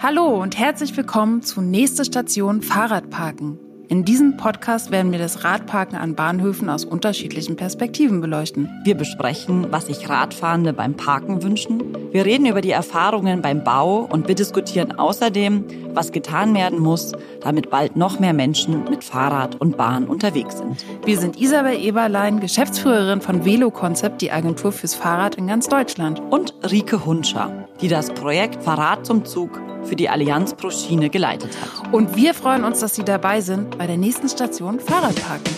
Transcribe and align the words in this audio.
Hallo 0.00 0.40
und 0.40 0.56
herzlich 0.56 0.96
willkommen 0.96 1.42
zu 1.42 1.60
nächste 1.60 2.04
Station 2.04 2.62
Fahrradparken. 2.62 3.58
In 3.88 4.04
diesem 4.04 4.36
Podcast 4.36 4.92
werden 4.92 5.10
wir 5.10 5.18
das 5.18 5.42
Radparken 5.42 5.96
an 5.96 6.14
Bahnhöfen 6.14 6.70
aus 6.70 6.84
unterschiedlichen 6.84 7.56
Perspektiven 7.56 8.20
beleuchten. 8.20 8.70
Wir 8.84 8.94
besprechen, 8.94 9.66
was 9.72 9.86
sich 9.86 10.08
Radfahrende 10.08 10.72
beim 10.72 10.94
Parken 10.94 11.42
wünschen. 11.42 11.82
Wir 12.12 12.24
reden 12.24 12.46
über 12.46 12.60
die 12.60 12.70
Erfahrungen 12.70 13.42
beim 13.42 13.64
Bau 13.64 14.08
und 14.08 14.28
wir 14.28 14.36
diskutieren 14.36 14.92
außerdem, 14.92 15.64
was 15.94 16.12
getan 16.12 16.54
werden 16.54 16.78
muss, 16.78 17.10
damit 17.40 17.70
bald 17.70 17.96
noch 17.96 18.20
mehr 18.20 18.34
Menschen 18.34 18.84
mit 18.84 19.02
Fahrrad 19.02 19.60
und 19.60 19.76
Bahn 19.76 20.04
unterwegs 20.04 20.58
sind. 20.58 20.84
Wir 21.04 21.18
sind 21.18 21.40
Isabel 21.40 21.76
Eberlein, 21.76 22.38
Geschäftsführerin 22.38 23.20
von 23.20 23.44
Velo 23.44 23.72
Concept, 23.72 24.22
die 24.22 24.30
Agentur 24.30 24.70
fürs 24.70 24.94
Fahrrad 24.94 25.34
in 25.34 25.48
ganz 25.48 25.66
Deutschland. 25.66 26.20
Und 26.30 26.54
Rike 26.70 27.04
Hunscher, 27.04 27.67
die 27.80 27.88
das 27.88 28.12
Projekt 28.12 28.62
Fahrrad 28.64 29.06
zum 29.06 29.24
Zug 29.24 29.60
für 29.84 29.94
die 29.94 30.08
Allianz 30.08 30.54
pro 30.54 30.70
Schiene 30.70 31.10
geleitet 31.10 31.56
hat. 31.60 31.92
Und 31.92 32.16
wir 32.16 32.34
freuen 32.34 32.64
uns, 32.64 32.80
dass 32.80 32.96
Sie 32.96 33.04
dabei 33.04 33.40
sind 33.40 33.78
bei 33.78 33.86
der 33.86 33.96
nächsten 33.96 34.28
Station 34.28 34.80
Fahrradparken. 34.80 35.54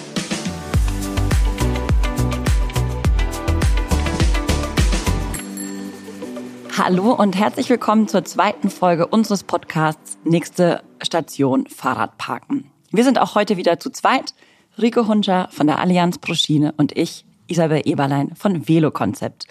Hallo 6.76 7.12
und 7.12 7.36
herzlich 7.36 7.68
willkommen 7.68 8.08
zur 8.08 8.24
zweiten 8.24 8.70
Folge 8.70 9.06
unseres 9.06 9.42
Podcasts 9.42 10.18
Nächste 10.24 10.82
Station 11.02 11.66
Fahrradparken. 11.66 12.70
Wir 12.90 13.04
sind 13.04 13.18
auch 13.18 13.34
heute 13.34 13.56
wieder 13.56 13.80
zu 13.80 13.90
zweit. 13.90 14.34
Rike 14.80 15.06
Hunscher 15.06 15.48
von 15.50 15.66
der 15.66 15.78
Allianz 15.78 16.18
pro 16.18 16.34
Schiene 16.34 16.72
und 16.76 16.96
ich, 16.96 17.24
Isabel 17.48 17.82
Eberlein 17.84 18.34
von 18.34 18.68
Velo 18.68 18.90
Concept. 18.90 19.46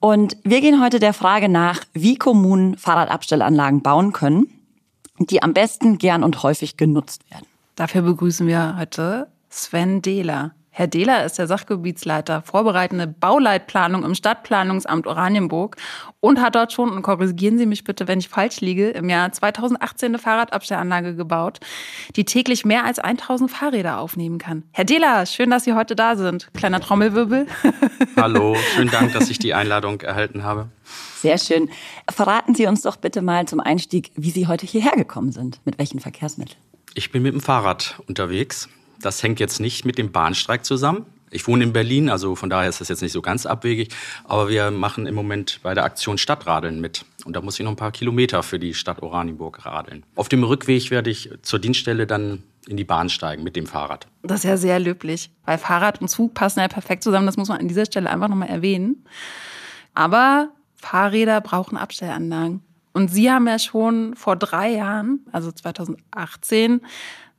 Und 0.00 0.36
wir 0.44 0.60
gehen 0.60 0.82
heute 0.82 0.98
der 0.98 1.12
Frage 1.12 1.48
nach, 1.48 1.84
wie 1.92 2.16
Kommunen 2.16 2.76
Fahrradabstellanlagen 2.76 3.82
bauen 3.82 4.12
können, 4.12 4.48
die 5.18 5.42
am 5.42 5.54
besten 5.54 5.98
gern 5.98 6.22
und 6.22 6.42
häufig 6.42 6.76
genutzt 6.76 7.28
werden. 7.30 7.46
Dafür 7.74 8.02
begrüßen 8.02 8.46
wir 8.46 8.76
heute 8.78 9.28
Sven 9.50 10.02
Dehler. 10.02 10.52
Herr 10.78 10.88
Dehler 10.88 11.24
ist 11.24 11.38
der 11.38 11.46
Sachgebietsleiter 11.46 12.42
vorbereitende 12.42 13.06
Bauleitplanung 13.06 14.04
im 14.04 14.14
Stadtplanungsamt 14.14 15.06
Oranienburg 15.06 15.76
und 16.20 16.38
hat 16.38 16.54
dort 16.54 16.70
schon, 16.70 16.90
und 16.90 17.00
korrigieren 17.00 17.56
Sie 17.56 17.64
mich 17.64 17.82
bitte, 17.82 18.06
wenn 18.08 18.18
ich 18.18 18.28
falsch 18.28 18.60
liege, 18.60 18.90
im 18.90 19.08
Jahr 19.08 19.32
2018 19.32 20.08
eine 20.08 20.18
Fahrradabstellanlage 20.18 21.16
gebaut, 21.16 21.60
die 22.14 22.26
täglich 22.26 22.66
mehr 22.66 22.84
als 22.84 22.98
1000 22.98 23.50
Fahrräder 23.50 23.98
aufnehmen 23.98 24.36
kann. 24.36 24.64
Herr 24.72 24.84
Dehler, 24.84 25.24
schön, 25.24 25.48
dass 25.48 25.64
Sie 25.64 25.72
heute 25.72 25.96
da 25.96 26.14
sind. 26.14 26.52
Kleiner 26.52 26.80
Trommelwirbel. 26.80 27.46
Hallo, 28.16 28.54
schönen 28.74 28.90
Dank, 28.90 29.14
dass 29.14 29.30
ich 29.30 29.38
die 29.38 29.54
Einladung 29.54 30.02
erhalten 30.02 30.42
habe. 30.42 30.68
Sehr 31.22 31.38
schön. 31.38 31.70
Verraten 32.06 32.54
Sie 32.54 32.66
uns 32.66 32.82
doch 32.82 32.96
bitte 32.96 33.22
mal 33.22 33.48
zum 33.48 33.60
Einstieg, 33.60 34.10
wie 34.14 34.30
Sie 34.30 34.46
heute 34.46 34.66
hierher 34.66 34.92
gekommen 34.92 35.32
sind. 35.32 35.58
Mit 35.64 35.78
welchen 35.78 36.00
Verkehrsmitteln? 36.00 36.60
Ich 36.92 37.12
bin 37.12 37.22
mit 37.22 37.32
dem 37.32 37.40
Fahrrad 37.40 37.98
unterwegs. 38.08 38.68
Das 39.06 39.22
hängt 39.22 39.38
jetzt 39.38 39.60
nicht 39.60 39.84
mit 39.84 39.98
dem 39.98 40.10
Bahnstreik 40.10 40.64
zusammen. 40.64 41.06
Ich 41.30 41.46
wohne 41.46 41.62
in 41.62 41.72
Berlin, 41.72 42.10
also 42.10 42.34
von 42.34 42.50
daher 42.50 42.68
ist 42.68 42.80
das 42.80 42.88
jetzt 42.88 43.02
nicht 43.02 43.12
so 43.12 43.22
ganz 43.22 43.46
abwegig. 43.46 43.94
Aber 44.24 44.48
wir 44.48 44.72
machen 44.72 45.06
im 45.06 45.14
Moment 45.14 45.60
bei 45.62 45.74
der 45.74 45.84
Aktion 45.84 46.18
Stadtradeln 46.18 46.80
mit. 46.80 47.04
Und 47.24 47.36
da 47.36 47.40
muss 47.40 47.56
ich 47.56 47.64
noch 47.64 47.70
ein 47.70 47.76
paar 47.76 47.92
Kilometer 47.92 48.42
für 48.42 48.58
die 48.58 48.74
Stadt 48.74 49.02
Oranienburg 49.02 49.64
radeln. 49.64 50.04
Auf 50.16 50.28
dem 50.28 50.42
Rückweg 50.42 50.90
werde 50.90 51.10
ich 51.10 51.30
zur 51.42 51.60
Dienststelle 51.60 52.08
dann 52.08 52.42
in 52.66 52.76
die 52.76 52.82
Bahn 52.82 53.08
steigen 53.08 53.44
mit 53.44 53.54
dem 53.54 53.66
Fahrrad. 53.66 54.08
Das 54.24 54.40
ist 54.40 54.44
ja 54.44 54.56
sehr 54.56 54.80
löblich, 54.80 55.30
weil 55.44 55.56
Fahrrad 55.56 56.00
und 56.00 56.08
Zug 56.08 56.34
passen 56.34 56.58
ja 56.58 56.66
perfekt 56.66 57.04
zusammen. 57.04 57.26
Das 57.26 57.36
muss 57.36 57.48
man 57.48 57.60
an 57.60 57.68
dieser 57.68 57.86
Stelle 57.86 58.10
einfach 58.10 58.26
nochmal 58.26 58.48
erwähnen. 58.48 59.04
Aber 59.94 60.48
Fahrräder 60.74 61.40
brauchen 61.40 61.78
Abstellanlagen. 61.78 62.60
Und 62.92 63.08
Sie 63.08 63.30
haben 63.30 63.46
ja 63.46 63.60
schon 63.60 64.16
vor 64.16 64.34
drei 64.34 64.70
Jahren, 64.70 65.20
also 65.30 65.52
2018, 65.52 66.80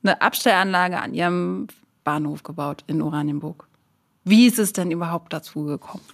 eine 0.02 0.20
Abstellanlage 0.20 1.00
an 1.00 1.14
ihrem 1.14 1.68
Bahnhof 2.04 2.42
gebaut 2.42 2.84
in 2.86 3.02
Oranienburg. 3.02 3.66
Wie 4.24 4.46
ist 4.46 4.58
es 4.58 4.72
denn 4.72 4.90
überhaupt 4.90 5.32
dazu 5.32 5.64
gekommen? 5.64 6.04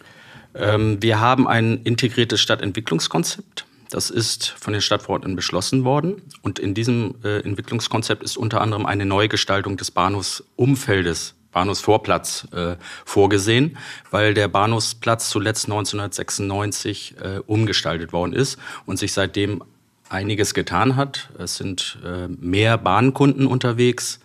Ähm, 0.55 1.03
wir 1.03 1.21
haben 1.21 1.49
ein 1.49 1.83
integriertes 1.83 2.41
Stadtentwicklungskonzept. 2.41 3.67
Das 3.91 4.11
ist 4.11 4.49
von 4.49 4.73
den 4.73 4.83
Stadtverordneten 4.83 5.37
beschlossen 5.37 5.84
worden. 5.84 6.23
Und 6.43 6.59
in 6.59 6.75
diesem 6.75 7.17
äh, 7.23 7.41
Entwicklungskonzept 7.41 8.23
ist 8.23 8.37
unter 8.37 8.61
anderem 8.61 8.87
eine 8.87 9.05
Neugestaltung 9.05 9.77
des 9.77 9.91
Bahnhofsumfeldes, 9.91 11.34
Bahnhofsvorplatz, 11.53 12.49
äh, 12.53 12.77
vorgesehen, 13.05 13.77
weil 14.11 14.34
der 14.34 14.49
Bahnhofsplatz 14.49 15.31
zuletzt 15.31 15.67
1996 15.67 17.17
äh, 17.21 17.39
umgestaltet 17.47 18.12
worden 18.12 18.33
ist 18.33 18.59
und 18.87 18.99
sich 18.99 19.12
seitdem 19.12 19.62
einiges 20.09 20.54
getan 20.54 20.97
hat. 20.97 21.31
Es 21.38 21.56
sind 21.56 21.98
äh, 22.04 22.28
mehr 22.28 22.78
Bahnkunden 22.78 23.47
unterwegs. 23.47 24.20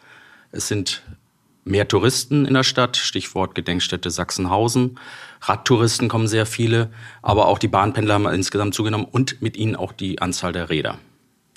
Es 0.52 0.68
sind 0.68 1.04
mehr 1.64 1.88
Touristen 1.88 2.46
in 2.46 2.54
der 2.54 2.64
Stadt, 2.64 2.98
Stichwort 2.98 3.56
Gedenkstätte 3.56 4.10
Sachsenhausen. 4.10 5.00
Radtouristen 5.42 6.10
kommen 6.10 6.28
sehr 6.28 6.46
viele, 6.46 6.90
aber 7.22 7.48
auch 7.48 7.60
die 7.60 7.68
Bahnpendler 7.68 8.16
haben 8.16 8.28
insgesamt 8.28 8.74
zugenommen 8.74 9.06
und 9.10 9.42
mit 9.42 9.56
ihnen 9.56 9.76
auch 9.76 9.94
die 9.94 10.22
Anzahl 10.22 10.52
der 10.52 10.70
Räder. 10.70 11.00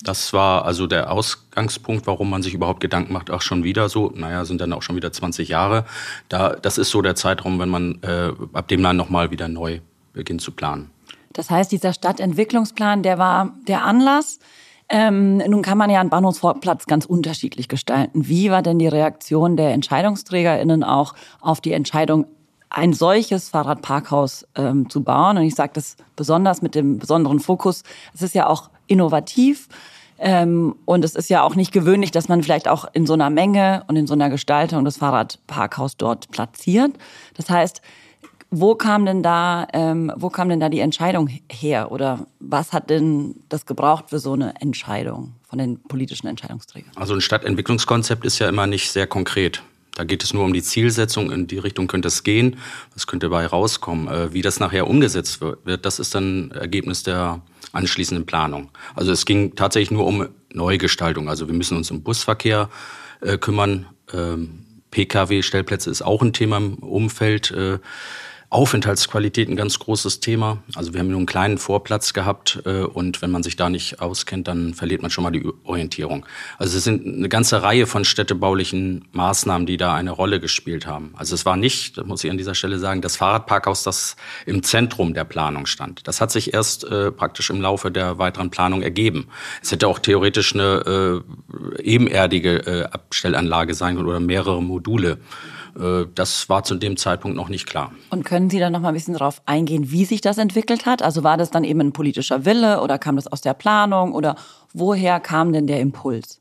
Das 0.03 0.33
war 0.33 0.65
also 0.65 0.85
der 0.85 1.11
Ausgangspunkt, 1.11 2.07
warum 2.07 2.29
man 2.29 2.43
sich 2.43 2.53
überhaupt 2.53 2.81
Gedanken 2.81 3.13
macht, 3.13 3.31
ach 3.31 3.41
schon 3.41 3.63
wieder 3.63 3.87
so, 3.87 4.11
naja, 4.13 4.43
sind 4.43 4.59
dann 4.59 4.73
auch 4.73 4.81
schon 4.81 4.97
wieder 4.97 5.13
20 5.13 5.47
Jahre. 5.47 5.85
Da, 6.27 6.55
das 6.55 6.77
ist 6.77 6.89
so 6.89 7.01
der 7.01 7.15
Zeitraum, 7.15 7.57
wenn 7.59 7.69
man 7.69 8.01
äh, 8.01 8.31
ab 8.51 8.67
dem 8.67 8.83
dann 8.83 8.97
nochmal 8.97 9.31
wieder 9.31 9.47
neu 9.47 9.79
beginnt 10.11 10.41
zu 10.41 10.51
planen. 10.51 10.91
Das 11.33 11.49
heißt, 11.49 11.71
dieser 11.71 11.93
Stadtentwicklungsplan, 11.93 13.03
der 13.03 13.17
war 13.17 13.53
der 13.67 13.83
Anlass. 13.83 14.39
Ähm, 14.89 15.37
nun 15.37 15.61
kann 15.61 15.77
man 15.77 15.89
ja 15.89 15.99
einen 15.99 16.09
Bahnhofsplatz 16.09 16.85
ganz 16.85 17.05
unterschiedlich 17.05 17.67
gestalten. 17.67 18.27
Wie 18.27 18.51
war 18.51 18.61
denn 18.61 18.79
die 18.79 18.87
Reaktion 18.87 19.57
der 19.57 19.73
EntscheidungsträgerInnen 19.73 20.83
auch 20.83 21.13
auf 21.41 21.61
die 21.61 21.73
Entscheidung, 21.73 22.25
ein 22.69 22.93
solches 22.93 23.49
Fahrradparkhaus 23.49 24.47
ähm, 24.55 24.89
zu 24.89 25.03
bauen? 25.03 25.37
Und 25.37 25.43
ich 25.43 25.55
sage 25.55 25.71
das 25.73 25.95
besonders 26.15 26.61
mit 26.61 26.75
dem 26.75 26.99
besonderen 26.99 27.39
Fokus. 27.39 27.83
Es 28.13 28.21
ist 28.21 28.35
ja 28.35 28.47
auch 28.47 28.69
innovativ. 28.87 29.67
Ähm, 30.19 30.75
und 30.85 31.03
es 31.03 31.15
ist 31.15 31.29
ja 31.29 31.43
auch 31.43 31.55
nicht 31.55 31.71
gewöhnlich, 31.71 32.11
dass 32.11 32.29
man 32.29 32.43
vielleicht 32.43 32.67
auch 32.67 32.85
in 32.93 33.05
so 33.05 33.13
einer 33.13 33.29
Menge 33.29 33.83
und 33.87 33.95
in 33.95 34.07
so 34.07 34.13
einer 34.13 34.29
Gestaltung 34.29 34.85
das 34.85 34.97
Fahrradparkhaus 34.97 35.97
dort 35.97 36.29
platziert. 36.29 36.91
Das 37.33 37.49
heißt, 37.49 37.81
wo 38.55 38.75
kam 38.75 39.05
denn 39.05 39.23
da, 39.23 39.67
ähm, 39.73 40.11
wo 40.15 40.29
kam 40.29 40.47
denn 40.47 40.59
da 40.59 40.69
die 40.69 40.79
Entscheidung 40.79 41.27
her? 41.51 41.91
Oder 41.91 42.27
was 42.39 42.71
hat 42.71 42.91
denn 42.91 43.35
das 43.49 43.65
gebraucht 43.65 44.05
für 44.09 44.19
so 44.19 44.33
eine 44.33 44.61
Entscheidung 44.61 45.33
von 45.49 45.57
den 45.57 45.81
politischen 45.81 46.27
Entscheidungsträgern? 46.27 46.91
Also 46.95 47.15
ein 47.15 47.21
Stadtentwicklungskonzept 47.21 48.23
ist 48.25 48.37
ja 48.37 48.47
immer 48.47 48.67
nicht 48.67 48.91
sehr 48.91 49.07
konkret. 49.07 49.63
Da 49.95 50.03
geht 50.03 50.23
es 50.23 50.33
nur 50.33 50.43
um 50.43 50.53
die 50.53 50.61
Zielsetzung, 50.61 51.31
in 51.31 51.47
die 51.47 51.57
Richtung 51.57 51.87
könnte 51.87 52.07
es 52.09 52.23
gehen, 52.23 52.57
was 52.93 53.07
könnte 53.07 53.27
dabei 53.27 53.47
rauskommen. 53.47 54.07
Äh, 54.07 54.33
wie 54.33 54.43
das 54.43 54.59
nachher 54.59 54.87
umgesetzt 54.87 55.41
wird, 55.41 55.85
das 55.85 55.97
ist 55.97 56.13
dann 56.13 56.51
Ergebnis 56.51 57.01
der 57.01 57.41
anschließenden 57.71 58.27
Planung. 58.27 58.69
Also 58.93 59.11
es 59.11 59.25
ging 59.25 59.55
tatsächlich 59.55 59.89
nur 59.89 60.05
um 60.05 60.27
Neugestaltung. 60.53 61.27
Also 61.27 61.47
wir 61.47 61.55
müssen 61.55 61.75
uns 61.75 61.89
um 61.89 62.03
Busverkehr 62.03 62.69
äh, 63.21 63.39
kümmern. 63.39 63.87
Ähm, 64.13 64.65
Pkw-Stellplätze 64.91 65.89
ist 65.89 66.03
auch 66.03 66.21
ein 66.21 66.33
Thema 66.33 66.57
im 66.57 66.75
Umfeld. 66.75 67.51
Aufenthaltsqualität 68.53 69.49
ein 69.49 69.55
ganz 69.55 69.79
großes 69.79 70.19
Thema. 70.19 70.61
Also 70.75 70.93
wir 70.93 70.99
haben 70.99 71.07
nur 71.07 71.17
einen 71.17 71.25
kleinen 71.25 71.57
Vorplatz 71.57 72.13
gehabt 72.13 72.61
äh, 72.65 72.83
und 72.83 73.23
wenn 73.23 73.31
man 73.31 73.41
sich 73.41 73.55
da 73.55 73.67
nicht 73.67 73.99
auskennt, 73.99 74.47
dann 74.47 74.75
verliert 74.75 75.01
man 75.01 75.09
schon 75.09 75.23
mal 75.23 75.31
die 75.31 75.43
Orientierung. 75.63 76.23
Also 76.59 76.77
es 76.77 76.83
sind 76.83 77.03
eine 77.03 77.29
ganze 77.29 77.63
Reihe 77.63 77.87
von 77.87 78.05
städtebaulichen 78.05 79.05
Maßnahmen, 79.11 79.65
die 79.65 79.77
da 79.77 79.95
eine 79.95 80.11
Rolle 80.11 80.39
gespielt 80.39 80.85
haben. 80.85 81.15
Also 81.17 81.33
es 81.33 81.47
war 81.47 81.57
nicht, 81.57 81.97
das 81.97 82.05
muss 82.05 82.23
ich 82.23 82.29
an 82.29 82.37
dieser 82.37 82.53
Stelle 82.53 82.77
sagen, 82.77 83.01
das 83.01 83.15
Fahrradparkhaus, 83.15 83.81
das 83.81 84.17
im 84.45 84.61
Zentrum 84.61 85.15
der 85.15 85.23
Planung 85.23 85.65
stand. 85.65 86.07
Das 86.07 86.21
hat 86.21 86.29
sich 86.31 86.53
erst 86.53 86.83
äh, 86.83 87.11
praktisch 87.11 87.49
im 87.49 87.59
Laufe 87.59 87.89
der 87.89 88.19
weiteren 88.19 88.51
Planung 88.51 88.83
ergeben. 88.83 89.29
Es 89.63 89.71
hätte 89.71 89.87
auch 89.87 89.97
theoretisch 89.97 90.53
eine 90.53 91.23
äh, 91.75 91.81
ebenerdige 91.81 92.57
äh, 92.67 92.83
Abstellanlage 92.83 93.73
sein 93.73 93.95
können 93.95 94.07
oder 94.07 94.19
mehrere 94.19 94.61
Module. 94.61 95.17
Äh, 95.79 96.05
das 96.13 96.49
war 96.49 96.63
zu 96.63 96.75
dem 96.75 96.97
Zeitpunkt 96.97 97.37
noch 97.37 97.49
nicht 97.49 97.65
klar. 97.67 97.91
Und 98.09 98.25
können 98.25 98.49
Sie 98.49 98.59
da 98.59 98.69
noch 98.69 98.79
mal 98.79 98.89
ein 98.89 98.93
bisschen 98.93 99.13
darauf 99.13 99.41
eingehen, 99.45 99.91
wie 99.91 100.05
sich 100.05 100.21
das 100.21 100.37
entwickelt 100.37 100.85
hat? 100.85 101.01
Also 101.01 101.23
war 101.23 101.37
das 101.37 101.51
dann 101.51 101.63
eben 101.63 101.81
ein 101.81 101.93
politischer 101.93 102.45
Wille 102.45 102.81
oder 102.81 102.97
kam 102.97 103.15
das 103.15 103.27
aus 103.27 103.41
der 103.41 103.53
Planung 103.53 104.13
oder 104.13 104.35
woher 104.73 105.19
kam 105.19 105.53
denn 105.53 105.67
der 105.67 105.79
Impuls? 105.79 106.39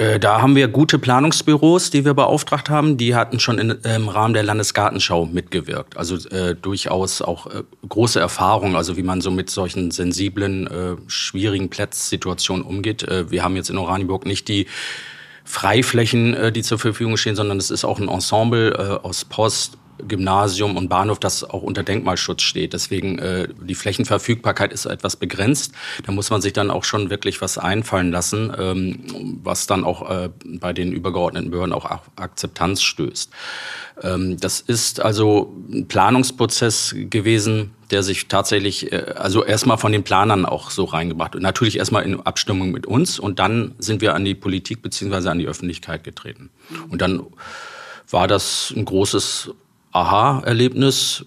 Äh, 0.00 0.18
da 0.18 0.40
haben 0.40 0.56
wir 0.56 0.68
gute 0.68 0.98
Planungsbüros, 0.98 1.90
die 1.90 2.06
wir 2.06 2.14
beauftragt 2.14 2.70
haben. 2.70 2.96
Die 2.96 3.14
hatten 3.14 3.38
schon 3.38 3.58
im 3.58 4.08
Rahmen 4.08 4.32
der 4.32 4.42
Landesgartenschau 4.42 5.26
mitgewirkt. 5.26 5.98
Also 5.98 6.16
äh, 6.30 6.54
durchaus 6.54 7.20
auch 7.20 7.46
äh, 7.48 7.62
große 7.86 8.18
Erfahrung, 8.18 8.76
also 8.76 8.96
wie 8.96 9.02
man 9.02 9.20
so 9.20 9.30
mit 9.30 9.50
solchen 9.50 9.90
sensiblen, 9.90 10.66
äh, 10.68 10.96
schwierigen 11.06 11.68
Platzsituationen 11.68 12.64
umgeht. 12.64 13.02
Äh, 13.02 13.30
wir 13.30 13.44
haben 13.44 13.56
jetzt 13.56 13.68
in 13.68 13.76
Oranienburg 13.76 14.24
nicht 14.24 14.48
die 14.48 14.66
Freiflächen, 15.50 16.34
äh, 16.34 16.52
die 16.52 16.62
zur 16.62 16.78
Verfügung 16.78 17.16
stehen, 17.16 17.34
sondern 17.34 17.58
es 17.58 17.70
ist 17.70 17.84
auch 17.84 17.98
ein 17.98 18.08
Ensemble 18.08 18.70
äh, 18.72 19.06
aus 19.06 19.24
Post, 19.24 19.78
Gymnasium 20.06 20.76
und 20.76 20.88
Bahnhof, 20.88 21.18
das 21.18 21.44
auch 21.44 21.62
unter 21.62 21.82
Denkmalschutz 21.82 22.42
steht. 22.42 22.72
Deswegen 22.72 23.18
äh, 23.18 23.48
die 23.60 23.74
Flächenverfügbarkeit 23.74 24.72
ist 24.72 24.86
etwas 24.86 25.16
begrenzt. 25.16 25.72
Da 26.04 26.12
muss 26.12 26.30
man 26.30 26.40
sich 26.40 26.52
dann 26.52 26.70
auch 26.70 26.84
schon 26.84 27.10
wirklich 27.10 27.40
was 27.40 27.58
einfallen 27.58 28.10
lassen, 28.10 28.52
ähm, 28.56 29.40
was 29.42 29.66
dann 29.66 29.84
auch 29.84 30.08
äh, 30.08 30.30
bei 30.44 30.72
den 30.72 30.92
übergeordneten 30.92 31.50
Behörden 31.50 31.74
auch 31.74 31.90
Akzeptanz 32.16 32.82
stößt. 32.82 33.30
Ähm, 34.02 34.38
das 34.38 34.60
ist 34.60 35.00
also 35.00 35.52
ein 35.70 35.88
Planungsprozess 35.88 36.94
gewesen, 36.96 37.72
der 37.90 38.02
sich 38.02 38.28
tatsächlich, 38.28 38.92
äh, 38.92 39.14
also 39.16 39.44
erstmal 39.44 39.78
von 39.78 39.92
den 39.92 40.02
Planern 40.02 40.46
auch 40.46 40.70
so 40.70 40.84
reingebracht 40.84 41.34
und 41.34 41.42
natürlich 41.42 41.78
erstmal 41.78 42.04
in 42.04 42.20
Abstimmung 42.20 42.70
mit 42.70 42.86
uns 42.86 43.18
und 43.18 43.38
dann 43.38 43.74
sind 43.78 44.00
wir 44.00 44.14
an 44.14 44.24
die 44.24 44.34
Politik 44.34 44.82
beziehungsweise 44.82 45.30
an 45.30 45.38
die 45.38 45.46
Öffentlichkeit 45.46 46.04
getreten. 46.04 46.50
Und 46.88 47.02
dann 47.02 47.22
war 48.10 48.28
das 48.28 48.72
ein 48.76 48.84
großes 48.84 49.50
Aha-Erlebnis. 49.92 51.24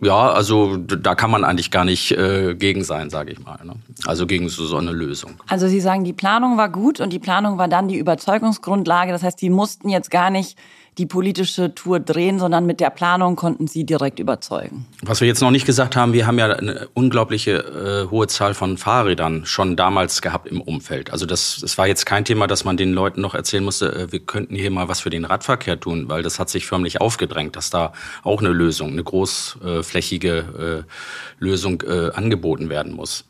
Ja, 0.00 0.32
also 0.32 0.76
da 0.76 1.14
kann 1.14 1.30
man 1.30 1.44
eigentlich 1.44 1.70
gar 1.70 1.84
nicht 1.84 2.10
äh, 2.12 2.54
gegen 2.54 2.84
sein, 2.84 3.10
sage 3.10 3.32
ich 3.32 3.38
mal. 3.42 3.58
Ne? 3.64 3.76
Also 4.06 4.26
gegen 4.26 4.48
so, 4.48 4.66
so 4.66 4.76
eine 4.76 4.92
Lösung. 4.92 5.40
Also 5.48 5.66
Sie 5.68 5.80
sagen, 5.80 6.04
die 6.04 6.12
Planung 6.12 6.58
war 6.58 6.68
gut 6.68 7.00
und 7.00 7.12
die 7.12 7.18
Planung 7.18 7.58
war 7.58 7.68
dann 7.68 7.88
die 7.88 7.96
Überzeugungsgrundlage. 7.96 9.12
Das 9.12 9.22
heißt, 9.22 9.40
die 9.40 9.50
mussten 9.50 9.88
jetzt 9.88 10.10
gar 10.10 10.30
nicht 10.30 10.58
die 10.98 11.06
politische 11.06 11.74
Tour 11.74 11.98
drehen, 12.00 12.38
sondern 12.38 12.66
mit 12.66 12.80
der 12.80 12.90
Planung 12.90 13.36
konnten 13.36 13.66
sie 13.66 13.84
direkt 13.84 14.18
überzeugen. 14.20 14.86
Was 15.02 15.20
wir 15.20 15.28
jetzt 15.28 15.40
noch 15.40 15.50
nicht 15.50 15.66
gesagt 15.66 15.96
haben, 15.96 16.12
wir 16.12 16.26
haben 16.26 16.38
ja 16.38 16.52
eine 16.52 16.88
unglaubliche 16.94 18.06
äh, 18.06 18.10
hohe 18.10 18.28
Zahl 18.28 18.54
von 18.54 18.78
Fahrrädern 18.78 19.44
schon 19.44 19.76
damals 19.76 20.22
gehabt 20.22 20.46
im 20.46 20.60
Umfeld. 20.60 21.10
Also 21.10 21.26
das, 21.26 21.58
das 21.60 21.76
war 21.78 21.86
jetzt 21.86 22.06
kein 22.06 22.24
Thema, 22.24 22.46
dass 22.46 22.64
man 22.64 22.76
den 22.76 22.92
Leuten 22.92 23.20
noch 23.20 23.34
erzählen 23.34 23.64
musste, 23.64 23.92
äh, 23.92 24.12
wir 24.12 24.20
könnten 24.20 24.54
hier 24.54 24.70
mal 24.70 24.88
was 24.88 25.00
für 25.00 25.10
den 25.10 25.24
Radverkehr 25.24 25.80
tun, 25.80 26.08
weil 26.08 26.22
das 26.22 26.38
hat 26.38 26.48
sich 26.48 26.66
förmlich 26.66 27.00
aufgedrängt, 27.00 27.56
dass 27.56 27.70
da 27.70 27.92
auch 28.22 28.40
eine 28.40 28.50
Lösung, 28.50 28.92
eine 28.92 29.02
großflächige 29.02 30.84
äh, 30.86 31.42
Lösung 31.42 31.82
äh, 31.82 32.10
angeboten 32.12 32.68
werden 32.68 32.92
muss. 32.92 33.24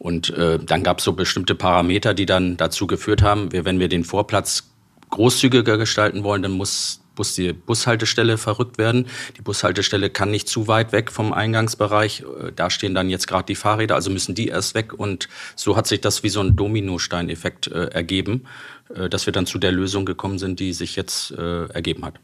Und 0.00 0.30
äh, 0.30 0.58
dann 0.58 0.82
gab 0.82 0.98
es 0.98 1.04
so 1.04 1.12
bestimmte 1.12 1.54
Parameter, 1.54 2.14
die 2.14 2.24
dann 2.24 2.56
dazu 2.56 2.86
geführt 2.86 3.20
haben, 3.20 3.52
wir, 3.52 3.66
wenn 3.66 3.80
wir 3.80 3.88
den 3.88 4.02
Vorplatz 4.02 4.69
großzügiger 5.10 5.76
gestalten 5.78 6.24
wollen, 6.24 6.42
dann 6.42 6.52
muss 6.52 7.00
muss 7.20 7.34
die 7.34 7.52
Bushaltestelle 7.52 8.38
verrückt 8.38 8.78
werden. 8.78 9.06
Die 9.36 9.42
Bushaltestelle 9.42 10.08
kann 10.08 10.30
nicht 10.30 10.48
zu 10.48 10.68
weit 10.68 10.92
weg 10.92 11.10
vom 11.10 11.34
Eingangsbereich. 11.34 12.22
Äh, 12.22 12.52
da 12.56 12.70
stehen 12.70 12.94
dann 12.94 13.10
jetzt 13.10 13.26
gerade 13.26 13.44
die 13.44 13.56
Fahrräder, 13.56 13.94
also 13.94 14.10
müssen 14.10 14.34
die 14.34 14.48
erst 14.48 14.74
weg. 14.74 14.94
Und 14.94 15.28
so 15.54 15.76
hat 15.76 15.86
sich 15.86 16.00
das 16.00 16.22
wie 16.22 16.30
so 16.30 16.40
ein 16.40 16.56
Dominosteineffekt 16.56 17.66
äh, 17.66 17.88
ergeben, 17.88 18.46
äh, 18.94 19.10
dass 19.10 19.26
wir 19.26 19.34
dann 19.34 19.44
zu 19.44 19.58
der 19.58 19.70
Lösung 19.70 20.06
gekommen 20.06 20.38
sind, 20.38 20.60
die 20.60 20.72
sich 20.72 20.96
jetzt 20.96 21.32
äh, 21.32 21.66
ergeben 21.66 22.06
hat. 22.06 22.14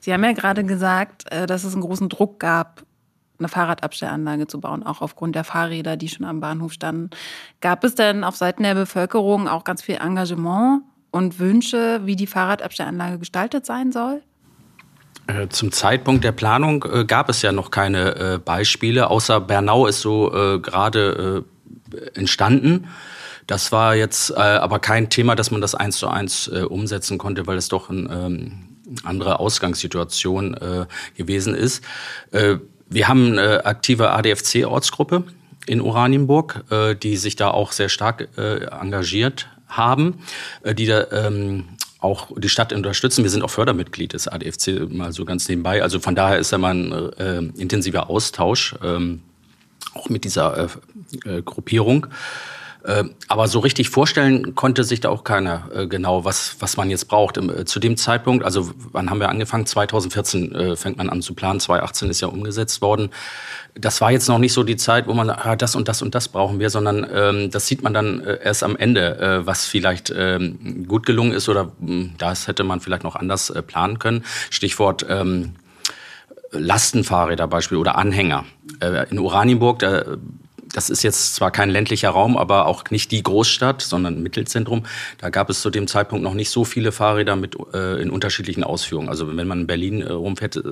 Sie 0.00 0.12
haben 0.12 0.22
ja 0.24 0.32
gerade 0.32 0.62
gesagt, 0.62 1.24
äh, 1.32 1.46
dass 1.46 1.64
es 1.64 1.72
einen 1.72 1.82
großen 1.82 2.10
Druck 2.10 2.38
gab, 2.38 2.82
eine 3.38 3.48
Fahrradabstellanlage 3.48 4.46
zu 4.46 4.60
bauen, 4.60 4.82
auch 4.82 5.00
aufgrund 5.00 5.36
der 5.36 5.44
Fahrräder, 5.44 5.96
die 5.96 6.08
schon 6.08 6.26
am 6.26 6.40
Bahnhof 6.40 6.72
standen. 6.72 7.10
Gab 7.62 7.82
es 7.82 7.94
denn 7.94 8.24
auf 8.24 8.36
Seiten 8.36 8.62
der 8.62 8.74
Bevölkerung 8.74 9.48
auch 9.48 9.64
ganz 9.64 9.80
viel 9.80 9.94
Engagement 9.94 10.82
und 11.10 11.38
Wünsche, 11.38 12.00
wie 12.04 12.16
die 12.16 12.26
Fahrradabstellanlage 12.26 13.18
gestaltet 13.18 13.66
sein 13.66 13.92
soll? 13.92 14.22
Äh, 15.28 15.48
zum 15.48 15.72
Zeitpunkt 15.72 16.24
der 16.24 16.32
Planung 16.32 16.84
äh, 16.90 17.04
gab 17.04 17.28
es 17.28 17.42
ja 17.42 17.52
noch 17.52 17.70
keine 17.70 18.16
äh, 18.16 18.38
Beispiele, 18.38 19.10
außer 19.10 19.40
Bernau 19.40 19.86
ist 19.86 20.00
so 20.00 20.30
gerade 20.62 21.44
entstanden. 22.14 22.88
Das 23.46 23.72
war 23.72 23.94
jetzt 23.94 24.36
aber 24.36 24.78
kein 24.78 25.08
Thema, 25.08 25.34
dass 25.34 25.50
man 25.50 25.60
das 25.60 25.74
eins 25.74 25.96
zu 25.96 26.08
eins 26.08 26.48
umsetzen 26.48 27.16
konnte, 27.16 27.46
weil 27.46 27.56
es 27.56 27.68
doch 27.68 27.88
eine 27.88 28.08
ähm, 28.10 28.52
andere 29.04 29.40
Ausgangssituation 29.40 30.86
gewesen 31.16 31.54
ist. 31.54 31.82
wir 32.30 33.08
haben 33.08 33.32
eine 33.32 33.64
aktive 33.64 34.10
ADFC-Ortsgruppe 34.10 35.24
in 35.66 35.80
Oranienburg, 35.80 36.64
die 37.02 37.16
sich 37.16 37.36
da 37.36 37.50
auch 37.50 37.72
sehr 37.72 37.88
stark 37.88 38.28
engagiert 38.36 39.48
haben, 39.68 40.20
äh, 40.62 40.74
die 40.74 40.86
da 40.86 41.06
ähm, 41.12 41.64
auch 42.00 42.28
die 42.36 42.48
Stadt 42.48 42.72
unterstützen. 42.72 43.24
Wir 43.24 43.30
sind 43.30 43.42
auch 43.42 43.50
Fördermitglied 43.50 44.12
des 44.12 44.28
ADFC, 44.28 44.88
mal 44.88 45.12
so 45.12 45.24
ganz 45.24 45.48
nebenbei. 45.48 45.82
Also 45.82 45.98
von 45.98 46.14
daher 46.14 46.38
ist 46.38 46.52
da 46.52 46.58
mal 46.58 46.74
ein 46.74 47.12
äh, 47.18 47.60
intensiver 47.60 48.08
Austausch, 48.08 48.74
ähm, 48.82 49.22
auch 49.94 50.08
mit 50.08 50.24
dieser 50.24 50.70
äh, 51.24 51.38
äh, 51.38 51.42
Gruppierung. 51.42 52.06
Äh, 52.84 53.04
aber 53.26 53.48
so 53.48 53.58
richtig 53.58 53.90
vorstellen 53.90 54.54
konnte 54.54 54.84
sich 54.84 55.00
da 55.00 55.08
auch 55.08 55.24
keiner 55.24 55.68
äh, 55.74 55.86
genau, 55.86 56.24
was, 56.24 56.56
was 56.60 56.76
man 56.76 56.90
jetzt 56.90 57.06
braucht. 57.06 57.36
Äh, 57.36 57.64
zu 57.64 57.80
dem 57.80 57.96
Zeitpunkt, 57.96 58.44
also 58.44 58.70
wann 58.92 59.10
haben 59.10 59.20
wir 59.20 59.28
angefangen? 59.28 59.66
2014 59.66 60.76
fängt 60.76 60.96
man 60.96 61.10
an 61.10 61.22
zu 61.22 61.34
planen, 61.34 61.60
2018 61.60 62.10
ist 62.10 62.20
ja 62.20 62.28
umgesetzt 62.28 62.80
worden. 62.80 63.10
Das 63.74 64.00
war 64.00 64.10
jetzt 64.10 64.28
noch 64.28 64.38
nicht 64.38 64.52
so 64.52 64.62
die 64.62 64.76
Zeit, 64.76 65.06
wo 65.06 65.14
man 65.14 65.30
ah, 65.30 65.56
das 65.56 65.74
und 65.74 65.88
das 65.88 66.02
und 66.02 66.14
das 66.14 66.28
brauchen 66.28 66.58
wir, 66.60 66.70
sondern 66.70 67.06
ähm, 67.12 67.50
das 67.50 67.66
sieht 67.66 67.82
man 67.82 67.94
dann 67.94 68.20
erst 68.20 68.62
am 68.62 68.76
Ende, 68.76 69.42
was 69.44 69.66
vielleicht 69.66 70.12
ähm, 70.14 70.86
gut 70.86 71.06
gelungen 71.06 71.32
ist 71.32 71.48
oder 71.48 71.72
hm, 71.80 72.14
das 72.18 72.48
hätte 72.48 72.64
man 72.64 72.80
vielleicht 72.80 73.04
noch 73.04 73.16
anders 73.16 73.52
planen 73.66 73.98
können. 73.98 74.24
Stichwort 74.50 75.06
ähm, 75.08 75.54
Lastenfahrräder 76.50 77.46
Beispiel 77.46 77.76
oder 77.78 77.98
Anhänger. 77.98 78.46
in 79.10 79.18
Oranienburg, 79.18 79.80
da 79.80 80.02
das 80.72 80.90
ist 80.90 81.02
jetzt 81.02 81.34
zwar 81.34 81.50
kein 81.50 81.70
ländlicher 81.70 82.10
Raum, 82.10 82.36
aber 82.36 82.66
auch 82.66 82.84
nicht 82.90 83.10
die 83.10 83.22
Großstadt, 83.22 83.82
sondern 83.82 84.22
Mittelzentrum. 84.22 84.84
Da 85.18 85.30
gab 85.30 85.50
es 85.50 85.60
zu 85.60 85.70
dem 85.70 85.86
Zeitpunkt 85.86 86.22
noch 86.24 86.34
nicht 86.34 86.50
so 86.50 86.64
viele 86.64 86.92
Fahrräder 86.92 87.36
mit 87.36 87.56
äh, 87.74 88.00
in 88.00 88.10
unterschiedlichen 88.10 88.64
Ausführungen. 88.64 89.08
Also 89.08 89.36
wenn 89.36 89.46
man 89.46 89.60
in 89.60 89.66
Berlin 89.66 90.02
äh, 90.02 90.12
rumfährt, 90.12 90.56
äh, 90.56 90.62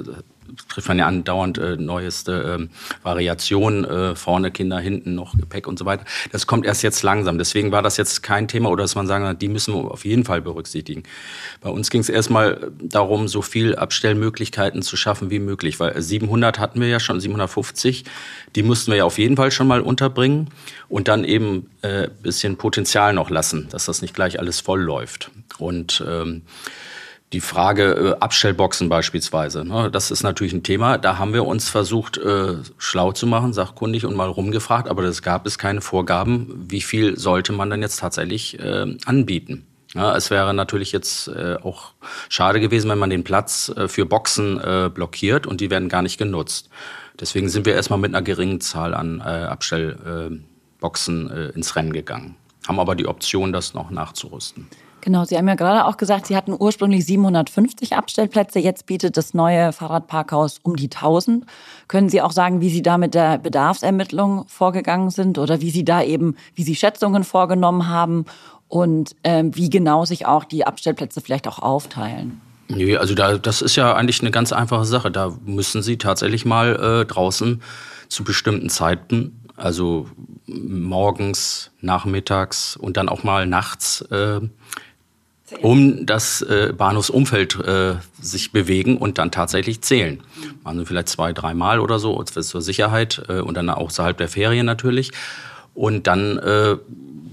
trifft 0.69 0.89
man 0.89 0.99
ja 0.99 1.07
andauernd 1.07 1.59
äh, 1.59 1.77
neueste 1.77 2.59
äh, 2.61 2.69
Variationen, 3.03 3.85
äh, 3.85 4.15
vorne 4.15 4.51
Kinder, 4.51 4.79
hinten 4.79 5.15
noch 5.15 5.37
Gepäck 5.37 5.67
und 5.67 5.79
so 5.79 5.85
weiter. 5.85 6.05
Das 6.33 6.47
kommt 6.47 6.67
erst 6.67 6.83
jetzt 6.83 7.03
langsam. 7.03 7.39
Deswegen 7.39 7.73
war 7.73 7.83
das 7.83 7.97
jetzt 7.97 8.23
kein 8.23 8.49
Thema 8.49 8.71
oder 8.71 8.85
dass 8.85 8.95
man 8.95 9.07
sagen, 9.07 9.39
die 9.39 9.49
müssen 9.49 9.75
wir 9.75 9.91
auf 9.91 10.05
jeden 10.05 10.25
Fall 10.25 10.43
berücksichtigen. 10.43 11.03
Bei 11.61 11.71
uns 11.71 11.91
ging 11.91 12.01
es 12.01 12.09
erstmal 12.09 12.71
darum, 12.81 13.29
so 13.29 13.43
viel 13.43 13.77
Abstellmöglichkeiten 13.77 14.83
zu 14.83 14.97
schaffen 14.97 15.31
wie 15.31 15.39
möglich, 15.39 15.81
weil 15.81 16.01
700 16.01 16.59
hatten 16.59 16.81
wir 16.81 16.89
ja 16.89 17.01
schon, 17.01 17.21
750. 17.21 18.05
Die 18.55 18.63
mussten 18.63 18.91
wir 18.91 18.99
ja 18.99 19.05
auf 19.05 19.19
jeden 19.19 19.37
Fall 19.37 19.51
schon 19.51 19.67
mal 19.67 19.81
unterbringen 19.81 20.49
und 20.89 21.09
dann 21.09 21.25
eben 21.25 21.71
äh, 21.83 22.09
bisschen 22.23 22.57
Potenzial 22.57 23.13
noch 23.13 23.31
lassen, 23.31 23.69
dass 23.71 23.87
das 23.87 24.03
nicht 24.03 24.15
gleich 24.15 24.39
alles 24.39 24.61
voll 24.61 24.81
läuft. 24.81 25.31
Und 25.59 26.05
ähm, 26.07 26.43
die 27.37 27.43
Frage 27.43 28.17
äh, 28.17 28.19
Abstellboxen 28.19 28.89
beispielsweise, 28.89 29.63
ne, 29.63 29.91
das 29.91 30.11
ist 30.11 30.23
natürlich 30.23 30.55
ein 30.55 30.63
Thema. 30.63 30.97
Da 30.97 31.19
haben 31.19 31.35
wir 31.35 31.45
uns 31.45 31.69
versucht, 31.69 32.17
äh, 32.17 32.55
schlau 32.79 33.13
zu 33.13 33.27
machen, 33.27 33.53
sachkundig 33.53 34.07
und 34.07 34.17
mal 34.17 34.31
rumgefragt, 34.31 34.89
aber 34.89 35.05
es 35.05 35.21
gab 35.21 35.47
es 35.47 35.59
keine 35.59 35.83
Vorgaben, 35.83 36.65
wie 36.71 36.81
viel 36.81 37.19
sollte 37.19 37.53
man 37.53 37.69
dann 37.69 37.83
jetzt 37.83 38.01
tatsächlich 38.01 38.59
äh, 38.59 38.97
anbieten. 39.05 39.67
Ja, 39.95 40.17
es 40.17 40.31
wäre 40.31 40.55
natürlich 40.55 40.93
jetzt 40.93 41.29
äh, 41.29 41.57
auch 41.63 41.93
schade 42.31 42.59
gewesen, 42.59 42.89
wenn 42.89 42.99
man 42.99 43.11
den 43.11 43.23
Platz 43.23 43.71
äh, 43.77 43.87
für 43.87 44.07
Boxen 44.07 44.59
äh, 44.59 44.91
blockiert 44.93 45.47
und 45.47 45.61
die 45.61 45.69
werden 45.69 45.91
gar 45.91 46.01
nicht 46.01 46.17
genutzt. 46.17 46.71
Deswegen 47.21 47.51
sind 47.51 47.67
wir 47.67 47.75
erstmal 47.75 47.99
mit 47.99 48.15
einer 48.15 48.25
geringen 48.25 48.63
Zahl 48.63 48.95
an 48.95 49.21
äh, 49.21 49.25
Abstellboxen 49.25 51.31
äh, 51.31 51.49
ins 51.49 51.77
Rennen 51.77 51.93
gegangen, 51.93 52.37
haben 52.67 52.81
aber 52.81 52.95
die 52.95 53.07
Option, 53.07 53.53
das 53.53 53.75
noch 53.75 53.91
nachzurüsten. 53.91 54.69
Genau, 55.07 55.25
Sie 55.25 55.39
haben 55.39 55.47
ja 55.47 55.55
gerade 55.55 55.85
auch 55.85 55.99
gesagt, 55.99 56.27
Sie 56.27 56.37
hatten 56.37 56.53
ursprünglich 56.59 57.07
750 57.07 57.95
Abstellplätze. 57.95 58.59
Jetzt 58.59 58.87
bietet 58.87 59.17
das 59.17 59.35
neue 59.35 59.73
Fahrradparkhaus 59.73 60.59
um 60.65 60.75
die 60.75 60.91
1000. 60.91 61.47
Können 61.87 62.09
Sie 62.09 62.21
auch 62.21 62.33
sagen, 62.33 62.61
wie 62.61 62.71
Sie 62.71 62.83
da 62.83 62.99
mit 62.99 63.15
der 63.15 63.39
Bedarfsermittlung 63.39 64.49
vorgegangen 64.49 65.11
sind 65.11 65.39
oder 65.39 65.61
wie 65.61 65.71
Sie 65.71 65.85
da 65.85 66.03
eben, 66.03 66.35
wie 66.57 66.65
Sie 66.65 66.75
Schätzungen 66.75 67.23
vorgenommen 67.23 67.87
haben 67.87 68.25
und 68.67 69.15
ähm, 69.23 69.55
wie 69.55 69.71
genau 69.71 70.05
sich 70.05 70.27
auch 70.27 70.43
die 70.43 70.67
Abstellplätze 70.67 71.21
vielleicht 71.21 71.47
auch 71.47 71.61
aufteilen? 71.61 72.41
Nee, 72.67 72.97
also 72.97 73.15
da, 73.15 73.39
das 73.39 73.63
ist 73.63 73.77
ja 73.77 73.95
eigentlich 73.95 74.23
eine 74.23 74.33
ganz 74.33 74.53
einfache 74.53 74.87
Sache. 74.87 75.13
Da 75.13 75.33
müssen 75.45 75.83
Sie 75.83 75.99
tatsächlich 75.99 76.45
mal 76.45 77.03
äh, 77.03 77.07
draußen 77.07 77.63
zu 78.09 78.25
bestimmten 78.25 78.71
Zeiten, 78.71 79.41
also 79.57 80.09
morgens, 80.47 81.71
nachmittags 81.81 82.77
und 82.77 82.97
dann 82.97 83.09
auch 83.09 83.23
mal 83.23 83.47
nachts 83.47 84.01
äh, 84.11 84.41
um 85.61 86.07
das 86.07 86.43
äh, 86.43 86.73
Bahnhofsumfeld 86.77 87.61
äh, 87.61 87.95
sich 88.21 88.53
bewegen 88.53 88.97
und 88.97 89.19
dann 89.19 89.31
tatsächlich 89.31 89.81
zählen. 89.83 90.21
Machen 90.65 90.79
sie 90.79 90.87
vielleicht 90.87 91.09
zwei, 91.09 91.33
dreimal 91.33 91.81
oder 91.81 91.99
so 91.99 92.23
zur 92.23 92.63
Sicherheit 92.63 93.23
äh, 93.29 93.41
und 93.41 93.57
dann 93.57 93.71
außerhalb 93.71 94.17
der 94.17 94.29
Ferien 94.29 94.67
natürlich. 94.67 95.13
Und 95.75 96.07
dann 96.07 96.39
äh, 96.39 96.77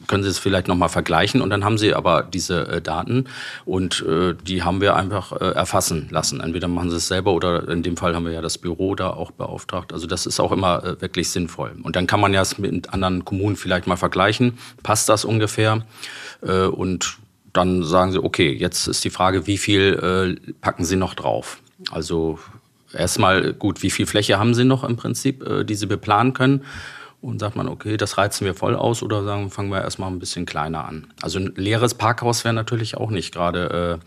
können 0.08 0.24
Sie 0.24 0.30
es 0.30 0.40
vielleicht 0.40 0.68
nochmal 0.68 0.90
vergleichen 0.90 1.42
und 1.42 1.50
dann 1.50 1.64
haben 1.64 1.78
Sie 1.78 1.94
aber 1.94 2.24
diese 2.24 2.68
äh, 2.68 2.82
Daten 2.82 3.26
und 3.66 4.06
äh, 4.08 4.36
die 4.36 4.64
haben 4.64 4.82
wir 4.82 4.96
einfach 4.96 5.32
äh, 5.32 5.52
erfassen 5.52 6.08
lassen. 6.12 6.42
Entweder 6.42 6.68
machen 6.68 6.90
Sie 6.90 6.98
es 6.98 7.08
selber 7.08 7.34
oder 7.34 7.68
in 7.70 7.84
dem 7.84 7.98
Fall 7.98 8.16
haben 8.16 8.26
wir 8.26 8.34
ja 8.34 8.42
das 8.42 8.58
Büro 8.58 8.96
da 8.96 9.12
auch 9.12 9.32
beauftragt. 9.32 9.94
Also 9.94 10.08
das 10.08 10.26
ist 10.26 10.40
auch 10.40 10.52
immer 10.52 10.84
äh, 10.84 11.02
wirklich 11.02 11.30
sinnvoll. 11.30 11.72
Und 11.84 11.96
dann 11.96 12.08
kann 12.08 12.20
man 12.20 12.34
ja 12.34 12.42
es 12.42 12.58
mit 12.58 12.94
anderen 12.94 13.26
Kommunen 13.26 13.56
vielleicht 13.56 13.88
mal 13.88 13.96
vergleichen. 13.96 14.58
Passt 14.84 15.10
das 15.10 15.26
ungefähr? 15.26 15.86
Äh, 16.42 16.66
und 16.66 17.18
dann 17.54 17.84
sagen 17.84 18.12
sie, 18.12 18.24
okay, 18.24 18.52
jetzt 18.52 18.88
ist 18.88 19.04
die 19.04 19.10
Frage, 19.10 19.48
wie 19.48 19.58
viel 19.58 20.38
äh, 20.44 20.54
packen 20.62 20.86
sie 20.86 20.96
noch 20.96 21.14
drauf? 21.14 21.62
Also 21.92 22.40
erstmal 22.94 23.54
gut, 23.54 23.84
wie 23.84 23.90
viel 23.90 24.06
Fläche 24.06 24.40
haben 24.40 24.54
Sie 24.54 24.64
noch 24.66 24.84
im 24.84 24.96
Prinzip, 24.96 25.46
äh, 25.48 25.64
die 25.64 25.76
Sie 25.76 25.88
beplanen 25.88 26.34
können? 26.34 26.64
Und 27.22 27.40
sagt 27.40 27.56
man, 27.56 27.70
okay, 27.70 27.96
das 27.96 28.18
reizen 28.18 28.44
wir 28.44 28.54
voll 28.54 28.76
aus 28.76 29.02
oder 29.02 29.24
sagen, 29.24 29.50
fangen 29.50 29.72
wir 29.72 29.82
erstmal 29.82 30.12
ein 30.12 30.20
bisschen 30.20 30.46
kleiner 30.46 30.86
an. 30.86 31.08
Also 31.22 31.40
ein 31.40 31.54
leeres 31.56 31.94
Parkhaus 31.94 32.44
wäre 32.44 32.54
natürlich 32.54 32.98
auch 32.98 33.12
nicht 33.12 33.34
gerade 33.34 34.00
äh, 34.02 34.06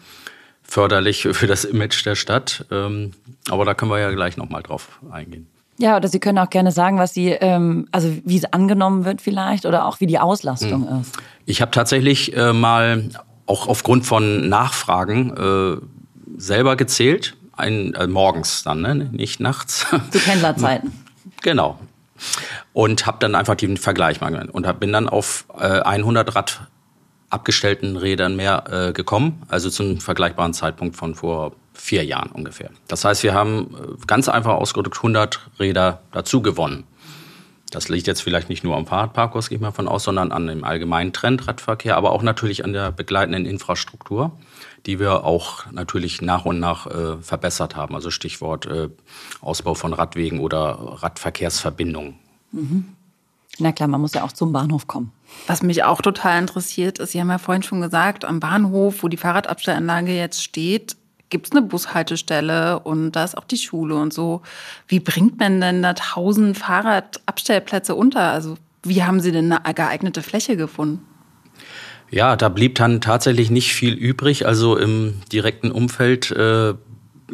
förderlich 0.63 1.23
für 1.33 1.47
das 1.47 1.65
Image 1.65 2.05
der 2.05 2.15
Stadt. 2.15 2.67
Ähm, 2.71 3.13
aber 3.49 3.65
da 3.65 3.75
können 3.75 3.91
wir 3.91 4.01
ja 4.01 4.11
gleich 4.11 4.37
nochmal 4.37 4.63
drauf 4.63 5.01
eingehen. 5.11 5.47
Ja, 5.79 5.97
oder 5.97 6.09
Sie 6.09 6.21
können 6.21 6.39
auch 6.39 6.51
gerne 6.51 6.73
sagen, 6.73 6.99
was 6.99 7.15
Sie, 7.15 7.29
ähm, 7.29 7.87
also 7.91 8.11
wie 8.25 8.37
es 8.37 8.45
angenommen 8.53 9.05
wird 9.05 9.21
vielleicht 9.21 9.67
oder 9.67 9.87
auch 9.87 10.01
wie 10.01 10.07
die 10.07 10.19
Auslastung 10.19 10.89
hm. 10.89 11.01
ist. 11.01 11.17
Ich 11.45 11.61
habe 11.61 11.71
tatsächlich 11.71 12.37
äh, 12.37 12.53
mal 12.53 13.11
auch 13.47 13.69
aufgrund 13.69 14.07
von 14.07 14.49
Nachfragen 14.49 15.37
äh, 15.37 15.77
selber 16.37 16.77
gezählt, 16.77 17.37
ein, 17.53 17.95
äh, 17.95 18.07
morgens 18.07 18.63
dann, 18.63 18.83
ne? 18.83 18.95
nicht 18.95 19.41
nachts. 19.41 19.87
Zu 20.11 20.19
Pendlerzeiten. 20.19 20.93
genau. 21.43 21.79
Und 22.73 23.07
habe 23.07 23.19
dann 23.21 23.35
einfach 23.35 23.55
den 23.55 23.77
Vergleich 23.77 24.21
mal 24.21 24.31
gemacht 24.31 24.49
und 24.51 24.67
hab, 24.67 24.81
bin 24.81 24.93
dann 24.93 25.09
auf 25.09 25.47
äh, 25.59 25.81
100 25.81 26.35
Rad 26.35 26.61
abgestellten 27.29 27.97
Rädern 27.97 28.37
mehr 28.37 28.65
äh, 28.71 28.93
gekommen, 28.93 29.43
also 29.49 29.69
zum 29.69 30.01
vergleichbaren 30.01 30.55
Zeitpunkt 30.55 30.97
von 30.97 31.15
vor 31.15 31.53
vier 31.75 32.05
Jahren 32.05 32.31
ungefähr. 32.31 32.71
Das 32.89 33.05
heißt, 33.05 33.23
wir 33.23 33.35
haben 33.35 33.75
äh, 33.75 34.07
ganz 34.07 34.29
einfach 34.29 34.55
ausgedrückt 34.55 34.97
100 34.99 35.41
Räder 35.59 36.01
dazu 36.13 36.41
gewonnen. 36.41 36.85
Das 37.71 37.89
liegt 37.89 38.07
jetzt 38.07 38.23
vielleicht 38.23 38.49
nicht 38.49 38.63
nur 38.63 38.77
am 38.77 38.87
Fahrradparkhaus, 38.87 39.49
gehe 39.49 39.57
ich 39.57 39.63
mal 39.63 39.73
von 39.73 39.89
aus, 39.89 40.05
sondern 40.05 40.31
an 40.31 40.47
dem 40.47 40.63
allgemeinen 40.63 41.13
Trend 41.13 41.49
Radverkehr, 41.49 41.97
aber 41.97 42.13
auch 42.13 42.23
natürlich 42.23 42.65
an 42.65 42.73
der 42.73 42.93
begleitenden 42.93 43.45
Infrastruktur, 43.45 44.33
die 44.87 45.01
wir 45.01 45.25
auch 45.25 45.67
natürlich 45.73 46.23
nach 46.23 46.45
und 46.45 46.61
nach 46.61 46.87
äh, 46.87 47.17
verbessert 47.21 47.75
haben. 47.75 47.95
Also 47.95 48.11
Stichwort 48.11 48.67
äh, 48.67 48.89
Ausbau 49.41 49.75
von 49.75 49.93
Radwegen 49.93 50.39
oder 50.39 50.79
Radverkehrsverbindungen. 51.03 52.15
Mhm. 52.53 52.85
Na 53.59 53.73
klar, 53.73 53.89
man 53.89 54.01
muss 54.01 54.15
ja 54.15 54.23
auch 54.23 54.33
zum 54.33 54.53
Bahnhof 54.53 54.87
kommen. 54.87 55.13
Was 55.47 55.63
mich 55.63 55.83
auch 55.83 56.03
total 56.03 56.39
interessiert, 56.39 56.99
ist, 56.99 57.13
Sie 57.13 57.21
haben 57.21 57.31
ja 57.31 57.39
vorhin 57.39 57.63
schon 57.63 57.81
gesagt, 57.81 58.25
am 58.25 58.39
Bahnhof, 58.39 59.03
wo 59.03 59.09
die 59.09 59.17
Fahrradabstellanlage 59.17 60.15
jetzt 60.15 60.43
steht, 60.43 60.97
gibt 61.29 61.47
es 61.47 61.53
eine 61.53 61.63
Bushaltestelle 61.63 62.81
und 62.81 63.13
da 63.13 63.25
ist 63.25 63.37
auch 63.37 63.45
die 63.45 63.57
Schule 63.57 63.97
und 63.97 64.13
so. 64.13 64.43
Wie 64.89 65.01
bringt 65.01 65.39
man 65.39 65.61
denn 65.61 65.83
da 65.83 65.95
tausend 65.95 66.57
Fahrradabstellplätze 66.57 67.95
unter? 67.95 68.31
Also 68.31 68.57
wie 68.83 69.03
haben 69.03 69.21
Sie 69.21 69.33
denn 69.33 69.53
eine 69.53 69.75
geeignete 69.75 70.23
Fläche 70.23 70.57
gefunden? 70.57 71.05
Ja, 72.11 72.37
da 72.37 72.49
blieb 72.49 72.77
dann 72.77 73.01
tatsächlich 73.01 73.51
nicht 73.51 73.75
viel 73.75 73.95
übrig. 73.95 74.47
Also 74.47 74.77
im 74.77 75.21
direkten 75.33 75.73
Umfeld 75.73 76.31
äh, 76.31 76.75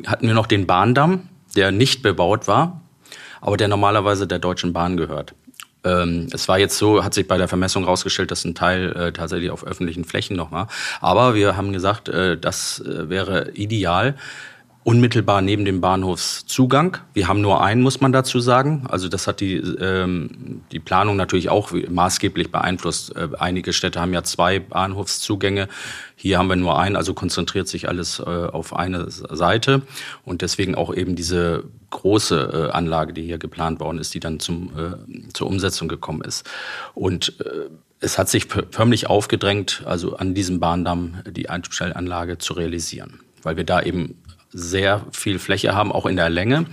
hatten 0.06 0.26
wir 0.26 0.34
noch 0.34 0.46
den 0.46 0.66
Bahndamm, 0.66 1.28
der 1.54 1.72
nicht 1.72 2.02
bebaut 2.02 2.48
war, 2.48 2.80
aber 3.42 3.58
der 3.58 3.68
normalerweise 3.68 4.26
der 4.26 4.38
Deutschen 4.38 4.72
Bahn 4.72 4.96
gehört. 4.96 5.34
Ähm, 5.84 6.28
es 6.32 6.48
war 6.48 6.58
jetzt 6.58 6.78
so, 6.78 7.04
hat 7.04 7.14
sich 7.14 7.26
bei 7.26 7.38
der 7.38 7.48
Vermessung 7.48 7.84
rausgestellt, 7.84 8.30
dass 8.30 8.44
ein 8.44 8.54
Teil 8.54 8.92
äh, 8.92 9.12
tatsächlich 9.12 9.50
auf 9.50 9.64
öffentlichen 9.66 10.04
Flächen 10.04 10.36
noch 10.36 10.52
war. 10.52 10.68
Aber 11.00 11.34
wir 11.34 11.56
haben 11.56 11.72
gesagt, 11.72 12.08
äh, 12.08 12.38
das 12.38 12.80
äh, 12.80 13.08
wäre 13.08 13.50
ideal, 13.52 14.14
unmittelbar 14.84 15.42
neben 15.42 15.64
dem 15.64 15.80
Bahnhofszugang. 15.80 16.98
Wir 17.14 17.28
haben 17.28 17.40
nur 17.40 17.62
einen, 17.62 17.82
muss 17.82 18.00
man 18.00 18.12
dazu 18.12 18.40
sagen. 18.40 18.84
Also 18.88 19.08
das 19.08 19.28
hat 19.28 19.40
die, 19.40 19.56
ähm, 19.56 20.62
die 20.72 20.80
Planung 20.80 21.16
natürlich 21.16 21.50
auch 21.50 21.70
maßgeblich 21.88 22.50
beeinflusst. 22.50 23.14
Äh, 23.14 23.28
einige 23.38 23.72
Städte 23.72 24.00
haben 24.00 24.12
ja 24.12 24.24
zwei 24.24 24.58
Bahnhofszugänge. 24.58 25.68
Hier 26.16 26.38
haben 26.38 26.48
wir 26.48 26.56
nur 26.56 26.78
einen, 26.80 26.96
also 26.96 27.14
konzentriert 27.14 27.68
sich 27.68 27.88
alles 27.88 28.18
äh, 28.18 28.24
auf 28.24 28.74
eine 28.74 29.08
Seite. 29.08 29.82
Und 30.24 30.42
deswegen 30.42 30.74
auch 30.74 30.92
eben 30.92 31.14
diese 31.14 31.64
große 31.90 32.70
äh, 32.70 32.72
Anlage, 32.72 33.12
die 33.12 33.22
hier 33.22 33.38
geplant 33.38 33.78
worden 33.78 33.98
ist, 33.98 34.14
die 34.14 34.20
dann 34.20 34.40
zum, 34.40 34.70
äh, 34.76 35.32
zur 35.32 35.46
Umsetzung 35.46 35.86
gekommen 35.86 36.22
ist. 36.22 36.48
Und 36.94 37.40
äh, 37.40 37.68
es 38.00 38.18
hat 38.18 38.28
sich 38.28 38.48
förmlich 38.72 39.08
aufgedrängt, 39.08 39.84
also 39.86 40.16
an 40.16 40.34
diesem 40.34 40.58
Bahndamm 40.58 41.20
die 41.24 41.48
Einstellanlage 41.48 42.38
zu 42.38 42.54
realisieren, 42.54 43.20
weil 43.44 43.56
wir 43.56 43.62
da 43.62 43.80
eben 43.80 44.21
sehr 44.52 45.06
viel 45.12 45.38
Fläche 45.38 45.74
haben, 45.74 45.92
auch 45.92 46.06
in 46.06 46.16
der 46.16 46.30
Länge. 46.30 46.66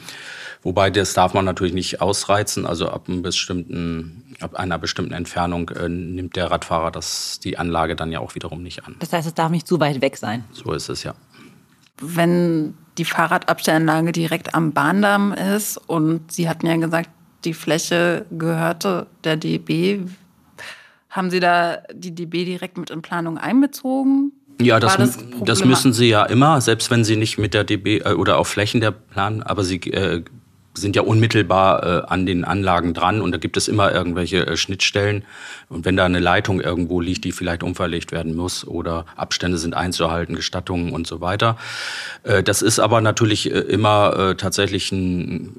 Wobei 0.61 0.89
das 0.89 1.13
darf 1.13 1.33
man 1.33 1.45
natürlich 1.45 1.73
nicht 1.73 2.01
ausreizen. 2.01 2.65
Also 2.65 2.89
ab, 2.89 3.07
einem 3.07 3.21
bestimmten, 3.21 4.35
ab 4.41 4.55
einer 4.55 4.77
bestimmten 4.77 5.13
Entfernung 5.13 5.69
äh, 5.69 5.87
nimmt 5.87 6.35
der 6.35 6.51
Radfahrer 6.51 6.91
das, 6.91 7.39
die 7.39 7.57
Anlage 7.57 7.95
dann 7.95 8.11
ja 8.11 8.19
auch 8.19 8.35
wiederum 8.35 8.61
nicht 8.61 8.85
an. 8.85 8.95
Das 8.99 9.13
heißt, 9.13 9.27
es 9.27 9.33
darf 9.33 9.51
nicht 9.51 9.67
zu 9.67 9.79
weit 9.79 10.01
weg 10.01 10.17
sein. 10.17 10.43
So 10.51 10.73
ist 10.73 10.89
es 10.89 11.03
ja. 11.03 11.15
Wenn 12.01 12.73
die 12.97 13.05
Fahrradabstellanlage 13.05 14.11
direkt 14.11 14.53
am 14.53 14.73
Bahndamm 14.73 15.31
ist 15.33 15.77
und 15.77 16.31
Sie 16.31 16.49
hatten 16.49 16.67
ja 16.67 16.75
gesagt, 16.75 17.09
die 17.45 17.53
Fläche 17.53 18.25
gehörte 18.29 19.07
der 19.23 19.37
DB, 19.37 20.01
haben 21.09 21.29
Sie 21.31 21.39
da 21.39 21.77
die 21.93 22.13
DB 22.13 22.43
direkt 22.43 22.77
mit 22.77 22.89
in 22.89 23.01
Planung 23.01 23.37
einbezogen? 23.37 24.33
Ja, 24.61 24.79
das, 24.79 24.97
das, 24.97 25.17
das, 25.45 25.63
müssen 25.63 25.93
sie 25.93 26.09
ja 26.09 26.25
immer, 26.25 26.59
selbst 26.59 26.91
wenn 26.91 27.05
sie 27.05 27.15
nicht 27.15 27.37
mit 27.37 27.53
der 27.53 27.63
DB 27.63 27.99
äh, 27.99 28.13
oder 28.13 28.37
auf 28.37 28.49
Flächen 28.49 28.81
der 28.81 28.91
planen, 28.91 29.41
aber 29.41 29.63
sie 29.63 29.77
äh, 29.91 30.23
sind 30.73 30.95
ja 30.95 31.01
unmittelbar 31.01 31.83
äh, 31.83 32.05
an 32.07 32.25
den 32.25 32.43
Anlagen 32.43 32.93
dran 32.93 33.21
und 33.21 33.31
da 33.31 33.37
gibt 33.37 33.57
es 33.57 33.67
immer 33.67 33.91
irgendwelche 33.91 34.45
äh, 34.45 34.57
Schnittstellen. 34.57 35.23
Und 35.69 35.85
wenn 35.85 35.95
da 35.95 36.05
eine 36.05 36.19
Leitung 36.19 36.61
irgendwo 36.61 37.01
liegt, 37.01 37.23
die 37.25 37.31
vielleicht 37.31 37.63
umverlegt 37.63 38.11
werden 38.11 38.35
muss 38.35 38.67
oder 38.67 39.05
Abstände 39.15 39.57
sind 39.57 39.75
einzuhalten, 39.75 40.35
Gestattungen 40.35 40.91
und 40.91 41.07
so 41.07 41.21
weiter. 41.21 41.57
Äh, 42.23 42.43
das 42.43 42.61
ist 42.61 42.79
aber 42.79 43.01
natürlich 43.01 43.51
äh, 43.51 43.59
immer 43.59 44.15
äh, 44.17 44.35
tatsächlich 44.35 44.91
ein 44.91 45.55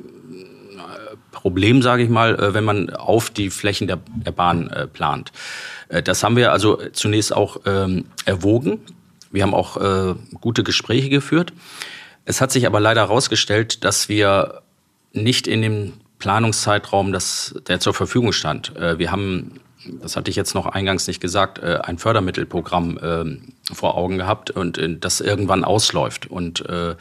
Problem, 1.41 1.81
sage 1.81 2.03
ich 2.03 2.11
mal, 2.11 2.35
äh, 2.39 2.55
wenn 2.55 2.65
man 2.65 2.91
auf 2.91 3.31
die 3.31 3.49
Flächen 3.49 3.87
der, 3.87 3.99
der 4.27 4.33
Bahn 4.33 4.69
äh, 4.69 4.87
plant. 4.87 5.33
Äh, 5.89 6.03
das 6.03 6.23
haben 6.23 6.37
wir 6.37 6.53
also 6.53 6.79
zunächst 6.93 7.35
auch 7.35 7.61
ähm, 7.65 8.05
erwogen. 8.27 8.81
Wir 9.31 9.43
haben 9.45 9.55
auch 9.55 9.77
äh, 9.79 10.15
gute 10.41 10.63
Gespräche 10.63 11.09
geführt. 11.09 11.55
Es 12.27 12.43
hat 12.43 12.53
sich 12.53 12.67
aber 12.67 12.79
leider 12.79 13.01
herausgestellt, 13.01 13.85
dass 13.85 14.11
wir 14.11 14.61
nicht 15.13 15.47
in 15.47 15.63
dem 15.63 15.93
Planungszeitraum, 16.19 17.13
das, 17.13 17.55
der 17.67 17.81
zur 17.81 17.95
Verfügung 17.95 18.33
stand. 18.33 18.75
Wir 18.77 19.11
haben, 19.11 19.59
das 20.03 20.17
hatte 20.17 20.31
ich 20.31 20.37
jetzt 20.37 20.55
noch 20.55 20.67
eingangs 20.67 21.09
nicht 21.09 21.21
gesagt, 21.21 21.61
ein 21.61 21.97
Fördermittelprogramm 21.97 22.99
äh, 22.99 23.75
vor 23.75 23.97
Augen 23.97 24.19
gehabt 24.19 24.51
und 24.51 24.79
das 25.01 25.23
irgendwann 25.23 25.65
ausläuft. 25.65 26.27
Und 26.27 26.61
äh, 26.69 26.95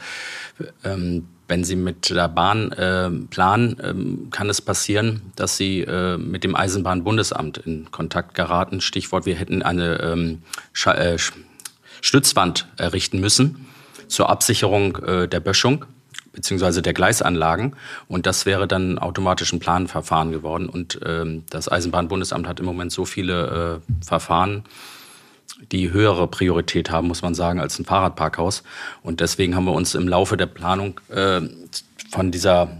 ähm, 0.84 1.28
wenn 1.50 1.64
Sie 1.64 1.76
mit 1.76 2.08
der 2.08 2.28
Bahn 2.28 2.72
äh, 2.72 3.10
planen, 3.28 3.78
äh, 3.80 4.30
kann 4.30 4.48
es 4.48 4.62
passieren, 4.62 5.20
dass 5.36 5.56
Sie 5.56 5.80
äh, 5.80 6.16
mit 6.16 6.44
dem 6.44 6.54
Eisenbahnbundesamt 6.54 7.58
in 7.58 7.90
Kontakt 7.90 8.34
geraten. 8.34 8.80
Stichwort, 8.80 9.26
wir 9.26 9.34
hätten 9.34 9.62
eine 9.62 10.00
ähm, 10.00 10.42
äh, 10.86 11.18
Stützwand 12.00 12.68
errichten 12.78 13.20
müssen 13.20 13.66
zur 14.06 14.30
Absicherung 14.30 14.96
äh, 15.04 15.28
der 15.28 15.40
Böschung 15.40 15.84
beziehungsweise 16.32 16.80
der 16.80 16.94
Gleisanlagen. 16.94 17.74
Und 18.06 18.26
das 18.26 18.46
wäre 18.46 18.68
dann 18.68 18.98
automatisch 18.98 19.52
ein 19.52 19.58
Planverfahren 19.58 20.30
geworden. 20.30 20.68
Und 20.68 21.00
ähm, 21.04 21.44
das 21.50 21.70
Eisenbahnbundesamt 21.70 22.46
hat 22.46 22.60
im 22.60 22.66
Moment 22.66 22.92
so 22.92 23.04
viele 23.04 23.80
äh, 23.80 24.04
Verfahren, 24.04 24.62
die 25.72 25.90
höhere 25.90 26.26
Priorität 26.26 26.90
haben, 26.90 27.08
muss 27.08 27.22
man 27.22 27.34
sagen, 27.34 27.60
als 27.60 27.78
ein 27.78 27.84
Fahrradparkhaus. 27.84 28.62
Und 29.02 29.20
deswegen 29.20 29.54
haben 29.54 29.64
wir 29.64 29.72
uns 29.72 29.94
im 29.94 30.08
Laufe 30.08 30.36
der 30.36 30.46
Planung 30.46 31.00
äh, 31.08 31.40
von 32.10 32.30
dieser 32.30 32.76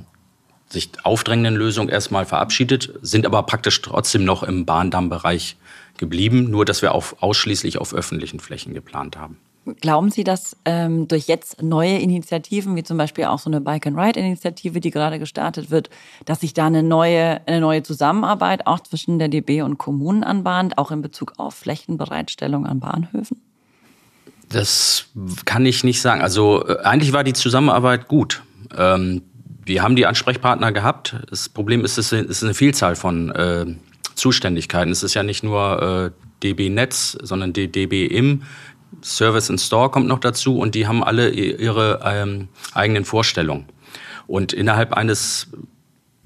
sich 0.68 0.90
aufdrängenden 1.02 1.56
Lösung 1.56 1.88
erstmal 1.88 2.26
verabschiedet, 2.26 2.92
sind 3.02 3.26
aber 3.26 3.42
praktisch 3.42 3.82
trotzdem 3.82 4.24
noch 4.24 4.42
im 4.42 4.66
Bahndammbereich 4.66 5.56
geblieben, 5.98 6.50
nur 6.50 6.64
dass 6.64 6.80
wir 6.80 6.92
auf, 6.92 7.22
ausschließlich 7.22 7.78
auf 7.78 7.92
öffentlichen 7.92 8.40
Flächen 8.40 8.72
geplant 8.72 9.16
haben. 9.16 9.38
Glauben 9.80 10.10
Sie, 10.10 10.24
dass 10.24 10.56
ähm, 10.64 11.08
durch 11.08 11.26
jetzt 11.26 11.62
neue 11.62 11.98
Initiativen, 11.98 12.76
wie 12.76 12.82
zum 12.82 12.96
Beispiel 12.96 13.24
auch 13.24 13.38
so 13.38 13.50
eine 13.50 13.60
Bike-and-Ride-Initiative, 13.60 14.80
die 14.80 14.90
gerade 14.90 15.18
gestartet 15.18 15.70
wird, 15.70 15.90
dass 16.24 16.40
sich 16.40 16.54
da 16.54 16.66
eine 16.66 16.82
neue, 16.82 17.46
eine 17.46 17.60
neue 17.60 17.82
Zusammenarbeit 17.82 18.66
auch 18.66 18.80
zwischen 18.80 19.18
der 19.18 19.28
DB 19.28 19.62
und 19.62 19.78
Kommunen 19.78 20.24
anbahnt, 20.24 20.78
auch 20.78 20.90
in 20.90 21.02
Bezug 21.02 21.34
auf 21.36 21.54
Flächenbereitstellung 21.54 22.66
an 22.66 22.80
Bahnhöfen? 22.80 23.40
Das 24.48 25.06
kann 25.44 25.64
ich 25.64 25.84
nicht 25.84 26.00
sagen. 26.00 26.22
Also 26.22 26.66
äh, 26.66 26.78
eigentlich 26.82 27.12
war 27.12 27.24
die 27.24 27.32
Zusammenarbeit 27.34 28.08
gut. 28.08 28.42
Ähm, 28.76 29.22
wir 29.64 29.82
haben 29.82 29.94
die 29.94 30.06
Ansprechpartner 30.06 30.72
gehabt. 30.72 31.16
Das 31.28 31.48
Problem 31.48 31.84
ist, 31.84 31.98
es 31.98 32.12
ist 32.12 32.42
eine 32.42 32.54
Vielzahl 32.54 32.96
von 32.96 33.30
äh, 33.30 33.66
Zuständigkeiten. 34.14 34.90
Es 34.90 35.02
ist 35.02 35.14
ja 35.14 35.22
nicht 35.22 35.44
nur 35.44 36.12
äh, 36.14 36.26
DB 36.42 36.70
Netz, 36.70 37.16
sondern 37.22 37.52
DB 37.52 38.06
im 38.06 38.42
Service 39.02 39.48
in 39.48 39.58
Store 39.58 39.90
kommt 39.90 40.06
noch 40.06 40.18
dazu 40.18 40.58
und 40.58 40.74
die 40.74 40.86
haben 40.86 41.02
alle 41.02 41.30
ihre 41.30 42.00
ähm, 42.04 42.48
eigenen 42.74 43.04
Vorstellungen. 43.04 43.66
Und 44.26 44.52
innerhalb 44.52 44.92
eines 44.92 45.48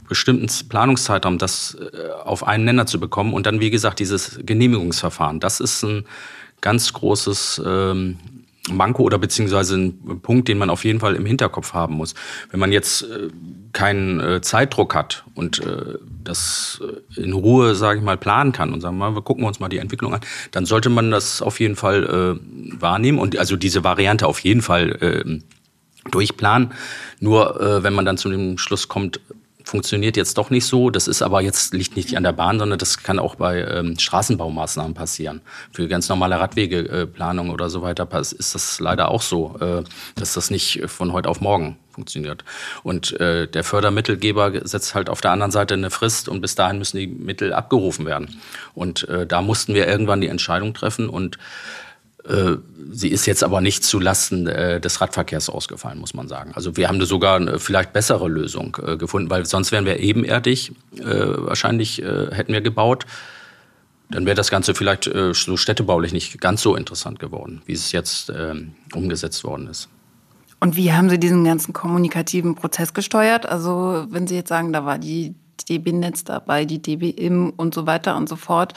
bestimmten 0.09 0.49
Planungszeitraums 0.69 1.39
das 1.39 1.77
äh, 1.93 2.11
auf 2.25 2.47
einen 2.47 2.65
Nenner 2.65 2.87
zu 2.87 3.01
bekommen 3.01 3.33
und 3.33 3.47
dann, 3.47 3.61
wie 3.61 3.71
gesagt, 3.71 3.99
dieses 4.01 4.39
Genehmigungsverfahren, 4.43 5.41
das 5.41 5.61
ist 5.61 5.83
ein 5.83 6.05
ganz 6.61 6.93
großes 6.93 7.63
ähm, 7.65 8.19
Manko 8.71 9.03
oder 9.03 9.19
beziehungsweise 9.19 9.77
ein 9.77 10.21
Punkt, 10.23 10.49
den 10.49 10.59
man 10.59 10.71
auf 10.71 10.85
jeden 10.85 11.01
Fall 11.01 11.15
im 11.17 11.27
Hinterkopf 11.27 11.75
haben 11.75 11.95
muss. 11.97 12.15
Wenn 12.51 12.61
man 12.61 12.73
jetzt 12.73 13.03
äh, 13.03 13.29
keinen 13.73 14.21
äh, 14.21 14.41
Zeitdruck 14.41 14.95
hat 14.95 15.25
und 15.35 15.59
äh, 15.65 15.99
das 16.23 16.81
äh, 17.17 17.21
in 17.21 17.35
Ruhe, 17.35 17.75
sage 17.75 17.99
ich 17.99 18.05
mal, 18.05 18.17
planen 18.17 18.53
kann 18.53 18.73
und 18.73 18.81
sagen 18.81 18.97
wir, 18.97 19.15
wir 19.15 19.23
gucken 19.23 19.45
uns 19.45 19.61
mal 19.61 19.69
die 19.69 19.79
Entwicklung 19.79 20.15
an, 20.15 20.21
dann 20.51 20.65
sollte 20.65 20.89
man 20.89 21.11
das 21.11 21.43
auf 21.43 21.61
jeden 21.61 21.77
Fall 21.77 22.39
äh, 22.39 22.81
wahrnehmen 22.81 23.19
und 23.19 23.37
also 23.39 23.57
diese 23.57 23.85
Variante 23.85 24.27
auf 24.27 24.39
jeden 24.41 24.63
Fall 24.63 24.91
äh, 25.03 26.11
durchplanen. 26.11 26.73
Nur 27.21 27.61
äh, 27.61 27.83
wenn 27.83 27.93
man 27.93 28.05
dann 28.07 28.17
zu 28.17 28.31
dem 28.31 28.57
Schluss 28.57 28.89
kommt, 28.89 29.21
funktioniert 29.65 30.17
jetzt 30.17 30.39
doch 30.39 30.51
nicht 30.51 30.67
so. 30.67 30.91
Das 30.91 31.09
ist 31.09 31.23
aber 31.23 31.41
jetzt 31.41 31.75
liegt 31.75 31.97
nicht 31.97 32.17
an 32.17 32.23
der 32.23 32.33
Bahn, 32.33 32.59
sondern 32.59 32.79
das 32.79 33.03
kann 33.03 33.19
auch 33.19 33.35
bei 33.35 33.63
ähm, 33.63 33.99
Straßenbaumaßnahmen 33.99 34.95
passieren. 34.95 35.41
Für 35.73 35.89
ganz 35.89 36.09
normale 36.09 36.39
Radwegeplanung 36.39 37.51
oder 37.51 37.71
so 37.71 37.83
weiter 37.83 38.09
ist 38.21 38.55
das 38.55 38.79
leider 38.81 39.11
auch 39.11 39.23
so, 39.23 39.57
äh, 39.61 39.83
dass 40.15 40.35
das 40.35 40.51
nicht 40.51 40.83
von 40.87 41.13
heute 41.13 41.29
auf 41.29 41.41
morgen 41.41 41.79
funktioniert. 41.91 42.45
Und 42.83 43.19
äh, 43.21 43.49
der 43.49 43.65
Fördermittelgeber 43.65 44.67
setzt 44.67 44.95
halt 44.95 45.09
auf 45.09 45.21
der 45.21 45.31
anderen 45.31 45.53
Seite 45.53 45.75
eine 45.75 45.91
Frist 45.91 46.29
und 46.29 46.41
bis 46.41 46.55
dahin 46.55 46.79
müssen 46.79 46.99
die 46.99 47.07
Mittel 47.07 47.53
abgerufen 47.53 48.05
werden. 48.05 48.41
Und 48.75 49.09
äh, 49.09 49.27
da 49.27 49.43
mussten 49.43 49.75
wir 49.75 49.89
irgendwann 49.89 50.21
die 50.21 50.29
Entscheidung 50.29 50.75
treffen 50.75 51.09
und 51.09 51.37
äh, 51.37 51.39
sie 52.91 53.09
ist 53.09 53.27
jetzt 53.27 53.45
aber 53.45 53.61
nicht 53.61 53.85
zulasten 53.85 54.47
äh, 54.47 54.81
des 54.81 55.01
Radverkehrs 55.01 55.51
ausgefallen, 55.51 55.99
muss 55.99 56.15
man 56.15 56.29
sagen. 56.29 56.53
Also 56.55 56.77
wir 56.77 56.89
haben 56.89 56.99
da 56.99 57.07
sogar 57.07 57.37
eine 57.37 57.59
vielleicht 57.59 57.93
bessere 57.93 58.29
Lösung 58.29 58.77
äh, 58.85 58.97
gefunden, 58.97 59.29
weil 59.31 59.45
sonst 59.45 59.73
wären 59.73 59.85
wir 59.85 60.01
ebenerdig. 60.01 60.73
wahrscheinlich 60.97 61.99
hätten 61.99 62.53
wir 62.53 62.61
gebaut. 62.61 63.05
Dann 64.11 64.27
wäre 64.27 64.37
das 64.37 64.51
Ganze 64.51 64.75
vielleicht 64.75 65.05
so 65.05 65.57
städtebaulich 65.57 66.13
nicht 66.13 66.41
ganz 66.41 66.63
so 66.63 66.77
interessant 66.77 67.19
geworden, 67.19 67.63
wie 67.67 67.73
es 67.73 67.93
jetzt 67.93 68.31
ähm, 68.31 68.75
umgesetzt 68.95 69.45
worden 69.45 69.67
ist. 69.67 69.89
Und 70.61 70.77
wie 70.77 70.93
haben 70.93 71.11
Sie 71.11 71.19
diesen 71.19 71.45
ganzen 71.45 71.73
kommunikativen 71.73 72.55
Prozess 72.55 72.95
gesteuert? 72.95 73.47
Also 73.47 74.07
wenn 74.09 74.27
Sie 74.27 74.37
jetzt 74.37 74.49
sagen, 74.49 74.73
da 74.73 74.85
war 74.85 74.99
die 74.99 75.35
DB-Netz 75.69 76.25
dabei, 76.25 76.65
die 76.65 76.81
DB-IM 76.81 77.51
und 77.57 77.75
so 77.75 77.87
weiter 77.87 78.17
und 78.17 78.29
so 78.29 78.37
fort. 78.37 78.75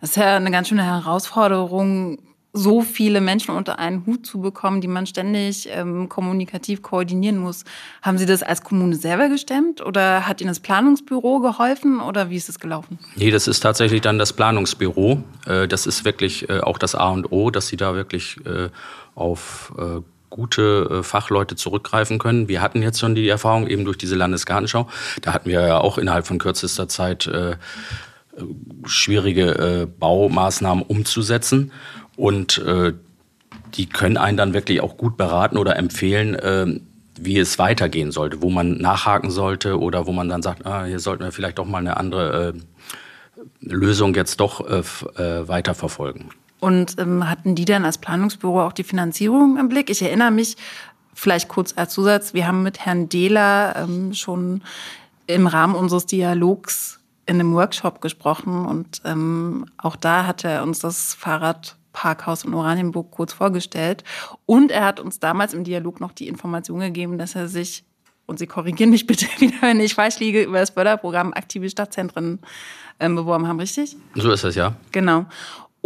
Das 0.00 0.10
ist 0.10 0.16
ja 0.16 0.36
eine 0.36 0.50
ganz 0.50 0.68
schöne 0.68 0.84
Herausforderung, 0.84 2.18
so 2.56 2.80
viele 2.80 3.20
Menschen 3.20 3.54
unter 3.54 3.78
einen 3.78 4.06
Hut 4.06 4.24
zu 4.24 4.40
bekommen, 4.40 4.80
die 4.80 4.88
man 4.88 5.06
ständig 5.06 5.68
ähm, 5.70 6.08
kommunikativ 6.08 6.80
koordinieren 6.80 7.36
muss. 7.36 7.64
Haben 8.00 8.16
Sie 8.16 8.24
das 8.24 8.42
als 8.42 8.62
Kommune 8.62 8.96
selber 8.96 9.28
gestemmt 9.28 9.84
oder 9.84 10.26
hat 10.26 10.40
Ihnen 10.40 10.48
das 10.48 10.60
Planungsbüro 10.60 11.40
geholfen 11.40 12.00
oder 12.00 12.30
wie 12.30 12.36
ist 12.36 12.48
es 12.48 12.58
gelaufen? 12.58 12.98
Nee, 13.14 13.30
das 13.30 13.46
ist 13.46 13.60
tatsächlich 13.60 14.00
dann 14.00 14.18
das 14.18 14.32
Planungsbüro. 14.32 15.22
Äh, 15.46 15.68
das 15.68 15.86
ist 15.86 16.06
wirklich 16.06 16.48
äh, 16.48 16.60
auch 16.60 16.78
das 16.78 16.94
A 16.94 17.10
und 17.10 17.30
O, 17.30 17.50
dass 17.50 17.68
Sie 17.68 17.76
da 17.76 17.94
wirklich 17.94 18.38
äh, 18.46 18.70
auf 19.14 19.72
gute 20.28 21.02
Fachleute 21.02 21.56
zurückgreifen 21.56 22.18
können. 22.18 22.48
Wir 22.48 22.60
hatten 22.60 22.82
jetzt 22.82 23.00
schon 23.00 23.14
die 23.14 23.28
Erfahrung 23.28 23.66
eben 23.68 23.84
durch 23.86 23.96
diese 23.96 24.16
Landesgartenschau. 24.16 24.88
Da 25.22 25.32
hatten 25.32 25.48
wir 25.48 25.66
ja 25.66 25.78
auch 25.78 25.96
innerhalb 25.96 26.26
von 26.26 26.38
kürzester 26.38 26.88
Zeit 26.88 27.30
schwierige 28.84 29.88
Baumaßnahmen 29.98 30.84
umzusetzen. 30.84 31.72
Und 32.16 32.58
äh, 32.58 32.94
die 33.74 33.86
können 33.86 34.16
einen 34.16 34.36
dann 34.36 34.54
wirklich 34.54 34.80
auch 34.80 34.96
gut 34.96 35.16
beraten 35.16 35.58
oder 35.58 35.76
empfehlen, 35.76 36.34
äh, 36.34 36.80
wie 37.18 37.38
es 37.38 37.58
weitergehen 37.58 38.12
sollte, 38.12 38.42
wo 38.42 38.50
man 38.50 38.78
nachhaken 38.78 39.30
sollte 39.30 39.78
oder 39.78 40.06
wo 40.06 40.12
man 40.12 40.28
dann 40.28 40.42
sagt, 40.42 40.66
ah, 40.66 40.84
hier 40.84 41.00
sollten 41.00 41.24
wir 41.24 41.32
vielleicht 41.32 41.58
doch 41.58 41.66
mal 41.66 41.78
eine 41.78 41.96
andere 41.96 42.48
äh, 42.48 42.52
Lösung 43.60 44.14
jetzt 44.14 44.40
doch 44.40 44.66
äh, 44.68 44.82
äh, 45.22 45.48
weiterverfolgen. 45.48 46.30
Und 46.60 46.98
ähm, 46.98 47.28
hatten 47.28 47.54
die 47.54 47.64
dann 47.64 47.84
als 47.84 47.98
Planungsbüro 47.98 48.62
auch 48.62 48.72
die 48.72 48.84
Finanzierung 48.84 49.58
im 49.58 49.68
Blick? 49.68 49.90
Ich 49.90 50.02
erinnere 50.02 50.30
mich, 50.30 50.56
vielleicht 51.14 51.48
kurz 51.48 51.74
als 51.76 51.92
Zusatz, 51.92 52.34
wir 52.34 52.46
haben 52.46 52.62
mit 52.62 52.80
Herrn 52.80 53.08
Dehler 53.08 53.76
ähm, 53.76 54.14
schon 54.14 54.62
im 55.26 55.46
Rahmen 55.46 55.74
unseres 55.74 56.06
Dialogs 56.06 57.00
in 57.26 57.40
einem 57.40 57.54
Workshop 57.54 58.00
gesprochen 58.00 58.66
und 58.66 59.02
ähm, 59.04 59.66
auch 59.78 59.96
da 59.96 60.26
hat 60.26 60.44
er 60.44 60.62
uns 60.62 60.78
das 60.78 61.14
Fahrrad 61.14 61.75
Parkhaus 61.96 62.44
in 62.44 62.52
Oranienburg 62.52 63.10
kurz 63.10 63.32
vorgestellt. 63.32 64.04
Und 64.44 64.70
er 64.70 64.84
hat 64.84 65.00
uns 65.00 65.18
damals 65.18 65.54
im 65.54 65.64
Dialog 65.64 65.98
noch 65.98 66.12
die 66.12 66.28
Information 66.28 66.80
gegeben, 66.80 67.16
dass 67.16 67.34
er 67.34 67.48
sich, 67.48 67.84
und 68.26 68.38
Sie 68.38 68.46
korrigieren 68.46 68.90
mich 68.90 69.06
bitte 69.08 69.26
wieder, 69.38 69.56
wenn 69.62 69.80
ich 69.80 69.94
falsch 69.94 70.20
liege, 70.20 70.42
über 70.42 70.60
das 70.60 70.70
Förderprogramm 70.70 71.32
Aktive 71.32 71.70
Stadtzentren 71.70 72.40
ähm, 73.00 73.16
beworben 73.16 73.48
haben, 73.48 73.58
richtig? 73.58 73.96
So 74.14 74.30
ist 74.30 74.44
es, 74.44 74.54
ja. 74.54 74.76
Genau. 74.92 75.24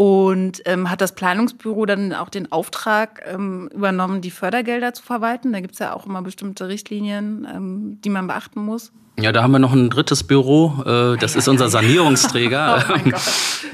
Und 0.00 0.62
ähm, 0.64 0.90
hat 0.90 1.02
das 1.02 1.14
Planungsbüro 1.14 1.84
dann 1.84 2.14
auch 2.14 2.30
den 2.30 2.50
Auftrag 2.50 3.20
ähm, 3.30 3.68
übernommen, 3.68 4.22
die 4.22 4.30
Fördergelder 4.30 4.94
zu 4.94 5.02
verwalten? 5.02 5.52
Da 5.52 5.60
gibt 5.60 5.74
es 5.74 5.78
ja 5.78 5.94
auch 5.94 6.06
immer 6.06 6.22
bestimmte 6.22 6.68
Richtlinien, 6.68 7.46
ähm, 7.54 7.98
die 8.02 8.08
man 8.08 8.26
beachten 8.26 8.64
muss. 8.64 8.92
Ja, 9.20 9.30
da 9.30 9.42
haben 9.42 9.50
wir 9.50 9.58
noch 9.58 9.74
ein 9.74 9.90
drittes 9.90 10.24
Büro. 10.24 10.72
Äh, 10.86 11.18
das 11.18 11.36
ist 11.36 11.48
unser 11.48 11.68
Sanierungsträger. 11.68 12.82
oh 13.04 13.10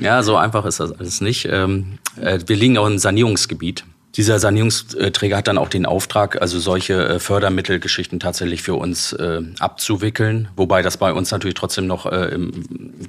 ja, 0.00 0.24
so 0.24 0.36
einfach 0.36 0.64
ist 0.64 0.80
das 0.80 0.90
alles 0.98 1.20
nicht. 1.20 1.44
Ähm, 1.48 2.00
äh, 2.20 2.40
wir 2.44 2.56
liegen 2.56 2.76
auch 2.76 2.88
im 2.88 2.98
Sanierungsgebiet. 2.98 3.84
Dieser 4.16 4.38
Sanierungsträger 4.38 5.36
hat 5.36 5.46
dann 5.46 5.58
auch 5.58 5.68
den 5.68 5.84
Auftrag, 5.84 6.40
also 6.40 6.58
solche 6.58 6.94
äh, 6.94 7.18
Fördermittelgeschichten 7.18 8.18
tatsächlich 8.18 8.62
für 8.62 8.74
uns 8.74 9.12
äh, 9.12 9.42
abzuwickeln. 9.58 10.48
Wobei 10.56 10.80
das 10.80 10.96
bei 10.96 11.12
uns 11.12 11.30
natürlich 11.30 11.54
trotzdem 11.54 11.86
noch 11.86 12.06
äh, 12.06 12.34
im, 12.34 12.52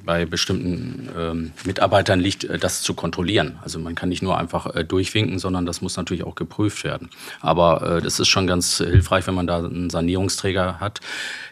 bei 0.04 0.26
bestimmten 0.26 1.08
ähm, 1.18 1.52
Mitarbeitern 1.64 2.20
liegt, 2.20 2.44
äh, 2.44 2.58
das 2.58 2.82
zu 2.82 2.92
kontrollieren. 2.92 3.58
Also 3.62 3.78
man 3.78 3.94
kann 3.94 4.10
nicht 4.10 4.22
nur 4.22 4.36
einfach 4.36 4.74
äh, 4.74 4.84
durchwinken, 4.84 5.38
sondern 5.38 5.64
das 5.64 5.80
muss 5.80 5.96
natürlich 5.96 6.24
auch 6.24 6.34
geprüft 6.34 6.84
werden. 6.84 7.08
Aber 7.40 7.96
äh, 7.96 8.02
das 8.02 8.20
ist 8.20 8.28
schon 8.28 8.46
ganz 8.46 8.76
hilfreich, 8.76 9.26
wenn 9.26 9.34
man 9.34 9.46
da 9.46 9.58
einen 9.58 9.88
Sanierungsträger 9.88 10.78
hat, 10.78 11.00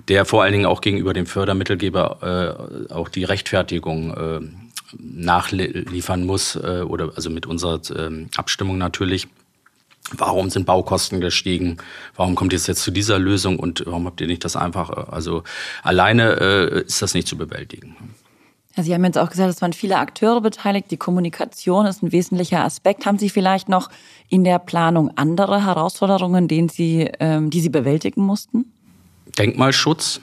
der 0.09 0.27
vor 0.27 0.43
allen 0.43 0.53
Dingen 0.53 0.67
auch 0.67 0.83
gegenüber 0.83 1.15
dem 1.15 1.27
Fördermittelgeber 1.27 2.87
auch 2.91 3.09
die 3.09 3.25
Rechtfertigung 3.25 4.51
nachliefern 4.99 6.25
muss 6.25 6.57
oder 6.57 7.13
also 7.17 7.31
mit 7.31 7.47
unserer 7.47 7.81
ähm, 7.97 8.29
Abstimmung 8.37 8.79
natürlich 8.79 9.29
Warum 10.13 10.51
sind 10.51 10.67
Baukosten 10.67 11.21
gestiegen? 11.21 11.79
Warum 12.15 12.35
kommt 12.37 12.53
ihr 12.53 12.59
jetzt 12.59 12.83
zu 12.83 12.91
dieser 12.91 13.19
Lösung 13.19 13.59
und 13.59 13.83
warum 13.87 14.07
habt 14.07 14.21
ihr 14.21 14.27
nicht 14.27 14.45
das 14.45 14.57
einfach? 14.57 14.91
Äh, 14.91 15.11
also 15.11 15.43
alleine 15.83 16.41
äh, 16.41 16.81
ist 16.83 17.03
das 17.03 17.15
nicht 17.15 17.27
zu 17.27 17.37
bewältigen. 17.37 17.97
Ja, 18.77 18.83
Sie 18.83 18.93
haben 18.93 19.05
jetzt 19.05 19.17
auch 19.19 19.31
gesagt, 19.31 19.49
es 19.49 19.63
waren 19.63 19.73
viele 19.73 19.97
Akteure 19.97 20.43
beteiligt. 20.43 20.91
Die 20.91 20.99
Kommunikation 20.99 21.87
ist 21.87 22.03
ein 22.03 22.13
wesentlicher 22.13 22.63
Aspekt. 22.63 23.07
Haben 23.07 23.19
Sie 23.19 23.31
vielleicht 23.31 23.69
noch 23.69 23.89
in 24.29 24.45
der 24.45 24.59
Planung 24.59 25.11
andere 25.17 25.65
Herausforderungen, 25.65 26.47
denen 26.47 26.69
Sie, 26.69 27.11
ähm, 27.19 27.49
die 27.51 27.61
Sie 27.61 27.71
bewältigen 27.71 28.23
mussten? 28.23 28.71
Denkmalschutz 29.39 30.21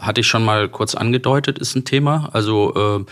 hatte 0.00 0.20
ich 0.20 0.26
schon 0.26 0.44
mal 0.44 0.68
kurz 0.68 0.94
angedeutet, 0.94 1.58
ist 1.58 1.76
ein 1.76 1.84
Thema. 1.84 2.28
Also 2.32 2.74
äh, 2.74 3.04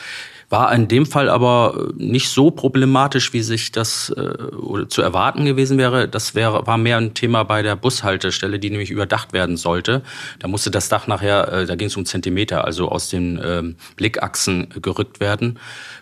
war 0.55 0.73
in 0.73 0.87
dem 0.87 1.05
Fall 1.05 1.29
aber 1.29 1.88
nicht 1.97 2.29
so 2.29 2.53
problematisch, 2.53 3.33
wie 3.33 3.43
sich 3.43 3.73
das 3.73 4.09
äh, 4.11 4.87
zu 4.87 5.03
erwarten 5.03 5.45
gewesen 5.47 5.79
wäre. 5.79 6.07
Das 6.07 6.37
wäre, 6.37 6.64
war 6.64 6.79
mehr 6.79 6.99
ein 6.99 7.12
Thema 7.12 7.43
bei 7.43 7.62
der 7.62 7.75
Bushaltestelle, 7.75 8.61
die 8.61 8.71
nämlich 8.71 8.90
überdacht 8.90 9.33
werden 9.33 9.57
sollte. 9.57 10.03
Da 10.38 10.47
musste 10.47 10.71
das 10.71 10.88
Dach 10.88 11.09
nachher, 11.09 11.53
äh, 11.53 11.67
da 11.67 11.75
ging 11.75 11.88
es 11.88 11.97
um 11.97 12.07
Zentimeter, 12.07 12.64
also 12.64 12.88
aus 12.88 13.09
den 13.09 13.37
äh, 13.37 13.64
Blickachsen 13.97 14.69
gerückt 14.81 15.19
werden. 15.19 15.59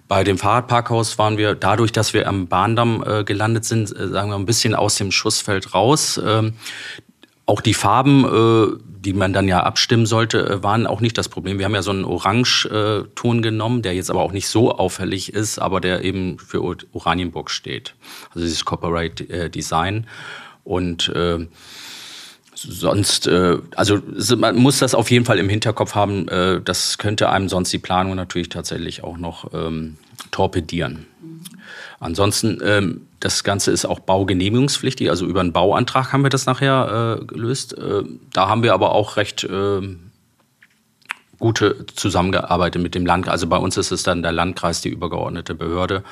Bei 0.07 0.23
dem 0.23 0.37
Fahrradparkhaus 0.37 1.17
waren 1.17 1.38
wir, 1.38 1.55
dadurch, 1.55 1.91
dass 1.91 2.12
wir 2.12 2.29
am 2.29 2.47
Bahndamm 2.47 3.03
äh, 3.07 3.25
gelandet 3.25 3.65
sind, 3.65 3.91
äh, 3.97 4.09
sagen 4.09 4.29
wir 4.29 4.37
ein 4.37 4.45
bisschen 4.45 4.75
aus 4.75 4.97
dem 4.97 5.12
Schussfeld 5.12 5.73
raus. 5.73 6.21
Ähm, 6.23 6.53
auch 7.47 7.62
die 7.62 7.73
Farben, 7.73 8.27
äh, 8.27 8.91
die 9.05 9.12
man 9.12 9.33
dann 9.33 9.49
ja 9.49 9.62
abstimmen 9.62 10.07
sollte, 10.07 10.47
äh, 10.49 10.62
waren 10.62 10.87
auch 10.87 11.01
nicht 11.01 11.19
das 11.19 11.29
Problem. 11.29 11.59
Wir 11.59 11.65
haben 11.65 11.75
ja 11.75 11.83
so 11.83 11.91
einen 11.91 12.05
Orangeton 12.05 13.43
genommen, 13.43 13.83
der 13.83 13.95
jetzt 13.95 14.11
aber 14.11 14.23
auch 14.23 14.33
nicht 14.33 14.49
so 14.49 14.73
auffällig 14.73 15.33
ist, 15.33 15.59
aber 15.59 15.81
der 15.81 16.05
eben 16.05 16.38
für 16.38 16.62
Oranienburg 16.93 17.51
steht. 17.51 17.95
Also 18.31 18.41
dieses 18.41 18.65
Corporate 18.65 19.29
äh, 19.29 19.51
Design. 19.51 20.07
Und 20.65 21.09
äh, 21.09 21.47
sonst, 22.55 23.27
äh, 23.27 23.59
also 23.75 23.99
man 24.37 24.57
muss 24.57 24.79
das 24.79 24.95
auf 24.95 25.11
jeden 25.11 25.25
Fall 25.25 25.38
im 25.38 25.49
Hinterkopf 25.49 25.95
haben. 25.95 26.29
Äh, 26.29 26.61
das 26.61 26.99
könnte 26.99 27.29
einem 27.31 27.49
sonst 27.49 27.73
die 27.73 27.79
Planung 27.79 28.15
natürlich 28.15 28.49
tatsächlich 28.49 29.03
auch 29.03 29.17
noch 29.17 29.53
ähm, 29.53 29.97
torpedieren. 30.30 31.06
Ansonsten, 32.00 32.58
ähm, 32.64 33.06
das 33.20 33.44
Ganze 33.44 33.70
ist 33.70 33.85
auch 33.85 34.00
baugenehmigungspflichtig, 34.00 35.08
also 35.11 35.26
über 35.26 35.40
einen 35.40 35.52
Bauantrag 35.52 36.12
haben 36.12 36.22
wir 36.22 36.30
das 36.30 36.46
nachher 36.46 37.18
äh, 37.20 37.24
gelöst. 37.24 37.78
Äh, 37.78 38.02
da 38.32 38.48
haben 38.48 38.62
wir 38.62 38.74
aber 38.74 38.92
auch 38.92 39.16
recht 39.16 39.44
äh, 39.44 39.96
gute 41.38 41.87
Zusammenarbeit 41.94 42.76
mit 42.76 42.94
dem 42.94 43.06
Landkreis. 43.06 43.32
Also 43.32 43.46
bei 43.46 43.56
uns 43.56 43.76
ist 43.76 43.92
es 43.92 44.02
dann 44.02 44.22
der 44.22 44.32
Landkreis, 44.32 44.80
die 44.80 44.88
übergeordnete 44.88 45.54
Behörde. 45.54 46.02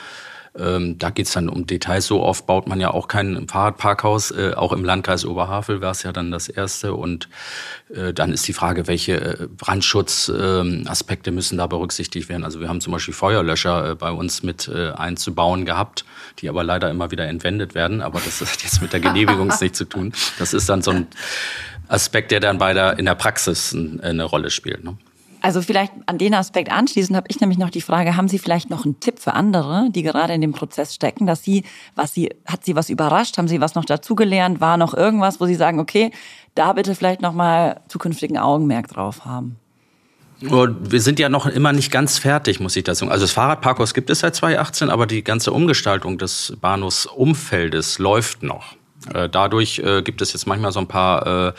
Ähm, 0.58 0.98
da 0.98 1.10
geht's 1.10 1.32
dann 1.32 1.48
um 1.48 1.66
Details. 1.66 2.06
So 2.06 2.22
oft 2.22 2.46
baut 2.46 2.66
man 2.66 2.80
ja 2.80 2.90
auch 2.90 3.06
kein 3.08 3.46
Fahrradparkhaus. 3.48 4.32
Äh, 4.32 4.54
auch 4.56 4.72
im 4.72 4.84
Landkreis 4.84 5.24
Oberhavel 5.24 5.80
war 5.80 5.92
es 5.92 6.02
ja 6.02 6.12
dann 6.12 6.30
das 6.30 6.48
erste. 6.48 6.94
Und 6.94 7.28
äh, 7.94 8.12
dann 8.12 8.32
ist 8.32 8.48
die 8.48 8.52
Frage, 8.52 8.88
welche 8.88 9.20
äh, 9.20 9.48
Brandschutzaspekte 9.48 11.30
äh, 11.30 11.32
müssen 11.32 11.58
da 11.58 11.66
berücksichtigt 11.66 12.28
werden. 12.28 12.44
Also 12.44 12.60
wir 12.60 12.68
haben 12.68 12.80
zum 12.80 12.92
Beispiel 12.92 13.14
Feuerlöscher 13.14 13.90
äh, 13.90 13.94
bei 13.94 14.10
uns 14.10 14.42
mit 14.42 14.68
äh, 14.68 14.90
einzubauen 14.90 15.64
gehabt, 15.64 16.04
die 16.40 16.48
aber 16.48 16.64
leider 16.64 16.90
immer 16.90 17.10
wieder 17.10 17.28
entwendet 17.28 17.74
werden. 17.74 18.00
Aber 18.02 18.20
das 18.24 18.40
hat 18.52 18.62
jetzt 18.62 18.82
mit 18.82 18.92
der 18.92 19.00
Genehmigung 19.00 19.48
nichts 19.60 19.78
zu 19.78 19.84
tun. 19.84 20.12
Das 20.38 20.52
ist 20.52 20.68
dann 20.68 20.82
so 20.82 20.90
ein 20.90 21.06
Aspekt, 21.86 22.32
der 22.32 22.40
dann 22.40 22.58
bei 22.58 22.72
der, 22.72 22.98
in 22.98 23.04
der 23.04 23.14
Praxis 23.14 23.72
eine 23.74 24.24
Rolle 24.24 24.50
spielt. 24.50 24.84
Ne? 24.84 24.96
Also 25.40 25.62
vielleicht 25.62 25.92
an 26.07 26.18
den 26.18 26.35
Aspekt 26.35 26.70
anschließend 26.70 27.16
habe 27.16 27.26
ich 27.31 27.40
nämlich 27.40 27.59
noch 27.59 27.70
die 27.70 27.81
Frage, 27.81 28.16
haben 28.16 28.29
Sie 28.29 28.38
vielleicht 28.38 28.70
noch 28.70 28.85
einen 28.85 29.00
Tipp 29.00 29.18
für 29.18 29.35
andere, 29.35 29.88
die 29.90 30.03
gerade 30.03 30.35
in 30.35 30.40
dem 30.40 30.53
Prozess 30.53 30.94
stecken, 30.94 31.26
dass 31.26 31.42
Sie, 31.42 31.64
was 31.94 32.12
Sie, 32.12 32.31
hat 32.46 32.64
Sie 32.64 32.76
was 32.76 32.90
überrascht, 32.90 33.38
haben 33.38 33.48
Sie 33.48 33.61
was 33.61 33.74
noch 33.74 33.85
dazugelernt, 33.85 34.61
war 34.61 34.76
noch 34.76 34.94
irgendwas, 34.94 35.40
wo 35.40 35.46
Sie 35.46 35.55
sagen, 35.55 35.81
okay, 35.81 36.11
da 36.55 36.72
bitte 36.72 36.94
vielleicht 36.94 37.22
nochmal 37.22 37.81
zukünftigen 37.88 38.38
Augenmerk 38.38 38.88
drauf 38.88 39.24
haben? 39.24 39.57
Wir 40.40 41.00
sind 41.03 41.18
ja 41.18 41.29
noch 41.29 41.46
immer 41.46 41.72
nicht 41.72 41.90
ganz 41.90 42.18
fertig, 42.18 42.61
muss 42.61 42.74
ich 42.74 42.85
das 42.85 42.98
sagen. 42.98 43.12
Also 43.12 43.24
das 43.24 43.33
Fahrradparkhaus 43.33 43.92
gibt 43.92 44.09
es 44.09 44.20
seit 44.20 44.35
2018, 44.35 44.88
aber 44.88 45.07
die 45.07 45.22
ganze 45.22 45.53
Umgestaltung 45.53 46.16
des 46.16 46.57
Bahnhofsumfeldes 46.61 47.98
läuft 47.98 48.42
noch. 48.42 48.74
Äh, 49.12 49.29
dadurch 49.29 49.81
äh, 49.81 50.03
gibt 50.03 50.22
es 50.22 50.33
jetzt 50.33 50.46
manchmal 50.46 50.72
so 50.72 50.81
ein 50.81 50.88
paar 50.88 51.48
äh, 51.48 51.53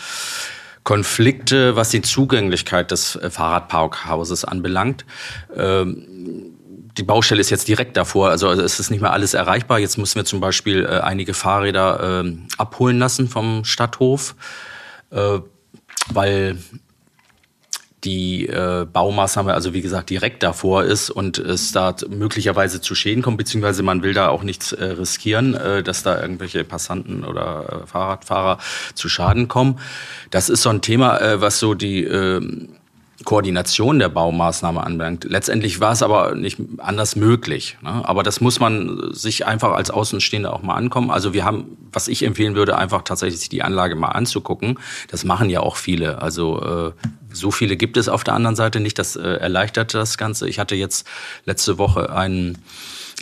Konflikte, 0.84 1.76
was 1.76 1.90
die 1.90 2.02
Zugänglichkeit 2.02 2.92
des 2.92 3.16
äh, 3.16 3.30
Fahrradparkhauses 3.30 4.46
anbelangt. 4.46 5.06
Ähm, 5.56 6.58
die 6.98 7.04
Baustelle 7.04 7.40
ist 7.40 7.50
jetzt 7.50 7.68
direkt 7.68 7.96
davor, 7.96 8.30
also, 8.30 8.50
also 8.50 8.62
es 8.62 8.80
ist 8.80 8.90
nicht 8.90 9.02
mehr 9.02 9.14
alles 9.14 9.34
erreichbar. 9.34 9.80
Jetzt 9.80 9.98
müssen 9.98 10.16
wir 10.16 10.26
zum 10.26 10.40
Beispiel 10.40 10.86
äh, 10.86 11.00
einige 11.00 11.34
Fahrräder 11.34 12.24
äh, 12.24 12.34
abholen 12.58 13.00
lassen 13.00 13.30
vom 13.30 13.64
Stadthof, 13.64 14.36
äh, 15.12 15.40
weil 16.10 16.58
die 18.04 18.48
äh, 18.48 18.86
Baumaßnahme, 18.92 19.54
also 19.54 19.74
wie 19.74 19.82
gesagt, 19.82 20.10
direkt 20.10 20.42
davor 20.44 20.84
ist 20.84 21.10
und 21.10 21.38
es 21.38 21.72
da 21.72 21.96
möglicherweise 22.10 22.82
zu 22.82 22.96
Schäden 22.96 23.22
kommt, 23.22 23.38
beziehungsweise 23.38 23.84
man 23.84 24.02
will 24.02 24.14
da 24.14 24.30
auch 24.30 24.44
nichts 24.44 24.72
äh, 24.72 24.84
riskieren, 24.86 25.54
äh, 25.54 25.84
dass 25.84 26.04
da 26.04 26.20
irgendwelche 26.20 26.64
Passanten 26.64 27.24
oder 27.24 27.84
äh, 27.84 27.88
Fahrradfahrer 27.88 28.58
zu 28.96 29.08
Schaden 29.08 29.48
kommen. 29.48 29.80
Das 30.32 30.50
ist 30.50 30.64
so 30.64 30.70
ein 30.70 30.82
Thema, 30.82 31.20
äh, 31.20 31.42
was 31.42 31.60
so 31.60 31.76
die 31.76 32.04
äh, 32.04 32.42
Koordination 33.24 34.00
der 34.00 34.10
Baumaßnahme 34.10 34.84
anbelangt. 34.84 35.26
Letztendlich 35.26 35.80
war 35.80 35.92
es 35.92 36.04
aber 36.04 36.36
nicht 36.36 36.60
anders 36.78 37.16
möglich. 37.16 37.78
Ne? 37.82 38.02
Aber 38.04 38.24
das 38.24 38.42
muss 38.42 38.60
man 38.60 39.14
sich 39.14 39.46
einfach 39.46 39.74
als 39.74 39.92
Außenstehender 39.92 40.54
auch 40.54 40.62
mal 40.62 40.76
ankommen. 40.76 41.12
Also 41.12 41.34
wir 41.34 41.46
haben, 41.46 41.78
was 41.92 42.08
ich 42.08 42.24
empfehlen 42.24 42.56
würde, 42.56 42.78
einfach 42.78 43.04
tatsächlich 43.04 43.50
die 43.50 43.64
Anlage 43.64 43.96
mal 43.96 44.10
anzugucken. 44.10 44.80
Das 45.10 45.24
machen 45.24 45.50
ja 45.50 45.62
auch 45.62 45.76
viele. 45.76 46.22
Also 46.22 46.94
äh, 46.98 47.08
so 47.32 47.52
viele 47.52 47.78
gibt 47.78 47.98
es 47.98 48.10
auf 48.10 48.24
der 48.24 48.34
anderen 48.34 48.56
Seite 48.56 48.80
nicht. 48.80 48.98
Das 49.00 49.16
äh, 49.16 49.22
erleichtert 49.22 49.94
das 49.94 50.18
Ganze. 50.18 50.50
Ich 50.50 50.60
hatte 50.60 50.76
jetzt 50.76 51.08
letzte 51.46 51.78
Woche 51.78 52.14
einen 52.14 52.58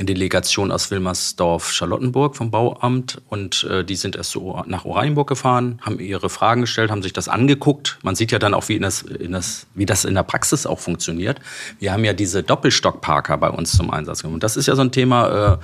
Delegation 0.05 0.71
aus 0.71 0.91
Wilmersdorf-Charlottenburg 0.91 2.35
vom 2.35 2.51
Bauamt 2.51 3.21
und 3.29 3.63
äh, 3.63 3.83
die 3.83 3.95
sind 3.95 4.15
erst 4.15 4.31
so 4.31 4.61
nach 4.65 4.85
Oranienburg 4.85 5.27
gefahren, 5.27 5.79
haben 5.81 5.99
ihre 5.99 6.29
Fragen 6.29 6.61
gestellt, 6.61 6.91
haben 6.91 7.01
sich 7.01 7.13
das 7.13 7.27
angeguckt. 7.27 7.99
Man 8.03 8.15
sieht 8.15 8.31
ja 8.31 8.39
dann 8.39 8.53
auch, 8.53 8.69
wie, 8.69 8.75
in 8.75 8.81
das, 8.81 9.01
in 9.01 9.31
das, 9.31 9.67
wie 9.73 9.85
das 9.85 10.05
in 10.05 10.15
der 10.15 10.23
Praxis 10.23 10.65
auch 10.65 10.79
funktioniert. 10.79 11.39
Wir 11.79 11.93
haben 11.93 12.03
ja 12.03 12.13
diese 12.13 12.43
Doppelstockparker 12.43 13.37
bei 13.37 13.49
uns 13.49 13.71
zum 13.71 13.91
Einsatz 13.91 14.21
gekommen. 14.21 14.39
Das 14.39 14.57
ist 14.57 14.67
ja 14.67 14.75
so 14.75 14.81
ein 14.81 14.91
Thema, 14.91 15.53
äh, 15.53 15.57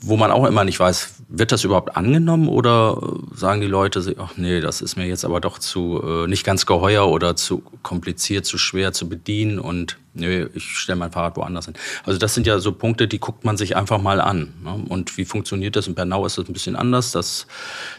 wo 0.00 0.16
man 0.16 0.30
auch 0.30 0.46
immer 0.46 0.64
nicht 0.64 0.78
weiß, 0.78 1.14
wird 1.28 1.52
das 1.52 1.64
überhaupt 1.64 1.96
angenommen 1.96 2.48
oder 2.48 3.00
sagen 3.34 3.60
die 3.60 3.66
Leute, 3.66 4.14
ach 4.18 4.32
nee, 4.36 4.60
das 4.60 4.80
ist 4.80 4.96
mir 4.96 5.06
jetzt 5.06 5.24
aber 5.24 5.40
doch 5.40 5.58
zu 5.58 6.02
äh, 6.02 6.26
nicht 6.26 6.44
ganz 6.44 6.66
geheuer 6.66 7.08
oder 7.08 7.36
zu 7.36 7.62
kompliziert, 7.82 8.46
zu 8.46 8.58
schwer 8.58 8.92
zu 8.92 9.08
bedienen 9.08 9.58
und 9.58 9.98
nee, 10.14 10.46
ich 10.54 10.64
stelle 10.64 10.98
mein 10.98 11.10
Fahrrad 11.10 11.36
woanders 11.36 11.66
hin. 11.66 11.74
Also 12.04 12.18
das 12.18 12.34
sind 12.34 12.46
ja 12.46 12.58
so 12.58 12.72
Punkte, 12.72 13.08
die 13.08 13.18
guckt 13.18 13.44
man 13.44 13.56
sich 13.56 13.76
einfach 13.76 14.00
mal 14.00 14.20
an. 14.20 14.54
Ne? 14.62 14.84
Und 14.88 15.16
wie 15.16 15.24
funktioniert 15.24 15.76
das? 15.76 15.86
In 15.86 15.94
Bernau 15.94 16.24
ist 16.26 16.38
das 16.38 16.48
ein 16.48 16.52
bisschen 16.52 16.76
anders. 16.76 17.12
Das 17.12 17.46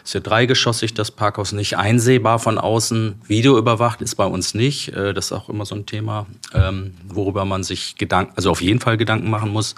ist 0.04 0.14
ja 0.14 0.20
dreigeschossig, 0.20 0.94
das 0.94 1.10
Parkhaus 1.10 1.52
nicht 1.52 1.76
einsehbar 1.76 2.38
von 2.38 2.58
außen. 2.58 3.20
Video 3.26 3.58
überwacht 3.58 4.00
ist 4.02 4.16
bei 4.16 4.26
uns 4.26 4.54
nicht. 4.54 4.88
Äh, 4.88 5.14
das 5.14 5.26
ist 5.26 5.32
auch 5.32 5.48
immer 5.48 5.64
so 5.64 5.74
ein 5.74 5.86
Thema, 5.86 6.26
ähm, 6.54 6.94
worüber 7.06 7.44
man 7.44 7.62
sich 7.62 7.96
Gedanken, 7.96 8.32
also 8.36 8.50
auf 8.50 8.62
jeden 8.62 8.80
Fall 8.80 8.96
Gedanken 8.96 9.30
machen 9.30 9.50
muss 9.50 9.74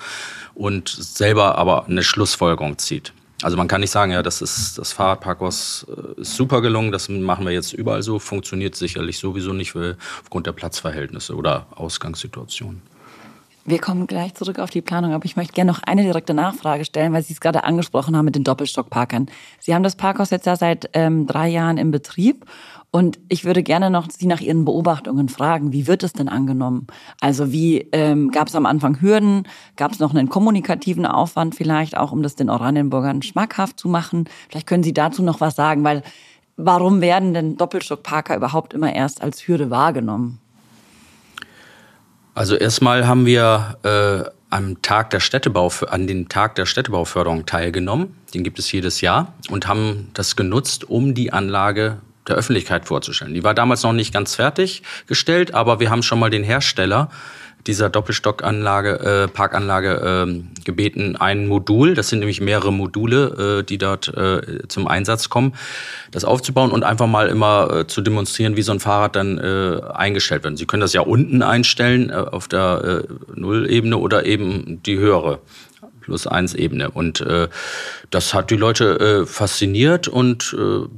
und 0.54 0.88
selber 0.88 1.56
aber 1.56 1.86
eine 1.86 2.02
Schlussfolgerung 2.02 2.78
zieht. 2.78 3.12
Also 3.42 3.56
man 3.56 3.66
kann 3.66 3.80
nicht 3.80 3.90
sagen, 3.90 4.12
ja, 4.12 4.22
das 4.22 4.40
ist 4.40 4.78
das 4.78 4.92
Fahrradparkhaus 4.92 5.86
äh, 5.88 6.20
ist 6.20 6.36
super 6.36 6.60
gelungen, 6.60 6.92
das 6.92 7.08
machen 7.08 7.44
wir 7.44 7.52
jetzt 7.52 7.72
überall 7.72 8.02
so, 8.02 8.18
funktioniert 8.18 8.76
sicherlich 8.76 9.18
sowieso 9.18 9.52
nicht 9.52 9.74
aufgrund 10.22 10.46
der 10.46 10.52
Platzverhältnisse 10.52 11.34
oder 11.34 11.66
Ausgangssituationen. 11.74 12.82
Wir 13.64 13.78
kommen 13.78 14.08
gleich 14.08 14.34
zurück 14.34 14.58
auf 14.58 14.70
die 14.70 14.80
Planung, 14.80 15.12
aber 15.12 15.24
ich 15.24 15.36
möchte 15.36 15.52
gerne 15.52 15.70
noch 15.70 15.82
eine 15.84 16.02
direkte 16.02 16.34
Nachfrage 16.34 16.84
stellen, 16.84 17.12
weil 17.12 17.22
Sie 17.22 17.32
es 17.32 17.40
gerade 17.40 17.62
angesprochen 17.62 18.16
haben 18.16 18.24
mit 18.24 18.34
den 18.34 18.42
Doppelstockparkern. 18.42 19.26
Sie 19.60 19.72
haben 19.72 19.84
das 19.84 19.94
Parkhaus 19.94 20.30
jetzt 20.30 20.46
ja 20.46 20.56
seit 20.56 20.90
ähm, 20.94 21.28
drei 21.28 21.48
Jahren 21.48 21.78
im 21.78 21.92
Betrieb 21.92 22.44
und 22.94 23.18
ich 23.30 23.46
würde 23.46 23.62
gerne 23.62 23.88
noch 23.88 24.08
Sie 24.10 24.26
nach 24.26 24.42
Ihren 24.42 24.66
Beobachtungen 24.66 25.30
fragen. 25.30 25.72
Wie 25.72 25.86
wird 25.86 26.02
es 26.02 26.12
denn 26.12 26.28
angenommen? 26.28 26.86
Also 27.20 27.50
wie 27.50 27.88
ähm, 27.92 28.30
gab 28.30 28.48
es 28.48 28.54
am 28.54 28.66
Anfang 28.66 29.00
Hürden? 29.00 29.48
Gab 29.76 29.92
es 29.92 29.98
noch 29.98 30.14
einen 30.14 30.28
kommunikativen 30.28 31.06
Aufwand 31.06 31.54
vielleicht 31.54 31.96
auch, 31.96 32.12
um 32.12 32.22
das 32.22 32.36
den 32.36 32.50
Oranienburgern 32.50 33.22
schmackhaft 33.22 33.80
zu 33.80 33.88
machen? 33.88 34.28
Vielleicht 34.50 34.66
können 34.66 34.82
Sie 34.82 34.92
dazu 34.92 35.22
noch 35.22 35.40
was 35.40 35.56
sagen, 35.56 35.84
weil 35.84 36.02
warum 36.58 37.00
werden 37.00 37.32
denn 37.32 37.56
Doppelstockparker 37.56 38.36
überhaupt 38.36 38.74
immer 38.74 38.94
erst 38.94 39.22
als 39.22 39.48
Hürde 39.48 39.70
wahrgenommen? 39.70 40.38
Also 42.34 42.56
erstmal 42.56 43.06
haben 43.06 43.24
wir 43.24 43.78
äh, 43.84 44.30
am 44.50 44.82
Tag 44.82 45.08
der 45.08 45.20
Städtebau, 45.20 45.72
an 45.88 46.06
den 46.06 46.28
Tag 46.28 46.56
der 46.56 46.66
Städtebauförderung 46.66 47.46
teilgenommen. 47.46 48.14
Den 48.34 48.44
gibt 48.44 48.58
es 48.58 48.70
jedes 48.70 49.00
Jahr 49.00 49.32
und 49.48 49.66
haben 49.66 50.10
das 50.12 50.36
genutzt, 50.36 50.90
um 50.90 51.14
die 51.14 51.32
Anlage 51.32 52.02
der 52.28 52.36
Öffentlichkeit 52.36 52.86
vorzustellen. 52.86 53.34
Die 53.34 53.44
war 53.44 53.54
damals 53.54 53.82
noch 53.82 53.92
nicht 53.92 54.12
ganz 54.12 54.34
fertiggestellt, 54.34 55.54
aber 55.54 55.80
wir 55.80 55.90
haben 55.90 56.02
schon 56.02 56.18
mal 56.18 56.30
den 56.30 56.44
Hersteller 56.44 57.10
dieser 57.66 57.88
Doppelstockanlage, 57.88 59.00
äh, 59.00 59.28
Parkanlage 59.28 60.26
äh, 60.26 60.62
gebeten, 60.64 61.16
ein 61.16 61.46
Modul, 61.46 61.94
das 61.94 62.08
sind 62.08 62.18
nämlich 62.20 62.40
mehrere 62.40 62.72
Module, 62.72 63.60
äh, 63.60 63.62
die 63.62 63.78
dort 63.78 64.08
äh, 64.08 64.66
zum 64.68 64.88
Einsatz 64.88 65.28
kommen, 65.28 65.54
das 66.10 66.24
aufzubauen 66.24 66.70
und 66.72 66.82
einfach 66.82 67.06
mal 67.06 67.28
immer 67.28 67.70
äh, 67.72 67.86
zu 67.86 68.00
demonstrieren, 68.00 68.56
wie 68.56 68.62
so 68.62 68.72
ein 68.72 68.80
Fahrrad 68.80 69.16
dann 69.16 69.38
äh, 69.38 69.80
eingestellt 69.94 70.44
wird. 70.44 70.58
Sie 70.58 70.66
können 70.66 70.80
das 70.80 70.92
ja 70.92 71.02
unten 71.02 71.42
einstellen 71.42 72.10
äh, 72.10 72.14
auf 72.14 72.48
der 72.48 73.04
äh, 73.08 73.38
Nullebene 73.38 73.96
oder 73.96 74.26
eben 74.26 74.82
die 74.82 74.98
höhere 74.98 75.38
plus 76.00 76.26
eins 76.26 76.54
Ebene. 76.54 76.90
Und 76.90 77.20
äh, 77.20 77.48
das 78.10 78.34
hat 78.34 78.50
die 78.50 78.56
Leute 78.56 79.22
äh, 79.22 79.26
fasziniert 79.26 80.08
und 80.08 80.56
äh, 80.58 80.88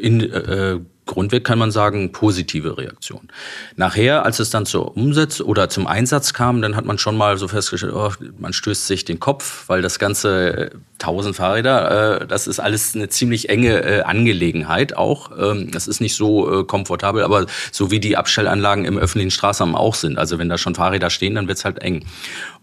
in 0.00 0.20
äh, 0.20 0.80
Grundweg 1.10 1.42
kann 1.42 1.58
man 1.58 1.72
sagen, 1.72 2.12
positive 2.12 2.78
Reaktion. 2.78 3.28
Nachher, 3.74 4.24
als 4.24 4.38
es 4.38 4.50
dann 4.50 4.64
zur 4.64 4.96
Umsetzung 4.96 5.48
oder 5.48 5.68
zum 5.68 5.88
Einsatz 5.88 6.32
kam, 6.34 6.62
dann 6.62 6.76
hat 6.76 6.84
man 6.84 6.98
schon 6.98 7.16
mal 7.16 7.36
so 7.36 7.48
festgestellt, 7.48 7.92
oh, 7.94 8.12
man 8.38 8.52
stößt 8.52 8.86
sich 8.86 9.04
den 9.04 9.18
Kopf, 9.18 9.68
weil 9.68 9.82
das 9.82 9.98
ganze 9.98 10.70
1000 11.00 11.34
äh, 11.34 11.36
Fahrräder, 11.36 12.20
äh, 12.20 12.26
das 12.28 12.46
ist 12.46 12.60
alles 12.60 12.94
eine 12.94 13.08
ziemlich 13.08 13.48
enge 13.48 13.82
äh, 13.82 14.02
Angelegenheit 14.02 14.96
auch. 14.96 15.32
Ähm, 15.36 15.72
das 15.72 15.88
ist 15.88 16.00
nicht 16.00 16.14
so 16.14 16.60
äh, 16.60 16.64
komfortabel, 16.64 17.24
aber 17.24 17.46
so 17.72 17.90
wie 17.90 17.98
die 17.98 18.16
Abstellanlagen 18.16 18.84
im 18.84 18.96
öffentlichen 18.96 19.32
Straßenraum 19.32 19.74
auch 19.74 19.96
sind. 19.96 20.16
Also 20.16 20.38
wenn 20.38 20.48
da 20.48 20.58
schon 20.58 20.76
Fahrräder 20.76 21.10
stehen, 21.10 21.34
dann 21.34 21.48
wird's 21.48 21.64
halt 21.64 21.80
eng. 21.82 22.04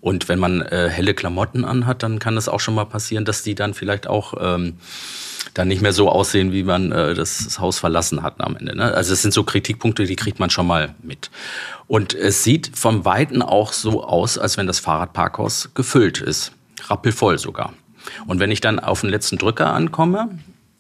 Und 0.02 0.30
wenn 0.30 0.40
man 0.40 0.62
äh, 0.62 0.90
helle 0.90 1.14
Klamotten 1.14 1.66
anhat, 1.66 2.04
dann 2.04 2.20
kann 2.20 2.38
es 2.38 2.48
auch 2.48 2.60
schon 2.60 2.76
mal 2.76 2.86
passieren, 2.86 3.26
dass 3.26 3.44
die 3.44 3.56
dann 3.56 3.74
vielleicht 3.74 4.08
auch 4.08 4.36
ähm, 4.40 4.76
dann 5.54 5.68
nicht 5.68 5.82
mehr 5.82 5.94
so 5.94 6.10
aussehen, 6.10 6.52
wie 6.52 6.64
man 6.64 6.92
äh, 6.92 7.14
das 7.14 7.60
Haus 7.60 7.80
verlassen 7.80 8.22
hat 8.22 8.36
am 8.40 8.56
Ende. 8.56 8.76
Ne? 8.76 8.94
Also 8.94 9.14
es 9.14 9.22
sind 9.22 9.34
so 9.34 9.44
Kritikpunkte, 9.44 10.06
die 10.06 10.16
kriegt 10.16 10.40
man 10.40 10.50
schon 10.50 10.68
mal 10.68 10.96
mit. 11.02 11.32
Und 11.88 12.14
es 12.14 12.44
sieht 12.44 12.72
vom 12.76 13.06
Weiten 13.06 13.42
auch 13.42 13.74
so 13.74 14.04
aus, 14.04 14.38
als 14.38 14.58
wenn 14.58 14.68
das 14.68 14.80
Fahrradparkhaus 14.80 15.72
gefüllt 15.74 16.22
ist. 16.22 16.52
Rappelvoll 16.88 17.40
sogar. 17.40 17.74
Und 18.28 18.40
wenn 18.40 18.52
ich 18.52 18.62
dann 18.62 18.80
auf 18.80 19.02
den 19.02 19.10
letzten 19.10 19.38
Drücker 19.38 19.74
ankomme, 19.74 20.30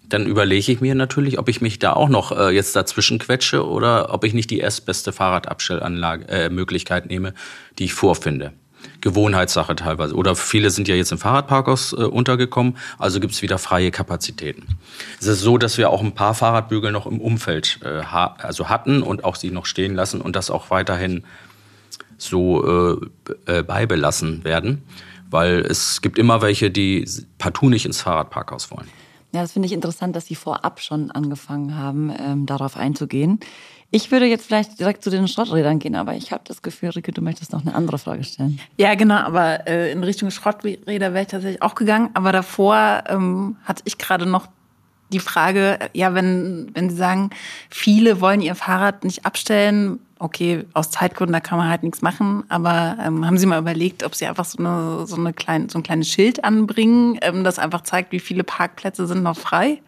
dann 0.08 0.26
überlege 0.26 0.72
ich 0.72 0.80
mir 0.80 0.96
natürlich, 0.96 1.38
ob 1.38 1.50
ich 1.50 1.60
mich 1.60 1.80
da 1.80 1.94
auch 1.94 2.08
noch 2.08 2.32
äh, 2.32 2.50
jetzt 2.50 2.76
dazwischen 2.76 3.20
quetsche 3.20 3.68
oder 3.68 4.14
ob 4.14 4.24
ich 4.24 4.34
nicht 4.34 4.50
die 4.50 4.60
erstbeste 4.60 5.12
Fahrradabstellanlage 5.12 6.28
äh, 6.30 6.50
Möglichkeit 6.50 7.08
nehme, 7.08 7.34
die 7.78 7.86
ich 7.86 7.94
vorfinde. 7.94 8.54
Gewohnheitssache 9.02 9.76
teilweise. 9.76 10.16
Oder 10.16 10.36
viele 10.36 10.70
sind 10.70 10.88
ja 10.88 10.96
jetzt 10.96 11.12
im 11.12 11.18
Fahrradparkhaus 11.18 11.94
äh, 11.94 11.98
untergekommen, 11.98 12.78
also 12.98 13.20
gibt 13.20 13.34
es 13.34 13.42
wieder 13.42 13.58
freie 13.58 13.92
Kapazitäten. 13.92 14.78
Es 15.20 15.28
ist 15.28 15.42
so, 15.42 15.58
dass 15.58 15.78
wir 15.78 15.90
auch 15.90 16.02
ein 16.02 16.14
paar 16.14 16.34
Fahrradbügel 16.34 16.92
noch 16.92 17.06
im 17.06 17.20
Umfeld 17.20 17.80
äh, 17.84 18.04
ha 18.04 18.36
also 18.40 18.70
hatten 18.70 19.02
und 19.02 19.24
auch 19.24 19.36
sie 19.36 19.52
noch 19.52 19.66
stehen 19.66 19.96
lassen 19.96 20.22
und 20.22 20.36
das 20.36 20.50
auch 20.50 20.70
weiterhin 20.70 21.24
so 22.18 23.00
äh, 23.46 23.60
äh 23.60 23.64
beibelassen 23.64 24.44
werden 24.44 24.84
weil 25.30 25.60
es 25.60 26.02
gibt 26.02 26.18
immer 26.18 26.42
welche, 26.42 26.72
die 26.72 27.08
partout 27.38 27.70
nicht 27.70 27.86
ins 27.86 28.02
Fahrradparkhaus 28.02 28.72
wollen. 28.72 28.88
Ja, 29.34 29.42
das 29.42 29.52
finde 29.52 29.66
ich 29.66 29.74
interessant, 29.74 30.16
dass 30.16 30.26
Sie 30.26 30.36
vorab 30.36 30.80
schon 30.80 31.12
angefangen 31.12 31.78
haben, 31.78 32.12
ähm, 32.18 32.46
darauf 32.46 32.78
einzugehen. 32.78 33.40
Ich 33.90 34.12
würde 34.12 34.26
jetzt 34.26 34.46
vielleicht 34.46 34.80
direkt 34.80 35.04
zu 35.04 35.10
den 35.10 35.28
Schrotträdern 35.28 35.80
gehen, 35.80 35.96
aber 35.96 36.14
ich 36.14 36.32
habe 36.32 36.44
das 36.46 36.62
Gefühl, 36.62 36.90
Rike, 36.90 37.14
du 37.14 37.22
möchtest 37.22 37.54
noch 37.54 37.62
eine 37.62 37.74
andere 37.74 37.98
Frage 37.98 38.24
stellen. 38.24 38.60
Ja, 38.78 38.96
genau, 38.96 39.16
aber 39.16 39.66
äh, 39.66 39.92
in 39.92 40.04
Richtung 40.04 40.30
Schrotträder 40.30 41.14
wäre 41.14 41.22
ich 41.22 41.30
tatsächlich 41.30 41.62
auch 41.62 41.76
gegangen. 41.76 42.10
Aber 42.14 42.34
davor 42.34 43.04
ähm, 43.08 43.56
hatte 43.64 43.84
ich 43.86 43.98
gerade 43.98 44.26
noch 44.26 44.48
die 45.14 45.20
Frage, 45.20 45.80
ja, 45.94 46.14
wenn, 46.14 46.70
wenn 46.74 46.90
Sie 46.90 46.98
sagen, 46.98 47.30
viele 47.70 48.20
wollen 48.20 48.42
ihr 48.42 48.56
Fahrrad 48.56 49.06
nicht 49.06 49.26
abstellen, 49.26 50.00
okay, 50.20 50.66
aus 50.74 50.92
Zeitgründen, 50.92 51.34
da 51.34 51.40
kann 51.40 51.58
man 51.58 51.70
halt 51.70 51.84
nichts 51.84 52.02
machen, 52.02 52.44
aber 52.50 52.98
ähm, 53.02 53.26
haben 53.26 53.38
Sie 53.38 53.46
mal 53.46 53.60
überlegt, 53.60 54.04
ob 54.04 54.16
Sie 54.16 54.26
einfach 54.26 54.46
so, 54.46 54.58
eine, 54.58 55.08
so, 55.08 55.16
eine 55.16 55.32
kleine, 55.32 55.70
so 55.70 55.80
ein 55.80 55.84
kleines 55.84 56.10
Schild 56.10 56.44
anbringen, 56.44 57.18
ähm, 57.22 57.46
das 57.46 57.60
einfach 57.60 57.82
zeigt, 57.82 58.12
wie 58.12 58.20
viele 58.20 58.44
Parkplätze 58.44 59.08
sind 59.08 59.24
noch 59.24 59.38
frei? 59.38 59.82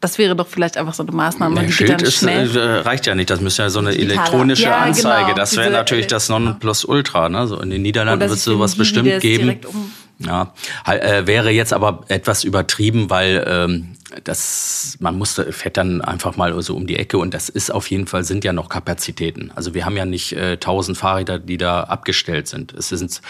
Das 0.00 0.16
wäre 0.18 0.36
doch 0.36 0.46
vielleicht 0.46 0.76
einfach 0.76 0.94
so 0.94 1.02
eine 1.02 1.12
Maßnahme. 1.12 1.58
Ein 1.58 1.72
Schild 1.72 2.02
ist, 2.02 2.22
äh, 2.22 2.62
reicht 2.62 3.06
ja 3.06 3.16
nicht, 3.16 3.30
das 3.30 3.40
müsste 3.40 3.62
ja 3.62 3.70
so 3.70 3.80
eine 3.80 3.96
elektronische 3.96 4.64
ja, 4.64 4.78
Anzeige. 4.78 5.24
Genau, 5.24 5.36
das 5.36 5.56
wäre 5.56 5.70
natürlich 5.70 6.06
das 6.06 6.28
Nonplusultra. 6.28 7.28
Ne? 7.28 7.48
So 7.48 7.60
in 7.60 7.70
den 7.70 7.82
Niederlanden 7.82 8.20
wird 8.28 8.38
es 8.38 8.44
sowas 8.44 8.76
bestimmt 8.76 9.20
geben. 9.20 9.58
Um 9.66 9.92
ja, 10.18 10.52
äh, 10.84 11.26
wäre 11.26 11.50
jetzt 11.50 11.72
aber 11.72 12.04
etwas 12.08 12.42
übertrieben, 12.42 13.08
weil 13.08 13.44
ähm, 13.46 13.94
das, 14.24 14.96
man 14.98 15.16
musste, 15.16 15.52
fährt 15.52 15.76
dann 15.76 16.00
einfach 16.00 16.36
mal 16.36 16.60
so 16.60 16.74
um 16.74 16.88
die 16.88 16.96
Ecke 16.96 17.18
und 17.18 17.34
das 17.34 17.48
ist 17.48 17.70
auf 17.70 17.88
jeden 17.88 18.08
Fall, 18.08 18.24
sind 18.24 18.44
ja 18.44 18.52
noch 18.52 18.68
Kapazitäten. 18.68 19.52
Also 19.54 19.74
wir 19.74 19.84
haben 19.84 19.96
ja 19.96 20.04
nicht 20.04 20.32
äh, 20.32 20.52
1000 20.54 20.98
Fahrräder, 20.98 21.38
die 21.38 21.56
da 21.56 21.84
abgestellt 21.84 22.48
sind. 22.48 22.72
Es 22.74 22.88
sind 22.88 23.20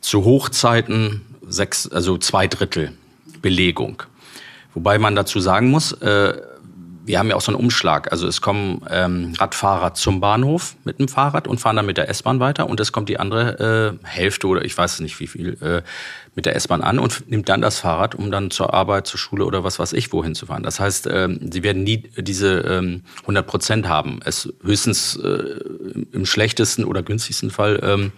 zu 0.00 0.24
Hochzeiten 0.24 1.20
sechs, 1.46 1.88
also 1.88 2.18
zwei 2.18 2.48
Drittel 2.48 2.92
Belegung. 3.40 4.02
Wobei 4.74 4.98
man 4.98 5.14
dazu 5.14 5.40
sagen 5.40 5.70
muss, 5.70 5.92
äh, 5.92 6.34
wir 7.04 7.18
haben 7.18 7.28
ja 7.28 7.36
auch 7.36 7.40
so 7.40 7.52
einen 7.52 7.60
Umschlag. 7.60 8.12
Also 8.12 8.26
es 8.26 8.40
kommen 8.40 8.82
ähm, 8.88 9.34
Radfahrer 9.38 9.94
zum 9.94 10.20
Bahnhof 10.20 10.76
mit 10.84 10.98
dem 10.98 11.08
Fahrrad 11.08 11.48
und 11.48 11.58
fahren 11.58 11.76
dann 11.76 11.86
mit 11.86 11.96
der 11.96 12.08
S-Bahn 12.08 12.38
weiter 12.38 12.68
und 12.68 12.78
es 12.80 12.92
kommt 12.92 13.08
die 13.08 13.18
andere 13.18 13.98
äh, 14.02 14.06
Hälfte 14.06 14.46
oder 14.46 14.64
ich 14.64 14.76
weiß 14.76 15.00
nicht 15.00 15.18
wie 15.18 15.26
viel 15.26 15.58
äh, 15.60 15.82
mit 16.34 16.46
der 16.46 16.54
S-Bahn 16.56 16.80
an 16.80 16.98
und 16.98 17.28
nimmt 17.28 17.48
dann 17.48 17.60
das 17.60 17.80
Fahrrad, 17.80 18.14
um 18.14 18.30
dann 18.30 18.50
zur 18.50 18.72
Arbeit, 18.72 19.06
zur 19.06 19.18
Schule 19.18 19.44
oder 19.44 19.64
was 19.64 19.78
weiß 19.78 19.92
ich 19.94 20.12
wohin 20.12 20.34
zu 20.34 20.46
fahren. 20.46 20.62
Das 20.62 20.78
heißt, 20.78 21.08
ähm, 21.10 21.40
sie 21.50 21.62
werden 21.62 21.82
nie 21.82 22.04
diese 22.16 22.60
ähm, 22.60 23.02
100 23.22 23.46
Prozent 23.46 23.88
haben. 23.88 24.20
Es 24.24 24.52
höchstens 24.62 25.16
äh, 25.16 25.56
im 26.12 26.24
schlechtesten 26.24 26.84
oder 26.84 27.02
günstigsten 27.02 27.50
Fall 27.50 27.80
ähm, 27.82 28.12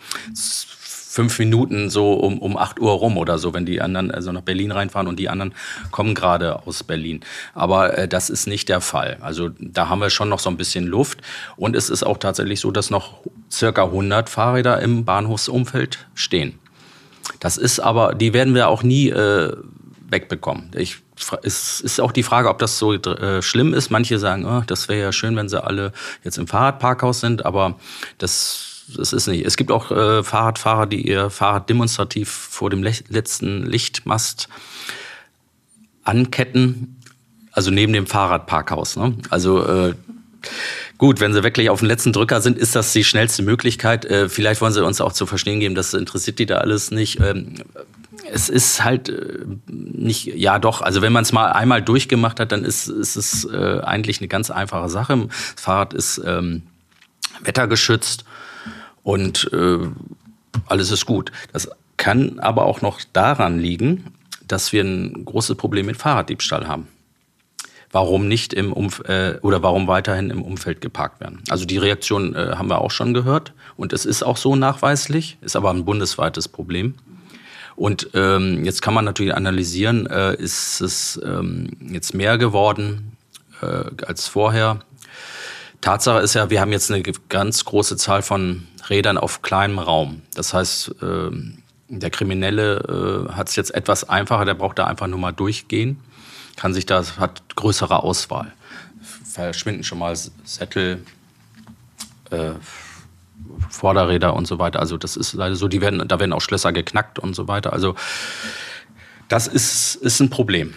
fünf 1.14 1.38
Minuten 1.38 1.90
so 1.90 2.14
um, 2.14 2.40
um 2.40 2.57
8 2.57 2.81
Uhr 2.81 2.90
rum 2.90 3.16
oder 3.18 3.38
so, 3.38 3.55
wenn 3.55 3.64
die 3.64 3.81
anderen 3.81 4.11
also 4.11 4.33
nach 4.33 4.40
Berlin 4.40 4.72
reinfahren 4.72 5.07
und 5.07 5.20
die 5.20 5.29
anderen 5.29 5.55
kommen 5.92 6.12
gerade 6.12 6.66
aus 6.66 6.83
Berlin. 6.83 7.20
Aber 7.55 7.96
äh, 7.96 8.09
das 8.09 8.31
ist 8.31 8.48
nicht 8.48 8.68
der 8.68 8.81
Fall. 8.81 9.18
Also 9.20 9.50
da 9.61 9.88
haben 9.88 10.00
wir 10.00 10.11
schon 10.11 10.29
noch 10.29 10.40
so 10.40 10.50
ein 10.50 10.57
bisschen 10.57 10.88
Luft. 10.88 11.20
Und 11.57 11.77
es 11.77 11.88
ist 11.88 12.03
auch 12.03 12.18
tatsächlich 12.18 12.59
so, 12.59 12.72
dass 12.72 12.90
noch 12.90 13.18
circa 13.48 13.85
100 13.85 14.29
Fahrräder 14.29 14.83
im 14.83 15.05
Bahnhofsumfeld 15.05 16.05
stehen. 16.14 16.59
Das 17.38 17.59
ist 17.59 17.79
aber, 17.79 18.16
die 18.16 18.33
werden 18.33 18.57
wir 18.57 18.66
auch 18.66 18.83
nie 18.83 19.11
äh, 19.11 19.57
wegbekommen. 20.11 20.72
Ich, 20.74 20.96
es 21.44 21.81
ist 21.81 22.00
auch 22.00 22.11
die 22.11 22.24
Frage, 22.24 22.48
ob 22.48 22.59
das 22.59 22.81
so 22.81 22.92
äh, 22.92 23.40
schlimm 23.40 23.72
ist. 23.72 23.88
Manche 23.88 24.18
sagen, 24.18 24.46
oh, 24.46 24.64
das 24.66 24.88
wäre 24.88 25.00
ja 25.00 25.12
schön, 25.12 25.37
wenn 25.37 25.48
sie 25.48 25.62
alle 25.62 25.92
jetzt 26.24 26.38
im 26.38 26.48
Fahrradparkhaus 26.48 27.20
sind, 27.20 27.46
aber 27.46 27.79
das 28.18 28.74
das 28.88 29.12
ist 29.12 29.27
nicht. 29.27 29.44
Es 29.44 29.57
gibt 29.57 29.70
auch 29.70 29.90
äh, 29.90 30.23
Fahrradfahrer, 30.23 30.87
die 30.87 31.07
ihr 31.07 31.31
Fahrrad 31.31 31.68
demonstrativ 31.68 32.29
vor 32.29 32.70
dem 32.70 32.83
letzten 32.83 33.64
Lichtmast 33.64 34.49
anketten, 36.03 37.01
also 37.53 37.70
neben 37.70 37.92
dem 37.92 38.07
Fahrradparkhaus. 38.07 38.97
Ne? 38.97 39.16
Also 39.31 39.66
äh, 39.66 39.94
gut, 40.99 41.20
wenn 41.20 41.33
sie 41.33 41.42
wirklich 41.42 41.70
auf 41.70 41.81
dem 41.81 41.88
letzten 41.88 42.12
Drücker 42.12 42.40
sind, 42.40 42.59
ist 42.59 42.77
das 42.77 42.92
die 42.92 43.05
schnellste 43.05 43.42
Möglichkeit. 43.42 44.05
Äh, 44.05 44.29
vielleicht 44.29 44.61
wollen 44.61 44.73
sie 44.73 44.85
uns 44.85 45.01
auch 45.01 45.12
zu 45.12 45.27
verstehen 45.27 45.61
geben, 45.61 45.75
das 45.75 45.94
interessiert 45.94 46.38
die 46.38 46.47
da 46.47 46.59
alles 46.59 46.90
nicht. 46.90 47.20
Ähm, 47.20 47.55
es 48.31 48.49
ist 48.49 48.85
halt 48.85 49.09
äh, 49.09 49.44
nicht, 49.66 50.27
ja 50.27 50.59
doch, 50.59 50.83
also 50.83 51.03
wenn 51.03 51.12
man 51.12 51.23
es 51.23 51.33
mal 51.33 51.53
einmal 51.53 51.83
durchgemacht 51.83 52.40
hat, 52.40 52.53
dann 52.53 52.64
ist, 52.64 52.88
ist 52.88 53.16
es 53.16 53.44
äh, 53.44 53.81
eigentlich 53.83 54.20
eine 54.20 54.29
ganz 54.29 54.51
einfache 54.51 54.88
Sache. 54.88 55.29
Das 55.29 55.62
Fahrrad 55.62 55.94
ist 55.94 56.20
ähm, 56.25 56.62
wettergeschützt 57.42 58.25
und 59.05 59.49
äh, 59.53 59.79
alles 60.67 60.90
ist 60.90 61.07
gut. 61.07 61.31
Das 61.53 61.71
kann 61.97 62.40
aber 62.40 62.67
auch 62.67 62.83
noch 62.83 63.01
daran 63.12 63.61
liegen, 63.61 64.07
dass 64.49 64.73
wir 64.73 64.83
ein 64.83 65.25
großes 65.25 65.57
Problem 65.57 65.87
mit 65.87 65.97
Fahrraddiebstahl 65.97 66.67
haben. 66.67 66.88
Warum 67.93 68.27
nicht 68.27 68.53
im 68.53 68.73
Umf 68.73 69.01
äh, 69.05 69.38
oder 69.43 69.62
warum 69.62 69.87
weiterhin 69.87 70.31
im 70.31 70.43
Umfeld 70.43 70.81
geparkt 70.81 71.21
werden? 71.21 71.43
Also 71.49 71.64
die 71.64 71.79
Reaktion 71.79 72.35
äh, 72.35 72.57
haben 72.57 72.69
wir 72.69 72.81
auch 72.81 72.90
schon 72.90 73.14
gehört 73.14 73.53
und 73.77 73.93
es 73.93 74.05
ist 74.05 74.25
auch 74.25 74.37
so 74.37 74.57
nachweislich, 74.57 75.38
ist 75.43 75.55
aber 75.55 75.71
ein 75.71 75.85
bundesweites 75.85 76.49
Problem. 76.49 76.95
Und 77.77 78.11
ähm, 78.14 78.64
jetzt 78.64 78.83
kann 78.83 78.95
man 78.95 79.05
natürlich 79.05 79.35
analysieren, 79.35 80.07
äh, 80.07 80.35
ist 80.35 80.81
es 80.81 81.21
ähm, 81.25 81.71
jetzt 81.81 82.14
mehr 82.14 82.37
geworden 82.38 83.17
äh, 83.62 84.05
als 84.05 84.27
vorher? 84.27 84.81
Tatsache 85.81 86.21
ist 86.21 86.35
ja, 86.35 86.51
wir 86.51 86.61
haben 86.61 86.73
jetzt 86.73 86.90
eine 86.90 87.03
ganz 87.29 87.64
große 87.64 87.97
Zahl 87.97 88.23
von 88.23 88.67
Rädern 88.90 89.18
auf 89.18 89.42
kleinem 89.42 89.79
Raum. 89.79 90.23
Das 90.35 90.55
heißt, 90.55 90.97
ähm, 91.03 91.59
der 91.88 92.11
Kriminelle 92.11 93.29
äh, 93.29 93.33
hat 93.33 93.49
es 93.49 93.57
jetzt 93.57 93.75
etwas 93.75 94.09
einfacher, 94.09 94.44
der 94.44 94.55
braucht 94.55 94.79
da 94.79 94.85
einfach 94.85 95.07
nur 95.07 95.18
mal 95.18 95.33
durchgehen, 95.33 96.01
kann 96.57 96.75
sich 96.75 96.87
da, 96.87 97.05
hat 97.18 97.42
größere 97.57 98.03
Auswahl. 98.03 98.53
Verschwinden 99.25 99.85
schon 99.85 99.99
mal 99.99 100.16
Sättel, 100.44 101.05
äh, 102.31 102.53
Vorderräder 103.68 104.35
und 104.35 104.47
so 104.47 104.59
weiter. 104.59 104.81
Also 104.81 104.97
das 104.97 105.16
ist 105.16 105.35
leider 105.35 105.57
so, 105.57 105.68
die 105.68 105.81
werden, 105.81 106.07
da 106.07 106.18
werden 106.20 106.33
auch 106.33 106.40
Schlösser 106.40 106.73
geknackt 106.73 107.18
und 107.18 107.35
so 107.35 107.49
weiter. 107.49 107.73
Also 107.73 107.94
das 109.29 109.47
ist, 109.47 109.97
ist 109.97 110.20
ein 110.20 110.31
Problem 110.31 110.75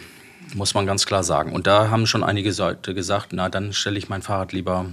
muss 0.54 0.74
man 0.74 0.86
ganz 0.86 1.06
klar 1.06 1.24
sagen. 1.24 1.54
Und 1.54 1.68
da 1.68 1.90
haben 1.90 2.08
schon 2.08 2.24
einige 2.24 2.52
Leute 2.52 2.94
gesagt, 2.94 3.30
na, 3.32 3.50
dann 3.50 3.74
stelle 3.74 3.98
ich 3.98 4.10
mein 4.10 4.22
Fahrrad 4.22 4.54
lieber 4.54 4.86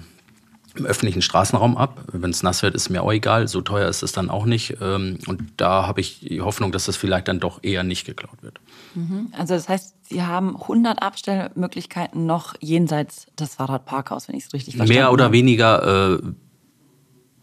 im 0.76 0.86
öffentlichen 0.86 1.22
Straßenraum 1.22 1.76
ab. 1.76 2.04
Wenn 2.12 2.30
es 2.30 2.42
nass 2.42 2.62
wird, 2.62 2.74
ist 2.74 2.90
mir 2.90 3.02
auch 3.02 3.12
egal. 3.12 3.48
So 3.48 3.60
teuer 3.60 3.88
ist 3.88 4.02
es 4.02 4.12
dann 4.12 4.30
auch 4.30 4.44
nicht. 4.44 4.76
Ähm, 4.80 5.18
und 5.26 5.42
da 5.56 5.86
habe 5.86 6.00
ich 6.00 6.20
die 6.20 6.40
Hoffnung, 6.40 6.72
dass 6.72 6.86
das 6.86 6.96
vielleicht 6.96 7.28
dann 7.28 7.40
doch 7.40 7.60
eher 7.62 7.84
nicht 7.84 8.04
geklaut 8.04 8.42
wird. 8.42 8.60
Mhm. 8.94 9.28
Also 9.36 9.54
das 9.54 9.68
heißt, 9.68 9.94
Sie 10.06 10.22
haben 10.22 10.60
100 10.60 11.00
Abstellmöglichkeiten 11.00 12.26
noch 12.26 12.54
jenseits 12.60 13.26
des 13.38 13.54
Fahrradparkhaus, 13.54 14.28
wenn 14.28 14.36
ich 14.36 14.44
es 14.44 14.52
richtig 14.52 14.76
verstanden 14.76 15.02
habe. 15.02 15.10
Mehr 15.10 15.12
oder 15.12 15.32
weniger 15.32 16.16
äh, 16.16 16.22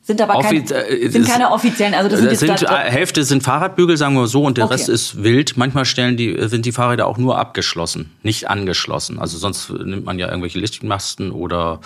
sind 0.04 0.20
aber 0.20 0.40
kein, 0.42 0.70
äh, 0.70 1.10
sind 1.10 1.28
keine 1.28 1.52
offiziellen, 1.52 1.94
also 1.94 2.10
das 2.10 2.20
sind, 2.20 2.32
das 2.32 2.60
sind 2.60 2.70
Hälfte 2.70 3.24
sind 3.24 3.44
Fahrradbügel, 3.44 3.98
sagen 3.98 4.16
wir 4.16 4.28
so, 4.28 4.44
und 4.44 4.58
der 4.58 4.66
okay. 4.66 4.74
Rest 4.74 4.90
ist 4.90 5.24
wild. 5.24 5.58
Manchmal 5.58 5.86
stellen 5.86 6.18
die, 6.18 6.36
sind 6.48 6.66
die 6.66 6.72
Fahrräder 6.72 7.08
auch 7.08 7.18
nur 7.18 7.38
abgeschlossen, 7.38 8.12
nicht 8.24 8.50
angeschlossen. 8.50 9.20
Also 9.20 9.38
sonst 9.38 9.70
nimmt 9.70 10.06
man 10.06 10.18
ja 10.18 10.28
irgendwelche 10.28 10.60
Lichtmasten 10.60 11.32
oder 11.32 11.82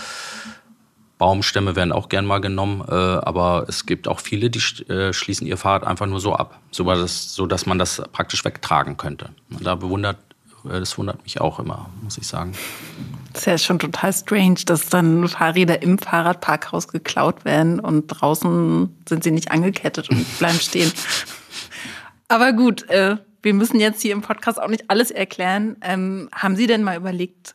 Baumstämme 1.17 1.75
werden 1.75 1.91
auch 1.91 2.09
gern 2.09 2.25
mal 2.25 2.39
genommen, 2.39 2.83
äh, 2.87 2.93
aber 2.93 3.65
es 3.69 3.85
gibt 3.85 4.07
auch 4.07 4.19
viele, 4.19 4.49
die 4.49 4.59
äh, 4.89 5.13
schließen 5.13 5.47
ihr 5.47 5.57
Fahrrad 5.57 5.85
einfach 5.85 6.07
nur 6.07 6.19
so 6.19 6.33
ab, 6.33 6.59
so, 6.71 6.83
dass, 6.83 7.33
so 7.33 7.45
dass 7.45 7.65
man 7.65 7.79
das 7.79 8.01
praktisch 8.11 8.43
wegtragen 8.43 8.97
könnte. 8.97 9.29
Und 9.49 9.65
da 9.65 9.75
bewundert, 9.75 10.17
äh, 10.65 10.79
das 10.79 10.97
wundert 10.97 11.23
mich 11.23 11.39
auch 11.39 11.59
immer, 11.59 11.89
muss 12.01 12.17
ich 12.17 12.27
sagen. 12.27 12.53
Das 13.31 13.41
ist 13.43 13.47
ja 13.47 13.57
schon 13.57 13.79
total 13.79 14.11
strange, 14.11 14.59
dass 14.65 14.89
dann 14.89 15.27
Fahrräder 15.29 15.81
im 15.81 15.97
Fahrradparkhaus 15.97 16.89
geklaut 16.89 17.45
werden 17.45 17.79
und 17.79 18.07
draußen 18.07 18.93
sind 19.07 19.23
sie 19.23 19.31
nicht 19.31 19.51
angekettet 19.51 20.09
und 20.09 20.25
bleiben 20.39 20.59
stehen. 20.59 20.91
Aber 22.27 22.51
gut, 22.51 22.89
äh, 22.89 23.17
wir 23.41 23.53
müssen 23.53 23.79
jetzt 23.79 24.01
hier 24.01 24.11
im 24.11 24.21
Podcast 24.21 24.61
auch 24.61 24.67
nicht 24.67 24.89
alles 24.89 25.11
erklären. 25.11 25.77
Ähm, 25.81 26.29
haben 26.33 26.55
Sie 26.55 26.65
denn 26.65 26.83
mal 26.83 26.97
überlegt, 26.97 27.53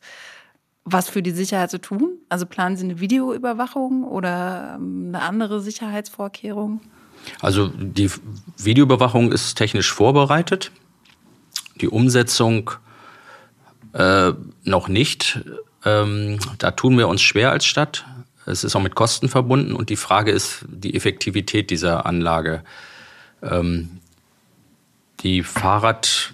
was 0.84 1.08
für 1.08 1.22
die 1.22 1.30
Sicherheit 1.30 1.70
zu 1.70 1.80
tun? 1.80 2.18
Also 2.28 2.46
planen 2.46 2.76
Sie 2.76 2.84
eine 2.84 3.00
Videoüberwachung 3.00 4.04
oder 4.04 4.76
ähm, 4.76 5.06
eine 5.08 5.22
andere 5.22 5.60
Sicherheitsvorkehrung? 5.60 6.80
Also 7.40 7.68
die 7.68 8.10
Videoüberwachung 8.56 9.30
ist 9.32 9.54
technisch 9.54 9.92
vorbereitet. 9.92 10.72
Die 11.80 11.88
Umsetzung 11.88 12.70
äh, 13.92 14.32
noch 14.64 14.88
nicht. 14.88 15.40
Ähm, 15.84 16.38
da 16.58 16.70
tun 16.70 16.96
wir 16.98 17.08
uns 17.08 17.22
schwer 17.22 17.50
als 17.50 17.64
Stadt. 17.64 18.06
Es 18.46 18.64
ist 18.64 18.74
auch 18.74 18.82
mit 18.82 18.94
Kosten 18.94 19.28
verbunden 19.28 19.74
und 19.74 19.90
die 19.90 19.96
Frage 19.96 20.30
ist 20.30 20.64
die 20.68 20.94
Effektivität 20.94 21.70
dieser 21.70 22.06
Anlage. 22.06 22.62
Ähm, 23.42 24.00
die 25.20 25.42
Fahrrad 25.42 26.32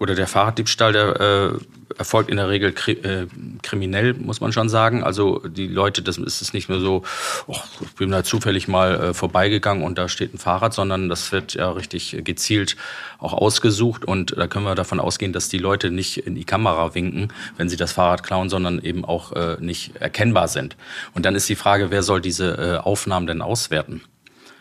oder 0.00 0.14
der 0.14 0.26
Fahrraddiebstahl, 0.26 0.92
der 0.92 1.20
äh, 1.20 1.58
erfolgt 1.96 2.30
in 2.30 2.36
der 2.36 2.48
Regel 2.48 2.74
äh, 2.88 3.26
kriminell, 3.68 4.14
muss 4.14 4.40
man 4.40 4.52
schon 4.52 4.68
sagen. 4.68 5.04
Also 5.04 5.40
die 5.46 5.66
Leute, 5.66 6.02
das 6.02 6.16
ist 6.16 6.40
es 6.40 6.52
nicht 6.52 6.68
nur 6.68 6.80
so, 6.80 7.02
oh, 7.46 7.56
ich 7.80 7.94
bin 7.94 8.10
da 8.10 8.24
zufällig 8.24 8.68
mal 8.68 8.94
äh, 8.94 9.14
vorbeigegangen 9.14 9.84
und 9.84 9.98
da 9.98 10.08
steht 10.08 10.34
ein 10.34 10.38
Fahrrad, 10.38 10.72
sondern 10.72 11.08
das 11.08 11.32
wird 11.32 11.54
ja 11.54 11.70
richtig 11.70 12.16
gezielt 12.24 12.76
auch 13.18 13.32
ausgesucht 13.32 14.04
und 14.04 14.36
da 14.36 14.46
können 14.46 14.64
wir 14.64 14.74
davon 14.74 15.00
ausgehen, 15.00 15.32
dass 15.32 15.48
die 15.48 15.58
Leute 15.58 15.90
nicht 15.90 16.18
in 16.18 16.34
die 16.34 16.44
Kamera 16.44 16.94
winken, 16.94 17.32
wenn 17.56 17.68
sie 17.68 17.76
das 17.76 17.92
Fahrrad 17.92 18.22
klauen, 18.22 18.48
sondern 18.48 18.80
eben 18.80 19.04
auch 19.04 19.32
äh, 19.32 19.56
nicht 19.60 19.96
erkennbar 19.96 20.48
sind. 20.48 20.76
Und 21.14 21.26
dann 21.26 21.34
ist 21.34 21.48
die 21.48 21.56
Frage, 21.56 21.90
wer 21.90 22.02
soll 22.02 22.20
diese 22.20 22.56
äh, 22.56 22.76
Aufnahmen 22.78 23.26
denn 23.26 23.42
auswerten? 23.42 24.02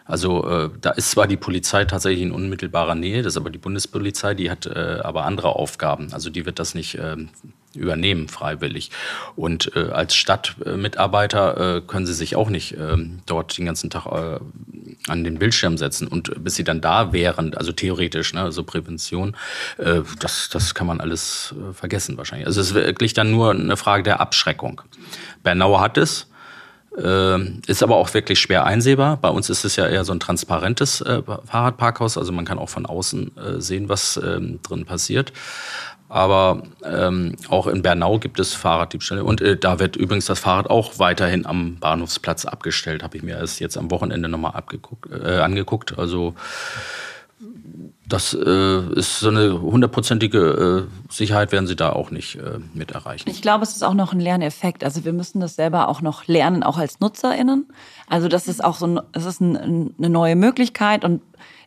Also 0.07 0.47
äh, 0.47 0.69
da 0.81 0.91
ist 0.91 1.11
zwar 1.11 1.27
die 1.27 1.37
Polizei 1.37 1.85
tatsächlich 1.85 2.21
in 2.21 2.31
unmittelbarer 2.31 2.95
Nähe, 2.95 3.21
das 3.21 3.33
ist 3.33 3.37
aber 3.37 3.49
die 3.49 3.57
Bundespolizei, 3.57 4.33
die 4.33 4.49
hat 4.49 4.65
äh, 4.65 4.99
aber 5.03 5.25
andere 5.25 5.55
Aufgaben. 5.55 6.13
Also 6.13 6.29
die 6.29 6.45
wird 6.45 6.59
das 6.59 6.73
nicht 6.73 6.95
äh, 6.95 7.17
übernehmen 7.75 8.27
freiwillig. 8.27 8.91
Und 9.35 9.75
äh, 9.75 9.89
als 9.91 10.15
Stadtmitarbeiter 10.15 11.77
äh, 11.77 11.81
können 11.81 12.05
sie 12.05 12.13
sich 12.13 12.35
auch 12.35 12.49
nicht 12.49 12.73
äh, 12.73 12.97
dort 13.25 13.57
den 13.57 13.65
ganzen 13.65 13.89
Tag 13.89 14.05
äh, 14.07 14.39
an 15.07 15.23
den 15.23 15.39
Bildschirm 15.39 15.77
setzen. 15.77 16.07
Und 16.07 16.43
bis 16.43 16.55
sie 16.55 16.63
dann 16.63 16.81
da 16.81 17.13
wären, 17.13 17.53
also 17.53 17.71
theoretisch, 17.71 18.33
ne, 18.33 18.41
also 18.41 18.63
Prävention, 18.63 19.35
äh, 19.77 20.01
das, 20.19 20.49
das 20.49 20.73
kann 20.73 20.87
man 20.87 20.99
alles 21.01 21.53
äh, 21.57 21.73
vergessen 21.73 22.17
wahrscheinlich. 22.17 22.47
Also 22.47 22.61
es 22.61 22.67
ist 22.67 22.73
wirklich 22.73 23.13
dann 23.13 23.31
nur 23.31 23.51
eine 23.51 23.77
Frage 23.77 24.03
der 24.03 24.19
Abschreckung. 24.19 24.81
Bernauer 25.43 25.81
hat 25.81 25.97
es. 25.97 26.27
Äh, 26.97 27.39
ist 27.67 27.83
aber 27.83 27.95
auch 27.95 28.13
wirklich 28.13 28.39
schwer 28.39 28.65
einsehbar. 28.65 29.17
Bei 29.17 29.29
uns 29.29 29.49
ist 29.49 29.65
es 29.65 29.75
ja 29.75 29.87
eher 29.87 30.03
so 30.03 30.13
ein 30.13 30.19
transparentes 30.19 31.01
äh, 31.01 31.21
Fahrradparkhaus, 31.45 32.17
also 32.17 32.31
man 32.31 32.45
kann 32.45 32.57
auch 32.57 32.69
von 32.69 32.85
außen 32.85 33.37
äh, 33.37 33.61
sehen, 33.61 33.87
was 33.89 34.17
ähm, 34.17 34.59
drin 34.63 34.85
passiert. 34.85 35.31
Aber 36.09 36.63
ähm, 36.85 37.35
auch 37.49 37.67
in 37.67 37.81
Bernau 37.81 38.17
gibt 38.17 38.39
es 38.39 38.53
Fahrraddiebstähle. 38.53 39.23
Und 39.23 39.41
äh, 39.41 39.57
da 39.57 39.79
wird 39.79 39.97
übrigens 39.97 40.25
das 40.25 40.39
Fahrrad 40.39 40.69
auch 40.69 40.99
weiterhin 40.99 41.45
am 41.45 41.77
Bahnhofsplatz 41.79 42.45
abgestellt. 42.45 43.03
Habe 43.03 43.17
ich 43.17 43.23
mir 43.23 43.37
erst 43.37 43.59
jetzt 43.59 43.77
am 43.77 43.91
Wochenende 43.91 44.29
nochmal 44.29 44.53
äh, 45.11 45.39
angeguckt. 45.39 45.99
Also 45.99 46.33
das 48.07 48.33
äh, 48.33 48.93
ist 48.93 49.19
so 49.19 49.27
eine 49.27 49.61
hundertprozentige 49.61 50.87
äh, 50.87 51.11
Sicherheit 51.11 51.51
werden 51.51 51.67
sie 51.67 51.75
da 51.75 51.91
auch 51.91 52.09
nicht 52.09 52.35
äh, 52.35 52.59
mit 52.73 52.91
erreichen. 52.91 53.29
Ich 53.29 53.41
glaube, 53.41 53.63
es 53.63 53.71
ist 53.71 53.83
auch 53.83 53.93
noch 53.93 54.13
ein 54.13 54.21
Lerneffekt. 54.21 54.85
Also 54.85 55.03
wir 55.03 55.11
müssen 55.11 55.41
das 55.41 55.55
selber 55.55 55.89
auch 55.89 56.01
noch 56.01 56.25
lernen, 56.25 56.63
auch 56.63 56.77
als 56.77 57.01
NutzerInnen. 57.01 57.67
Also 58.07 58.29
das 58.29 58.47
ist 58.47 58.63
auch 58.63 58.75
so 58.75 58.87
ein, 58.87 58.99
es 59.11 59.25
ist 59.25 59.41
ein, 59.41 59.93
eine 59.97 60.09
neue 60.09 60.37
Möglichkeit 60.37 61.03
und 61.03 61.21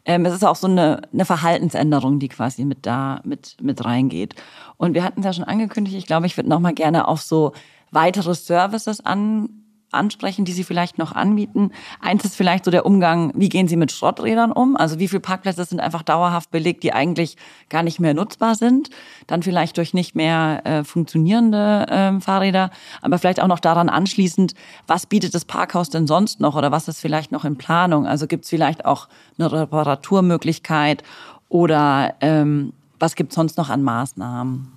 ähm, 0.07 0.25
es 0.25 0.33
ist 0.33 0.45
auch 0.45 0.57
so 0.57 0.67
eine, 0.67 1.03
eine 1.13 1.27
Verhaltensänderung, 1.27 2.19
die 2.19 2.29
quasi 2.29 2.65
mit 2.65 2.87
da 2.87 3.21
mit, 3.25 3.59
mit 3.61 3.85
reingeht. 3.85 4.35
Und 4.79 4.95
wir 4.95 5.05
hatten 5.05 5.21
es 5.21 5.27
ja 5.27 5.35
schon 5.35 5.45
angekündigt, 5.45 5.97
ich 5.97 6.07
glaube, 6.07 6.25
ich 6.25 6.39
würde 6.39 6.49
noch 6.49 6.61
mal 6.61 6.73
gerne 6.73 7.07
auf 7.07 7.21
so 7.21 7.53
weitere 7.91 8.35
Services 8.35 9.01
an, 9.05 9.60
ansprechen, 9.93 10.45
die 10.45 10.53
Sie 10.53 10.65
vielleicht 10.65 10.99
noch 10.99 11.13
anbieten. 11.13 11.73
Eins 12.01 12.25
ist 12.25 12.37
vielleicht 12.37 12.65
so 12.65 12.71
der 12.71 12.87
Umgang, 12.87 13.33
wie 13.35 13.49
gehen 13.49 13.69
Sie 13.69 13.77
mit 13.77 13.93
Schrotträdern 13.93 14.53
um? 14.53 14.77
Also 14.77 14.99
wie 14.99 15.09
viele 15.09 15.21
Parkplätze 15.21 15.65
sind 15.65 15.81
einfach 15.81 16.03
dauerhaft 16.03 16.51
belegt, 16.51 16.83
die 16.83 16.93
eigentlich 16.93 17.37
gar 17.69 17.83
nicht 17.83 18.01
mehr 18.01 18.15
nutzbar 18.15 18.55
sind? 18.55 18.91
Dann 19.27 19.43
vielleicht 19.43 19.77
durch 19.77 19.95
nicht 19.95 20.15
mehr 20.15 20.63
äh, 20.65 20.85
funktionierende 20.85 21.87
äh, 21.89 22.21
Fahrräder, 22.21 22.71
aber 23.03 23.19
vielleicht 23.19 23.41
auch 23.41 23.49
noch 23.49 23.61
daran 23.61 23.89
anschließend, 23.89 24.55
was 24.87 25.07
bietet 25.07 25.35
das 25.35 25.45
Parkhaus 25.45 25.91
denn 25.91 26.07
sonst 26.07 26.41
noch 26.41 26.57
oder 26.57 26.71
was 26.71 26.89
ist 26.89 27.01
vielleicht 27.01 27.33
noch 27.33 27.45
in 27.45 27.57
Planung? 27.57 28.07
Also 28.07 28.27
gibt 28.27 28.45
es 28.45 28.51
vielleicht 28.51 28.85
auch 28.85 29.09
eine 29.39 29.51
Reparaturmöglichkeit 29.51 31.03
oder 31.49 32.15
ähm, 32.21 32.73
was 32.99 33.15
gibt 33.17 33.33
es 33.33 33.37
sonst 33.37 33.57
noch 33.57 33.71
an 33.71 33.83
Maßnahmen, 33.83 34.69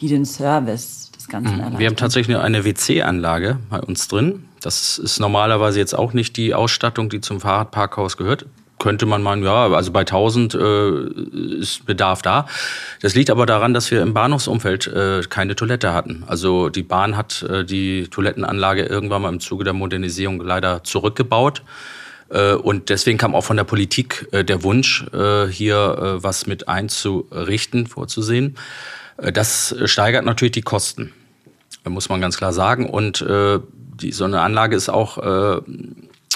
die 0.00 0.08
den 0.08 0.26
Service 0.26 1.10
des 1.12 1.28
Ganzen 1.28 1.54
mhm. 1.54 1.60
erleichtern? 1.60 1.78
Wir 1.78 1.86
haben 1.86 1.96
tatsächlich 1.96 2.36
eine 2.36 2.64
WC-Anlage 2.64 3.58
bei 3.70 3.80
uns 3.80 4.08
drin. 4.08 4.47
Das 4.62 4.98
ist 4.98 5.20
normalerweise 5.20 5.78
jetzt 5.78 5.94
auch 5.94 6.12
nicht 6.12 6.36
die 6.36 6.54
Ausstattung, 6.54 7.08
die 7.08 7.20
zum 7.20 7.40
Fahrradparkhaus 7.40 8.16
gehört. 8.16 8.46
Könnte 8.78 9.06
man 9.06 9.22
meinen, 9.22 9.42
ja, 9.42 9.66
also 9.68 9.90
bei 9.90 10.00
1000 10.00 10.54
äh, 10.54 11.60
ist 11.60 11.84
Bedarf 11.84 12.22
da. 12.22 12.46
Das 13.02 13.16
liegt 13.16 13.28
aber 13.28 13.44
daran, 13.44 13.74
dass 13.74 13.90
wir 13.90 14.02
im 14.02 14.14
Bahnhofsumfeld 14.14 14.86
äh, 14.86 15.22
keine 15.28 15.56
Toilette 15.56 15.92
hatten. 15.92 16.22
Also 16.28 16.68
die 16.68 16.84
Bahn 16.84 17.16
hat 17.16 17.42
äh, 17.42 17.64
die 17.64 18.06
Toilettenanlage 18.08 18.84
irgendwann 18.84 19.22
mal 19.22 19.30
im 19.30 19.40
Zuge 19.40 19.64
der 19.64 19.72
Modernisierung 19.72 20.40
leider 20.40 20.84
zurückgebaut. 20.84 21.62
Äh, 22.30 22.54
und 22.54 22.88
deswegen 22.88 23.18
kam 23.18 23.34
auch 23.34 23.44
von 23.44 23.56
der 23.56 23.64
Politik 23.64 24.28
äh, 24.32 24.44
der 24.44 24.62
Wunsch, 24.62 25.06
äh, 25.12 25.46
hier 25.46 26.18
was 26.20 26.46
mit 26.46 26.68
einzurichten, 26.68 27.86
vorzusehen. 27.86 28.56
Das 29.16 29.74
steigert 29.86 30.24
natürlich 30.24 30.52
die 30.52 30.62
Kosten, 30.62 31.12
muss 31.84 32.08
man 32.08 32.20
ganz 32.20 32.36
klar 32.36 32.52
sagen. 32.52 32.88
Und 32.88 33.24
die, 34.00 34.12
so 34.12 34.24
eine 34.24 34.40
Anlage 34.40 34.76
ist 34.76 34.88
auch 34.88 35.18
äh, 35.18 35.60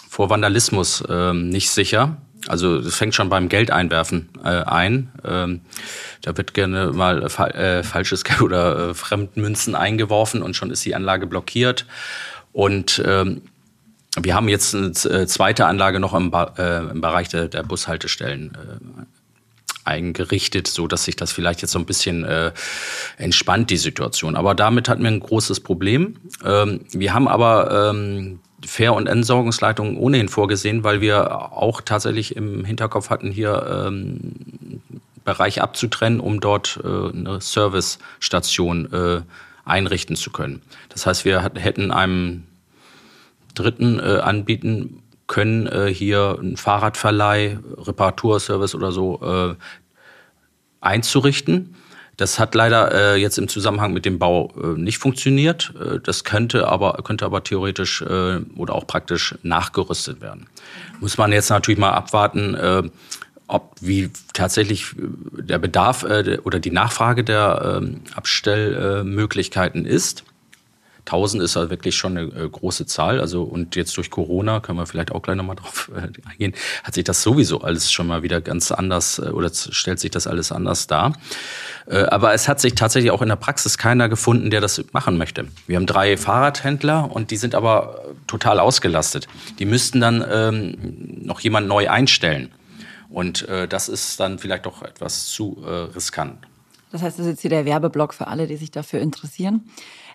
vor 0.09 0.31
Vandalismus 0.31 1.03
äh, 1.03 1.33
nicht 1.33 1.71
sicher. 1.71 2.17
Also 2.49 2.81
das 2.81 2.97
fängt 2.97 3.15
schon 3.15 3.29
beim 3.29 3.49
Geldeinwerfen 3.49 4.29
äh, 4.45 4.49
ein. 4.49 5.13
Ähm, 5.25 5.61
da 6.23 6.37
wird 6.37 6.55
gerne 6.55 6.93
mal 6.93 7.29
fa 7.29 7.47
äh, 7.49 7.83
falsches 7.83 8.25
Geld 8.25 8.41
oder 8.43 8.91
äh, 8.91 8.95
Fremdmünzen 8.95 9.75
eingeworfen 9.75 10.43
und 10.43 10.57
schon 10.57 10.71
ist 10.71 10.85
die 10.85 10.95
Anlage 10.95 11.27
blockiert. 11.27 11.87
Und 12.53 13.03
ähm, 13.07 13.43
wir 14.21 14.35
haben 14.35 14.49
jetzt 14.49 14.75
eine 14.75 14.89
äh, 14.89 15.27
zweite 15.27 15.67
Anlage 15.67 16.01
noch 16.01 16.15
im, 16.15 16.31
ba 16.31 16.53
äh, 16.59 16.91
im 16.91 17.01
Bereich 17.01 17.29
der, 17.29 17.49
der 17.49 17.63
Bushaltestellen 17.63 18.53
äh, 18.55 19.03
eingerichtet, 19.85 20.67
so 20.67 20.87
dass 20.87 21.05
sich 21.05 21.17
das 21.17 21.33
vielleicht 21.33 21.63
jetzt 21.63 21.73
so 21.73 21.79
ein 21.79 21.87
bisschen 21.87 22.25
äh, 22.25 22.53
entspannt, 23.17 23.71
die 23.71 23.77
Situation. 23.77 24.37
Aber 24.37 24.55
damit 24.55 24.89
hatten 24.89 25.03
wir 25.03 25.11
ein 25.11 25.21
großes 25.21 25.61
Problem. 25.61 26.17
Ähm, 26.45 26.81
wir 26.93 27.15
haben 27.15 27.29
aber 27.29 27.91
ähm, 27.91 28.41
Fähr- 28.65 28.95
und 28.95 29.09
Entsorgungsleitungen 29.09 29.97
ohnehin 29.97 30.29
vorgesehen, 30.29 30.85
weil 30.85 31.01
wir 31.01 31.53
auch 31.53 31.81
tatsächlich 31.81 32.37
im 32.37 32.65
Hinterkopf 32.65 33.11
hatten, 33.11 33.31
hier 33.31 33.87
ähm, 33.87 34.81
Bereich 35.25 35.63
abzutrennen, 35.63 36.21
um 36.21 36.41
dort 36.41 36.81
äh, 36.83 36.87
eine 36.87 37.41
Servicestation 37.41 38.93
äh, 38.93 39.23
einrichten 39.65 40.17
zu 40.17 40.31
können. 40.31 40.63
Das 40.89 41.07
heißt, 41.07 41.25
wir 41.25 41.43
hätten 41.55 41.91
einem 41.91 42.45
Dritten 43.55 43.99
äh, 43.99 44.19
anbieten 44.23 45.02
können 45.27 45.67
äh, 45.67 45.93
hier 45.93 46.37
einen 46.39 46.57
Fahrradverleih, 46.57 47.59
Reparaturservice 47.79 48.75
oder 48.75 48.93
so 48.93 49.21
äh, 49.23 49.55
einzurichten. 50.81 51.75
Das 52.17 52.39
hat 52.39 52.55
leider 52.55 53.15
äh, 53.15 53.17
jetzt 53.17 53.39
im 53.39 53.49
Zusammenhang 53.49 53.93
mit 53.93 54.05
dem 54.05 54.19
Bau 54.19 54.53
äh, 54.63 54.79
nicht 54.79 54.99
funktioniert. 54.99 55.73
Äh, 55.81 55.99
das 56.01 56.25
könnte 56.25 56.69
aber, 56.69 56.95
könnte 57.05 57.25
aber 57.25 57.43
theoretisch 57.43 58.03
äh, 58.03 58.41
oder 58.57 58.75
auch 58.75 58.87
praktisch 58.87 59.35
nachgerüstet 59.43 60.21
werden. 60.21 60.47
Muss 61.01 61.17
man 61.17 61.33
jetzt 61.33 61.49
natürlich 61.49 61.81
mal 61.81 61.93
abwarten, 61.93 62.55
äh, 62.55 62.83
ob 63.47 63.75
wie 63.81 64.11
tatsächlich 64.35 64.93
äh, 64.93 65.43
der 65.43 65.59
Bedarf 65.59 66.05
oder 66.05 66.61
die 66.61 66.71
Nachfrage 66.71 67.25
der 67.25 67.81
äh, 67.83 68.15
Abstellmöglichkeiten 68.15 69.87
ist. 69.87 70.25
1000 71.07 71.43
ist 71.43 71.57
halt 71.57 71.71
wirklich 71.71 71.97
schon 71.97 72.17
eine 72.17 72.29
äh, 72.29 72.49
große 72.49 72.87
Zahl. 72.87 73.21
Also 73.21 73.43
und 73.43 73.75
jetzt 73.75 73.97
durch 73.97 74.11
Corona 74.11 74.61
können 74.61 74.79
wir 74.79 74.87
vielleicht 74.87 75.13
auch 75.13 75.23
gleich 75.23 75.37
nochmal 75.37 75.57
drauf 75.57 75.91
äh, 75.97 76.09
eingehen, 76.29 76.55
hat 76.85 76.95
sich 76.95 77.05
das 77.05 77.23
sowieso 77.23 77.61
alles 77.63 77.91
schon 77.91 78.07
mal 78.07 78.23
wieder 78.23 78.41
ganz 78.41 78.71
anders 78.71 79.19
äh, 79.19 79.31
oder 79.31 79.51
stellt 79.53 79.99
sich 79.99 80.11
das 80.11 80.27
alles 80.27 80.53
anders 80.53 80.87
dar. 80.87 81.15
Aber 81.87 82.33
es 82.33 82.49
hat 82.49 82.61
sich 82.61 82.77
tatsächlich 82.77 83.11
auch 83.11 83.23
in 83.23 83.29
der 83.29 83.37
Praxis 83.37 83.77
keiner 83.77 84.09
gefunden, 84.09 84.51
der 84.51 84.61
das 84.61 84.83
machen 84.93 85.19
möchte. 85.19 85.49
Wir 85.67 85.77
haben 85.77 85.87
drei 85.87 86.17
Fahrradhändler 86.17 87.11
und 87.11 87.33
die 87.33 87.37
sind 87.37 87.57
aber 87.57 88.05
total 88.29 88.61
ausgelastet. 88.61 89.27
Die 89.59 89.65
müssten 89.65 90.01
dann 90.01 90.25
ähm, 90.31 90.77
noch 91.25 91.41
jemand 91.41 91.67
neu 91.67 91.91
einstellen. 91.91 92.53
Und 93.11 93.47
das 93.69 93.89
ist 93.89 94.21
dann 94.21 94.39
vielleicht 94.39 94.65
doch 94.65 94.83
etwas 94.83 95.27
zu 95.27 95.63
riskant. 95.95 96.39
Das 96.93 97.03
heißt, 97.03 97.19
das 97.19 97.27
ist 97.27 97.33
jetzt 97.33 97.41
hier 97.41 97.51
der 97.51 97.65
Werbeblock 97.65 98.15
für 98.15 98.29
alle, 98.29 98.47
die 98.47 98.57
sich 98.57 98.71
dafür 98.71 99.01
interessieren. 99.01 99.69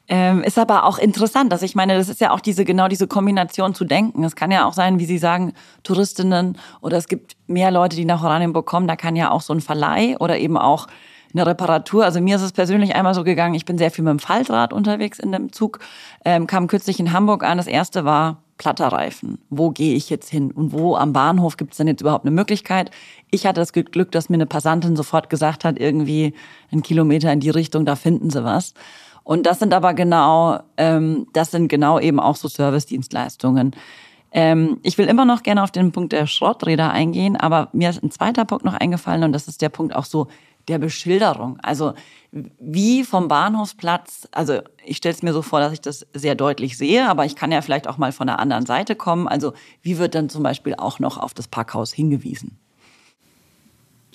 Ähm, 0.09 0.41
ist 0.41 0.57
aber 0.57 0.85
auch 0.85 0.97
interessant, 0.97 1.51
dass 1.51 1.61
ich 1.61 1.75
meine, 1.75 1.97
das 1.97 2.07
ist 2.07 2.21
ja 2.21 2.31
auch 2.31 2.39
diese 2.39 2.63
genau 2.63 2.87
diese 2.87 3.07
Kombination 3.07 3.73
zu 3.73 3.83
denken. 3.83 4.23
Es 4.23 4.37
kann 4.37 4.51
ja 4.51 4.65
auch 4.65 4.73
sein, 4.73 4.99
wie 4.99 5.05
Sie 5.05 5.17
sagen, 5.17 5.53
Touristinnen 5.83 6.57
oder 6.81 6.97
es 6.97 7.07
gibt 7.07 7.35
mehr 7.47 7.71
Leute, 7.71 7.97
die 7.97 8.05
nach 8.05 8.23
Oranienburg 8.23 8.65
kommen. 8.65 8.87
Da 8.87 8.95
kann 8.95 9.17
ja 9.17 9.31
auch 9.31 9.41
so 9.41 9.53
ein 9.53 9.59
Verleih 9.59 10.15
oder 10.19 10.37
eben 10.37 10.57
auch 10.57 10.87
eine 11.33 11.45
Reparatur. 11.45 12.05
Also 12.05 12.21
mir 12.21 12.37
ist 12.37 12.41
es 12.41 12.53
persönlich 12.53 12.95
einmal 12.95 13.13
so 13.13 13.25
gegangen, 13.25 13.53
ich 13.53 13.65
bin 13.65 13.77
sehr 13.77 13.91
viel 13.91 14.03
mit 14.03 14.11
dem 14.11 14.19
Faltrad 14.19 14.71
unterwegs 14.71 15.19
in 15.19 15.33
dem 15.33 15.51
Zug, 15.51 15.79
ähm, 16.23 16.47
kam 16.47 16.67
kürzlich 16.67 16.99
in 17.01 17.11
Hamburg 17.11 17.43
an. 17.43 17.57
Das 17.57 17.67
erste 17.67 18.05
war 18.05 18.43
platter 18.57 18.87
Reifen. 18.87 19.37
Wo 19.49 19.69
gehe 19.69 19.95
ich 19.95 20.09
jetzt 20.09 20.29
hin? 20.29 20.51
Und 20.51 20.71
wo 20.73 20.95
am 20.95 21.13
Bahnhof 21.13 21.57
gibt 21.57 21.73
es 21.73 21.77
denn 21.77 21.87
jetzt 21.87 22.01
überhaupt 22.01 22.25
eine 22.25 22.33
Möglichkeit? 22.33 22.91
Ich 23.29 23.45
hatte 23.45 23.61
das 23.61 23.71
Glück, 23.71 24.11
dass 24.11 24.29
mir 24.29 24.35
eine 24.35 24.45
Passantin 24.45 24.95
sofort 24.95 25.29
gesagt 25.29 25.63
hat, 25.63 25.79
irgendwie 25.79 26.33
einen 26.71 26.81
Kilometer 26.81 27.31
in 27.31 27.39
die 27.39 27.49
Richtung, 27.49 27.85
da 27.85 27.95
finden 27.95 28.29
sie 28.29 28.43
was. 28.43 28.73
Und 29.27 29.45
das 29.45 29.59
sind 29.59 29.73
aber 29.73 29.93
genau, 29.93 30.61
ähm, 30.77 31.27
das 31.33 31.51
sind 31.51 31.67
genau 31.67 31.99
eben 31.99 32.17
auch 32.17 32.37
so 32.37 32.47
Service-Dienstleistungen. 32.47 33.75
Ähm, 34.31 34.79
ich 34.83 34.97
will 34.97 35.07
immer 35.07 35.25
noch 35.25 35.43
gerne 35.43 35.63
auf 35.63 35.71
den 35.71 35.91
Punkt 35.91 36.13
der 36.13 36.27
Schrotträder 36.27 36.91
eingehen, 36.91 37.35
aber 37.35 37.67
mir 37.73 37.89
ist 37.89 38.01
ein 38.01 38.09
zweiter 38.09 38.45
Punkt 38.45 38.63
noch 38.63 38.75
eingefallen 38.75 39.23
und 39.23 39.33
das 39.33 39.49
ist 39.49 39.61
der 39.61 39.67
Punkt 39.67 39.93
auch 39.93 40.05
so 40.05 40.27
der 40.69 40.79
Beschilderung. 40.79 41.59
Also 41.61 41.93
wie 42.31 43.03
vom 43.03 43.27
Bahnhofsplatz, 43.27 44.29
also 44.31 44.61
ich 44.85 44.95
stelle 44.95 45.15
es 45.15 45.23
mir 45.23 45.33
so 45.33 45.41
vor, 45.41 45.59
dass 45.59 45.73
ich 45.73 45.81
das 45.81 46.07
sehr 46.13 46.35
deutlich 46.35 46.77
sehe, 46.77 47.09
aber 47.09 47.25
ich 47.25 47.35
kann 47.35 47.51
ja 47.51 47.61
vielleicht 47.61 47.89
auch 47.89 47.97
mal 47.97 48.13
von 48.13 48.27
der 48.27 48.39
anderen 48.39 48.65
Seite 48.65 48.95
kommen. 48.95 49.27
Also 49.27 49.51
wie 49.81 49.97
wird 49.97 50.15
dann 50.15 50.29
zum 50.29 50.41
Beispiel 50.41 50.75
auch 50.77 50.99
noch 50.99 51.17
auf 51.17 51.33
das 51.33 51.49
Parkhaus 51.49 51.91
hingewiesen? 51.91 52.57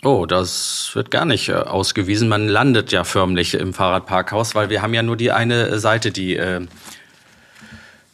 Oh, 0.05 0.27
das 0.27 0.91
wird 0.95 1.13
gar 1.13 1.25
nicht 1.25 1.49
äh, 1.49 1.53
ausgewiesen. 1.55 2.29
Man 2.29 2.49
landet 2.49 2.91
ja 2.91 3.05
förmlich 3.05 3.55
im 3.55 3.73
Fahrradparkhaus, 3.73 4.55
weil 4.57 4.69
wir 4.69 4.83
haben 4.83 4.95
ja 4.95 5.03
nur 5.03 5.17
die 5.17 5.31
eine 5.31 5.79
Seite, 5.79 6.11
die 6.11 6.37
äh, 6.37 6.67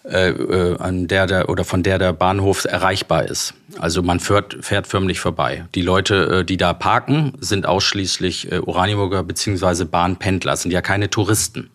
äh, 0.05 0.31
äh, 0.31 0.79
an 0.79 1.07
der 1.07 1.27
der 1.27 1.49
oder 1.49 1.65
von 1.65 1.83
der 1.83 1.99
der 1.99 2.13
Bahnhof 2.13 2.67
erreichbar 2.67 3.25
ist. 3.25 3.55
Also 3.79 4.03
man 4.03 4.21
fährt, 4.21 4.57
fährt 4.61 4.87
förmlich 4.87 5.21
vorbei. 5.21 5.67
Die 5.75 5.83
Leute, 5.83 6.41
äh, 6.41 6.45
die 6.45 6.57
da 6.59 6.75
parken, 6.75 7.33
sind 7.41 7.67
ausschließlich 7.67 8.53
äh, 8.53 8.59
Oranienburger 8.59 9.23
beziehungsweise 9.23 9.87
Bahnpendler, 9.87 10.57
sind 10.57 10.71
ja 10.73 10.83
keine 10.83 11.11
Touristen. 11.11 11.69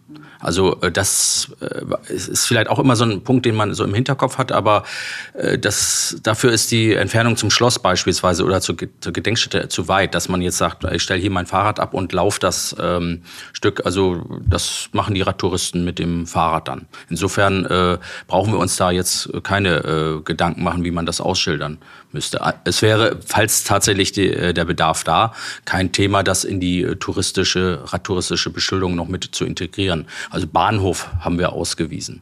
Also 0.44 0.80
äh, 0.82 0.92
das 0.92 1.52
äh, 1.62 2.14
ist 2.14 2.46
vielleicht 2.46 2.70
auch 2.70 2.80
immer 2.80 2.96
so 2.96 3.06
ein 3.06 3.24
Punkt, 3.24 3.46
den 3.46 3.56
man 3.56 3.74
so 3.74 3.84
im 3.84 3.94
Hinterkopf 3.94 4.38
hat, 4.38 4.52
aber 4.52 4.84
äh, 5.34 5.58
das, 5.58 6.18
dafür 6.22 6.52
ist 6.52 6.72
die 6.72 6.94
Entfernung 6.94 7.38
zum 7.38 7.50
Schloss 7.50 7.80
beispielsweise 7.80 8.44
oder 8.44 8.62
zur, 8.62 8.76
Gedenkstätte 8.76 9.70
zu 9.70 9.88
weit, 9.88 10.14
dass 10.16 10.30
man 10.30 10.42
jetzt 10.42 10.58
sagt, 10.58 10.84
ich 10.84 11.02
stelle 11.02 11.22
hier 11.22 11.32
mein 11.32 11.46
Fahrrad 11.46 11.80
ab 11.80 11.94
und 11.94 12.12
laufe 12.14 12.40
das 12.40 12.76
ähm, 12.80 13.24
Stück. 13.54 13.86
Also 13.86 14.24
das 14.46 14.90
machen 14.92 15.16
die 15.16 15.22
Radtouristen 15.22 15.86
mit 15.86 16.00
dem 16.00 16.28
Fahrrad 16.28 16.68
dann. 16.68 16.88
Insofern 17.10 17.66
äh, 17.66 17.98
brauchen 18.28 18.52
wir 18.52 18.60
uns 18.60 18.76
da 18.76 18.92
jetzt 18.92 19.30
keine 19.44 19.78
äh, 19.78 20.22
Gedanken 20.24 20.64
machen, 20.64 20.84
wie 20.84 20.92
man 20.92 21.06
das 21.06 21.22
ausschildern 21.22 21.78
müsste. 22.14 22.40
Es 22.64 22.82
wäre, 22.82 23.20
falls 23.26 23.64
tatsächlich 23.64 24.12
die, 24.12 24.30
äh, 24.30 24.54
der 24.54 24.66
Bedarf 24.66 25.04
da, 25.04 25.34
kein 25.66 25.92
Thema, 25.92 26.24
das 26.24 26.44
in 26.44 26.60
die 26.60 26.82
äh, 26.82 26.96
touristische, 26.96 27.82
radtouristische 27.86 28.50
Beschilderung 28.50 28.96
noch 28.96 29.08
mit 29.08 29.24
zu 29.24 29.46
integrieren. 29.46 30.06
Also 30.30 30.48
Bahnhof 30.48 31.10
haben 31.20 31.40
wir 31.40 31.54
ausgewiesen. 31.54 32.22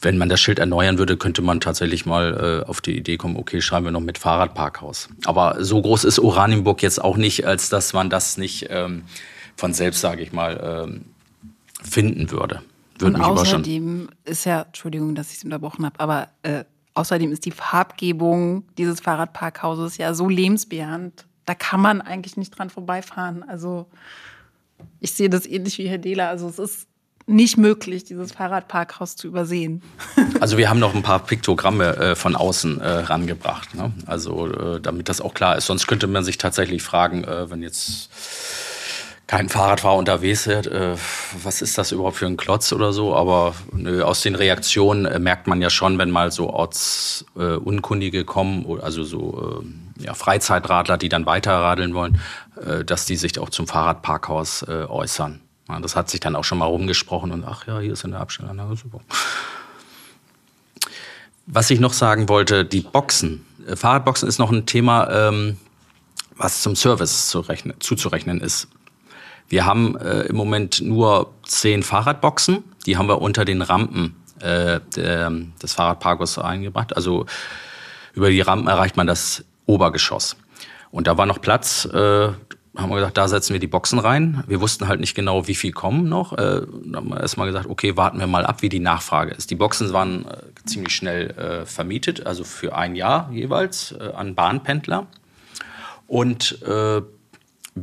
Wenn 0.00 0.16
man 0.16 0.28
das 0.28 0.40
Schild 0.40 0.60
erneuern 0.60 0.98
würde, 0.98 1.16
könnte 1.16 1.42
man 1.42 1.60
tatsächlich 1.60 2.06
mal 2.06 2.62
äh, 2.62 2.68
auf 2.68 2.80
die 2.80 2.96
Idee 2.96 3.16
kommen, 3.16 3.36
okay, 3.36 3.60
schreiben 3.60 3.86
wir 3.86 3.90
noch 3.90 4.00
mit 4.00 4.18
Fahrradparkhaus. 4.18 5.08
Aber 5.24 5.56
so 5.64 5.82
groß 5.82 6.04
ist 6.04 6.20
Oranienburg 6.20 6.82
jetzt 6.82 7.02
auch 7.02 7.16
nicht, 7.16 7.46
als 7.46 7.68
dass 7.68 7.92
man 7.92 8.08
das 8.08 8.38
nicht 8.38 8.66
ähm, 8.70 9.02
von 9.56 9.74
selbst, 9.74 10.00
sage 10.00 10.22
ich 10.22 10.32
mal, 10.32 10.86
ähm, 10.88 11.04
finden 11.82 12.30
würde. 12.30 12.62
Würde 12.98 13.16
Und 13.16 13.22
außerdem 13.22 14.08
ist 14.24 14.44
ja, 14.44 14.62
Entschuldigung, 14.62 15.14
dass 15.14 15.30
ich 15.30 15.38
es 15.38 15.44
unterbrochen 15.44 15.84
habe, 15.84 15.98
aber 16.00 16.28
äh, 16.42 16.64
Außerdem 16.98 17.30
ist 17.30 17.44
die 17.44 17.52
Farbgebung 17.52 18.64
dieses 18.76 18.98
Fahrradparkhauses 18.98 19.98
ja 19.98 20.14
so 20.14 20.28
lebensbejahend. 20.28 21.26
Da 21.44 21.54
kann 21.54 21.80
man 21.80 22.00
eigentlich 22.00 22.36
nicht 22.36 22.58
dran 22.58 22.70
vorbeifahren. 22.70 23.44
Also 23.48 23.86
ich 24.98 25.12
sehe 25.12 25.30
das 25.30 25.46
ähnlich 25.46 25.78
wie 25.78 25.88
Herr 25.88 25.98
Dehler. 25.98 26.28
Also 26.28 26.48
es 26.48 26.58
ist 26.58 26.88
nicht 27.26 27.56
möglich, 27.56 28.02
dieses 28.02 28.32
Fahrradparkhaus 28.32 29.14
zu 29.14 29.28
übersehen. 29.28 29.82
Also 30.40 30.56
wir 30.56 30.70
haben 30.70 30.78
noch 30.78 30.94
ein 30.94 31.02
paar 31.02 31.20
Piktogramme 31.20 31.96
äh, 31.96 32.14
von 32.14 32.36
außen 32.36 32.80
äh, 32.80 32.88
rangebracht. 32.88 33.74
Ne? 33.74 33.92
Also 34.06 34.48
äh, 34.48 34.80
damit 34.80 35.08
das 35.08 35.20
auch 35.20 35.34
klar 35.34 35.56
ist. 35.56 35.66
Sonst 35.66 35.86
könnte 35.86 36.06
man 36.06 36.24
sich 36.24 36.38
tatsächlich 36.38 36.82
fragen, 36.82 37.24
äh, 37.24 37.50
wenn 37.50 37.62
jetzt 37.62 38.10
kein 39.28 39.50
Fahrradfahrer 39.50 39.96
unterwegs 39.96 40.46
ist, 40.46 40.66
äh, 40.66 40.96
was 41.42 41.60
ist 41.60 41.76
das 41.76 41.92
überhaupt 41.92 42.16
für 42.16 42.26
ein 42.26 42.38
Klotz 42.38 42.72
oder 42.72 42.94
so? 42.94 43.14
Aber 43.14 43.54
nö, 43.72 44.02
aus 44.02 44.22
den 44.22 44.34
Reaktionen 44.34 45.04
äh, 45.04 45.18
merkt 45.18 45.46
man 45.46 45.60
ja 45.60 45.68
schon, 45.68 45.98
wenn 45.98 46.10
mal 46.10 46.32
so 46.32 46.48
Ortsunkundige 46.48 48.24
kommen, 48.24 48.66
also 48.80 49.04
so 49.04 49.62
äh, 49.62 50.02
ja, 50.04 50.14
Freizeitradler, 50.14 50.96
die 50.96 51.10
dann 51.10 51.26
weiterradeln 51.26 51.92
wollen, 51.92 52.18
äh, 52.64 52.84
dass 52.84 53.04
die 53.04 53.16
sich 53.16 53.38
auch 53.38 53.50
zum 53.50 53.66
Fahrradparkhaus 53.66 54.62
äh, 54.62 54.86
äußern. 54.88 55.40
Ja, 55.68 55.78
das 55.78 55.94
hat 55.94 56.08
sich 56.08 56.20
dann 56.20 56.34
auch 56.34 56.44
schon 56.44 56.56
mal 56.56 56.64
rumgesprochen 56.64 57.30
und 57.30 57.44
ach 57.44 57.66
ja, 57.66 57.80
hier 57.80 57.92
ist 57.92 58.06
eine 58.06 58.18
Abstellanlage, 58.18 58.76
super. 58.76 59.00
Was 61.44 61.68
ich 61.68 61.80
noch 61.80 61.92
sagen 61.92 62.30
wollte, 62.30 62.64
die 62.64 62.80
Boxen. 62.80 63.44
Äh, 63.66 63.76
Fahrradboxen 63.76 64.26
ist 64.26 64.38
noch 64.38 64.50
ein 64.50 64.64
Thema, 64.64 65.28
ähm, 65.28 65.58
was 66.38 66.62
zum 66.62 66.76
Service 66.76 67.28
zu 67.28 67.40
rechnen, 67.40 67.74
zuzurechnen 67.80 68.40
ist. 68.40 68.68
Wir 69.48 69.64
haben 69.64 69.96
äh, 69.96 70.22
im 70.22 70.36
Moment 70.36 70.80
nur 70.80 71.32
zehn 71.42 71.82
Fahrradboxen. 71.82 72.64
Die 72.86 72.96
haben 72.96 73.08
wir 73.08 73.20
unter 73.20 73.44
den 73.44 73.62
Rampen 73.62 74.16
äh, 74.40 74.80
der, 74.94 75.30
des 75.62 75.74
Fahrradparkos 75.74 76.38
eingebracht. 76.38 76.94
Also 76.94 77.26
über 78.14 78.30
die 78.30 78.40
Rampen 78.40 78.68
erreicht 78.68 78.96
man 78.96 79.06
das 79.06 79.44
Obergeschoss. 79.66 80.36
Und 80.90 81.06
da 81.06 81.16
war 81.16 81.26
noch 81.26 81.40
Platz. 81.40 81.86
Äh, 81.86 82.28
haben 82.76 82.90
wir 82.90 82.96
gesagt, 82.96 83.16
da 83.16 83.26
setzen 83.26 83.54
wir 83.54 83.60
die 83.60 83.66
Boxen 83.66 83.98
rein. 83.98 84.44
Wir 84.46 84.60
wussten 84.60 84.86
halt 84.86 85.00
nicht 85.00 85.14
genau, 85.14 85.48
wie 85.48 85.54
viel 85.54 85.72
kommen 85.72 86.08
noch. 86.08 86.32
Äh, 86.34 86.36
dann 86.84 86.96
haben 86.96 87.08
wir 87.08 87.20
erstmal 87.20 87.48
gesagt, 87.48 87.66
okay, 87.68 87.96
warten 87.96 88.20
wir 88.20 88.26
mal 88.26 88.46
ab, 88.46 88.62
wie 88.62 88.68
die 88.68 88.78
Nachfrage 88.78 89.32
ist. 89.32 89.50
Die 89.50 89.56
Boxen 89.56 89.92
waren 89.92 90.26
äh, 90.26 90.36
ziemlich 90.64 90.94
schnell 90.94 91.30
äh, 91.30 91.66
vermietet, 91.66 92.26
also 92.26 92.44
für 92.44 92.76
ein 92.76 92.94
Jahr 92.94 93.30
jeweils 93.32 93.92
äh, 93.92 94.12
an 94.14 94.34
Bahnpendler. 94.34 95.06
Und 96.06 96.62
äh, 96.62 97.02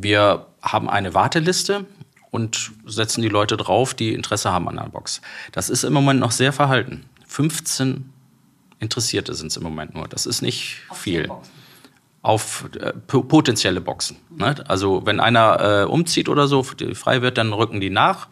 wir 0.03 0.47
haben 0.61 0.89
eine 0.89 1.13
Warteliste 1.13 1.85
und 2.31 2.71
setzen 2.85 3.21
die 3.21 3.29
Leute 3.29 3.57
drauf, 3.57 3.93
die 3.93 4.13
Interesse 4.13 4.51
haben 4.51 4.67
an 4.67 4.77
einer 4.77 4.89
Box. 4.89 5.21
Das 5.51 5.69
ist 5.69 5.83
im 5.83 5.93
Moment 5.93 6.19
noch 6.19 6.31
sehr 6.31 6.51
verhalten. 6.51 7.05
15 7.27 8.09
Interessierte 8.79 9.33
sind 9.33 9.47
es 9.47 9.57
im 9.57 9.63
Moment 9.63 9.95
nur. 9.95 10.07
Das 10.07 10.25
ist 10.25 10.41
nicht 10.41 10.81
Auf 10.89 10.97
viel. 10.97 11.29
Auf 12.21 12.69
äh, 12.79 12.91
potenzielle 12.91 13.81
Boxen. 13.81 14.17
Ne? 14.35 14.55
Also 14.67 15.05
wenn 15.05 15.19
einer 15.19 15.83
äh, 15.83 15.85
umzieht 15.85 16.27
oder 16.27 16.47
so, 16.47 16.63
frei 16.63 17.21
wird, 17.21 17.37
dann 17.37 17.53
rücken 17.53 17.79
die 17.79 17.89
nach. 17.89 18.27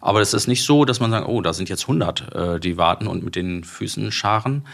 Aber 0.00 0.20
es 0.20 0.34
ist 0.34 0.46
nicht 0.46 0.64
so, 0.64 0.84
dass 0.84 1.00
man 1.00 1.10
sagt, 1.10 1.26
oh, 1.26 1.40
da 1.40 1.52
sind 1.52 1.68
jetzt 1.68 1.82
100, 1.82 2.34
äh, 2.34 2.60
die 2.60 2.76
warten 2.76 3.06
und 3.06 3.24
mit 3.24 3.34
den 3.34 3.64
Füßen 3.64 4.12
scharen. 4.12 4.64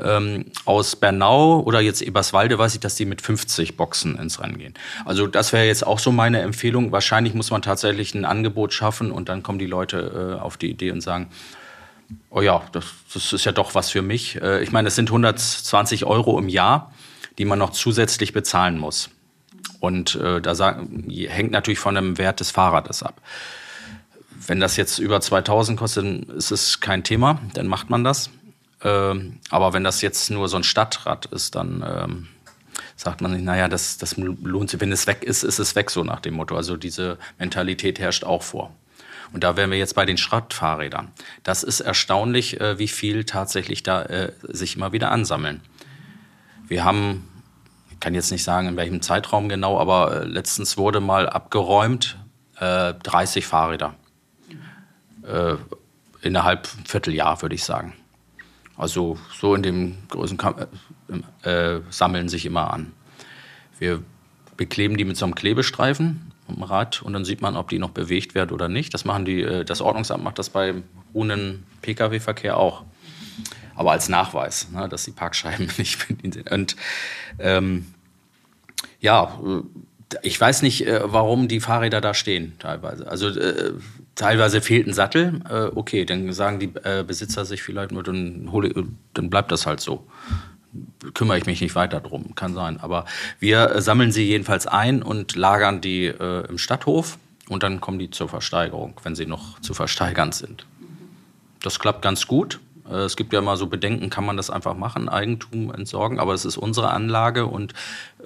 Ähm, 0.00 0.46
aus 0.64 0.96
Bernau 0.96 1.60
oder 1.60 1.80
jetzt 1.80 2.00
Eberswalde 2.00 2.58
weiß 2.58 2.74
ich, 2.74 2.80
dass 2.80 2.94
die 2.94 3.04
mit 3.04 3.20
50 3.20 3.76
Boxen 3.76 4.16
ins 4.16 4.40
Rennen 4.40 4.56
gehen. 4.56 4.74
Also 5.04 5.26
das 5.26 5.52
wäre 5.52 5.66
jetzt 5.66 5.86
auch 5.86 5.98
so 5.98 6.12
meine 6.12 6.40
Empfehlung. 6.40 6.92
Wahrscheinlich 6.92 7.34
muss 7.34 7.50
man 7.50 7.60
tatsächlich 7.60 8.14
ein 8.14 8.24
Angebot 8.24 8.72
schaffen 8.72 9.12
und 9.12 9.28
dann 9.28 9.42
kommen 9.42 9.58
die 9.58 9.66
Leute 9.66 10.38
äh, 10.38 10.40
auf 10.40 10.56
die 10.56 10.70
Idee 10.70 10.92
und 10.92 11.02
sagen, 11.02 11.28
oh 12.30 12.40
ja, 12.40 12.62
das, 12.72 12.86
das 13.12 13.32
ist 13.34 13.44
ja 13.44 13.52
doch 13.52 13.74
was 13.74 13.90
für 13.90 14.02
mich. 14.02 14.40
Äh, 14.40 14.62
ich 14.62 14.72
meine, 14.72 14.88
es 14.88 14.94
sind 14.94 15.10
120 15.10 16.06
Euro 16.06 16.38
im 16.38 16.48
Jahr, 16.48 16.92
die 17.38 17.44
man 17.44 17.58
noch 17.58 17.70
zusätzlich 17.70 18.32
bezahlen 18.32 18.78
muss. 18.78 19.10
Und 19.80 20.14
äh, 20.14 20.40
da 20.40 20.54
sagen, 20.54 21.08
hängt 21.28 21.50
natürlich 21.50 21.80
von 21.80 21.94
dem 21.94 22.16
Wert 22.16 22.40
des 22.40 22.50
Fahrrades 22.50 23.02
ab. 23.02 23.20
Wenn 24.46 24.58
das 24.58 24.76
jetzt 24.76 24.98
über 24.98 25.20
2000 25.20 25.78
kostet, 25.78 26.28
ist 26.30 26.50
es 26.50 26.80
kein 26.80 27.04
Thema, 27.04 27.40
dann 27.54 27.66
macht 27.66 27.90
man 27.90 28.04
das. 28.04 28.30
Ähm, 28.84 29.38
aber 29.50 29.72
wenn 29.72 29.84
das 29.84 30.02
jetzt 30.02 30.30
nur 30.30 30.48
so 30.48 30.56
ein 30.56 30.64
Stadtrad 30.64 31.26
ist, 31.26 31.54
dann 31.54 31.84
ähm, 31.86 32.28
sagt 32.96 33.20
man 33.20 33.32
sich, 33.32 33.42
naja, 33.42 33.68
das, 33.68 33.98
das 33.98 34.16
lohnt 34.16 34.70
sich. 34.70 34.80
Wenn 34.80 34.92
es 34.92 35.06
weg 35.06 35.22
ist, 35.24 35.42
ist 35.42 35.58
es 35.58 35.76
weg, 35.76 35.90
so 35.90 36.04
nach 36.04 36.20
dem 36.20 36.34
Motto. 36.34 36.56
Also 36.56 36.76
diese 36.76 37.18
Mentalität 37.38 37.98
herrscht 37.98 38.24
auch 38.24 38.42
vor. 38.42 38.74
Und 39.32 39.44
da 39.44 39.56
wären 39.56 39.70
wir 39.70 39.78
jetzt 39.78 39.94
bei 39.94 40.04
den 40.04 40.18
Stadtfahrrädern. 40.18 41.10
Das 41.42 41.62
ist 41.62 41.80
erstaunlich, 41.80 42.60
äh, 42.60 42.78
wie 42.78 42.88
viel 42.88 43.24
tatsächlich 43.24 43.82
da 43.82 44.02
äh, 44.02 44.32
sich 44.42 44.76
immer 44.76 44.92
wieder 44.92 45.10
ansammeln. 45.10 45.62
Wir 46.68 46.84
haben, 46.84 47.28
ich 47.90 48.00
kann 48.00 48.14
jetzt 48.14 48.30
nicht 48.30 48.44
sagen, 48.44 48.68
in 48.68 48.76
welchem 48.76 49.00
Zeitraum 49.00 49.48
genau, 49.48 49.78
aber 49.78 50.22
äh, 50.22 50.24
letztens 50.24 50.76
wurde 50.76 51.00
mal 51.00 51.28
abgeräumt 51.28 52.18
äh, 52.58 52.94
30 52.94 53.46
Fahrräder. 53.46 53.94
Äh, 55.26 55.54
innerhalb 56.20 56.68
Vierteljahr, 56.84 57.40
würde 57.42 57.54
ich 57.54 57.64
sagen. 57.64 57.94
Also 58.76 59.18
so 59.38 59.54
in 59.54 59.62
dem 59.62 59.96
großen 60.08 60.36
Kam 60.38 60.54
äh, 61.44 61.76
äh, 61.76 61.82
sammeln 61.90 62.28
sich 62.28 62.46
immer 62.46 62.72
an. 62.72 62.92
Wir 63.78 64.02
bekleben 64.56 64.96
die 64.96 65.04
mit 65.04 65.16
so 65.16 65.24
einem 65.24 65.34
Klebestreifen 65.34 66.32
am 66.48 66.62
Rad 66.62 67.02
und 67.02 67.12
dann 67.12 67.24
sieht 67.24 67.40
man, 67.40 67.56
ob 67.56 67.68
die 67.68 67.78
noch 67.78 67.90
bewegt 67.90 68.34
werden 68.34 68.50
oder 68.52 68.68
nicht. 68.68 68.94
Das 68.94 69.04
machen 69.04 69.24
die, 69.24 69.42
äh, 69.42 69.64
das 69.64 69.80
Ordnungsamt 69.80 70.22
macht 70.24 70.38
das 70.38 70.50
beim 70.50 70.84
ruhenden 71.14 71.64
Pkw-Verkehr 71.82 72.56
auch. 72.56 72.84
Aber 73.74 73.92
als 73.92 74.08
Nachweis, 74.08 74.70
ne, 74.70 74.88
dass 74.88 75.04
die 75.04 75.12
Parkscheiben 75.12 75.68
nicht 75.78 76.06
bedient 76.06 76.34
sind. 76.34 76.50
Und 76.50 76.76
ähm, 77.38 77.86
ja, 79.00 79.38
äh, 79.44 79.62
ich 80.22 80.40
weiß 80.40 80.62
nicht, 80.62 80.86
äh, 80.86 81.00
warum 81.04 81.48
die 81.48 81.60
Fahrräder 81.60 82.00
da 82.00 82.14
stehen 82.14 82.52
teilweise. 82.58 83.06
Also 83.06 83.28
äh, 83.28 83.72
teilweise 84.14 84.60
fehlt 84.60 84.86
ein 84.86 84.92
Sattel. 84.92 85.40
Äh, 85.48 85.76
okay, 85.76 86.04
dann 86.04 86.32
sagen 86.32 86.58
die 86.58 86.72
äh, 86.84 87.04
Besitzer 87.06 87.44
sich 87.44 87.62
vielleicht 87.62 87.92
nur, 87.92 88.02
dann, 88.02 88.50
hole, 88.52 88.72
dann 89.14 89.30
bleibt 89.30 89.52
das 89.52 89.66
halt 89.66 89.80
so. 89.80 90.06
Kümmere 91.14 91.38
ich 91.38 91.46
mich 91.46 91.60
nicht 91.60 91.74
weiter 91.74 92.00
drum, 92.00 92.34
kann 92.34 92.54
sein. 92.54 92.80
Aber 92.80 93.04
wir 93.38 93.70
äh, 93.70 93.82
sammeln 93.82 94.12
sie 94.12 94.24
jedenfalls 94.24 94.66
ein 94.66 95.02
und 95.02 95.36
lagern 95.36 95.80
die 95.80 96.06
äh, 96.06 96.46
im 96.48 96.58
Stadthof 96.58 97.18
und 97.48 97.62
dann 97.62 97.80
kommen 97.80 97.98
die 97.98 98.10
zur 98.10 98.28
Versteigerung, 98.28 98.98
wenn 99.02 99.14
sie 99.14 99.26
noch 99.26 99.60
zu 99.60 99.74
versteigern 99.74 100.32
sind. 100.32 100.66
Das 101.62 101.78
klappt 101.78 102.02
ganz 102.02 102.26
gut. 102.26 102.60
Äh, 102.88 103.00
es 103.00 103.16
gibt 103.16 103.32
ja 103.34 103.40
immer 103.40 103.56
so 103.56 103.66
Bedenken, 103.66 104.08
kann 104.08 104.24
man 104.24 104.38
das 104.38 104.48
einfach 104.48 104.74
machen, 104.74 105.10
Eigentum 105.10 105.72
entsorgen, 105.72 106.18
aber 106.18 106.32
es 106.32 106.46
ist 106.46 106.56
unsere 106.56 106.90
Anlage 106.90 107.46
und 107.46 107.74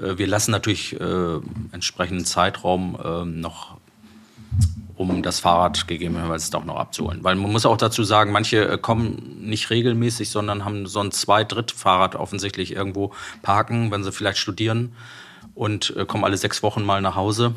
äh, 0.00 0.16
wir 0.18 0.26
lassen 0.28 0.52
natürlich 0.52 0.96
entsprechenden 1.72 2.24
Zeitraum 2.24 2.98
noch 3.40 3.75
um 4.96 5.22
das 5.22 5.40
Fahrrad 5.40 5.86
gegebenenfalls 5.86 6.50
doch 6.50 6.64
noch 6.64 6.76
abzuholen. 6.76 7.22
Weil 7.22 7.36
man 7.36 7.52
muss 7.52 7.66
auch 7.66 7.76
dazu 7.76 8.02
sagen, 8.02 8.32
manche 8.32 8.68
äh, 8.68 8.78
kommen 8.78 9.40
nicht 9.40 9.70
regelmäßig, 9.70 10.30
sondern 10.30 10.64
haben 10.64 10.86
so 10.86 11.00
ein 11.00 11.12
Zwei-, 11.12 11.44
Dritt-Fahrrad 11.44 12.16
offensichtlich 12.16 12.72
irgendwo 12.72 13.12
parken, 13.42 13.90
wenn 13.90 14.02
sie 14.02 14.12
vielleicht 14.12 14.38
studieren 14.38 14.94
und 15.54 15.94
äh, 15.96 16.06
kommen 16.06 16.24
alle 16.24 16.36
sechs 16.36 16.62
Wochen 16.62 16.84
mal 16.84 17.02
nach 17.02 17.14
Hause 17.14 17.54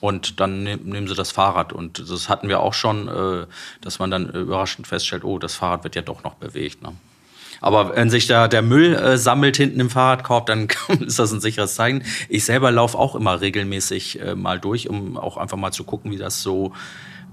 und 0.00 0.40
dann 0.40 0.62
ne 0.62 0.76
nehmen 0.76 1.08
sie 1.08 1.14
das 1.14 1.30
Fahrrad. 1.30 1.72
Und 1.72 2.10
das 2.10 2.28
hatten 2.28 2.48
wir 2.48 2.60
auch 2.60 2.74
schon, 2.74 3.08
äh, 3.08 3.46
dass 3.80 3.98
man 3.98 4.10
dann 4.10 4.28
überraschend 4.28 4.86
feststellt, 4.86 5.24
oh, 5.24 5.38
das 5.38 5.54
Fahrrad 5.54 5.84
wird 5.84 5.96
ja 5.96 6.02
doch 6.02 6.22
noch 6.22 6.34
bewegt. 6.34 6.82
Ne? 6.82 6.92
Aber 7.60 7.96
wenn 7.96 8.10
sich 8.10 8.26
da 8.26 8.48
der 8.48 8.62
Müll 8.62 8.94
äh, 8.94 9.18
sammelt 9.18 9.56
hinten 9.56 9.80
im 9.80 9.90
Fahrradkorb, 9.90 10.46
dann 10.46 10.68
ist 11.00 11.18
das 11.18 11.32
ein 11.32 11.40
sicheres 11.40 11.74
Zeichen. 11.74 12.04
Ich 12.28 12.44
selber 12.44 12.70
laufe 12.70 12.98
auch 12.98 13.14
immer 13.14 13.40
regelmäßig 13.40 14.20
äh, 14.20 14.34
mal 14.34 14.60
durch, 14.60 14.88
um 14.88 15.16
auch 15.16 15.36
einfach 15.36 15.56
mal 15.56 15.72
zu 15.72 15.84
gucken, 15.84 16.10
wie 16.10 16.18
das 16.18 16.42
so 16.42 16.72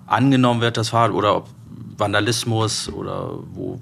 angenommen 0.08 0.62
wird, 0.62 0.78
das 0.78 0.90
Fahrrad, 0.90 1.12
oder 1.12 1.36
ob 1.36 1.50
Vandalismus 1.98 2.90
oder 2.90 3.32
wo, 3.54 3.82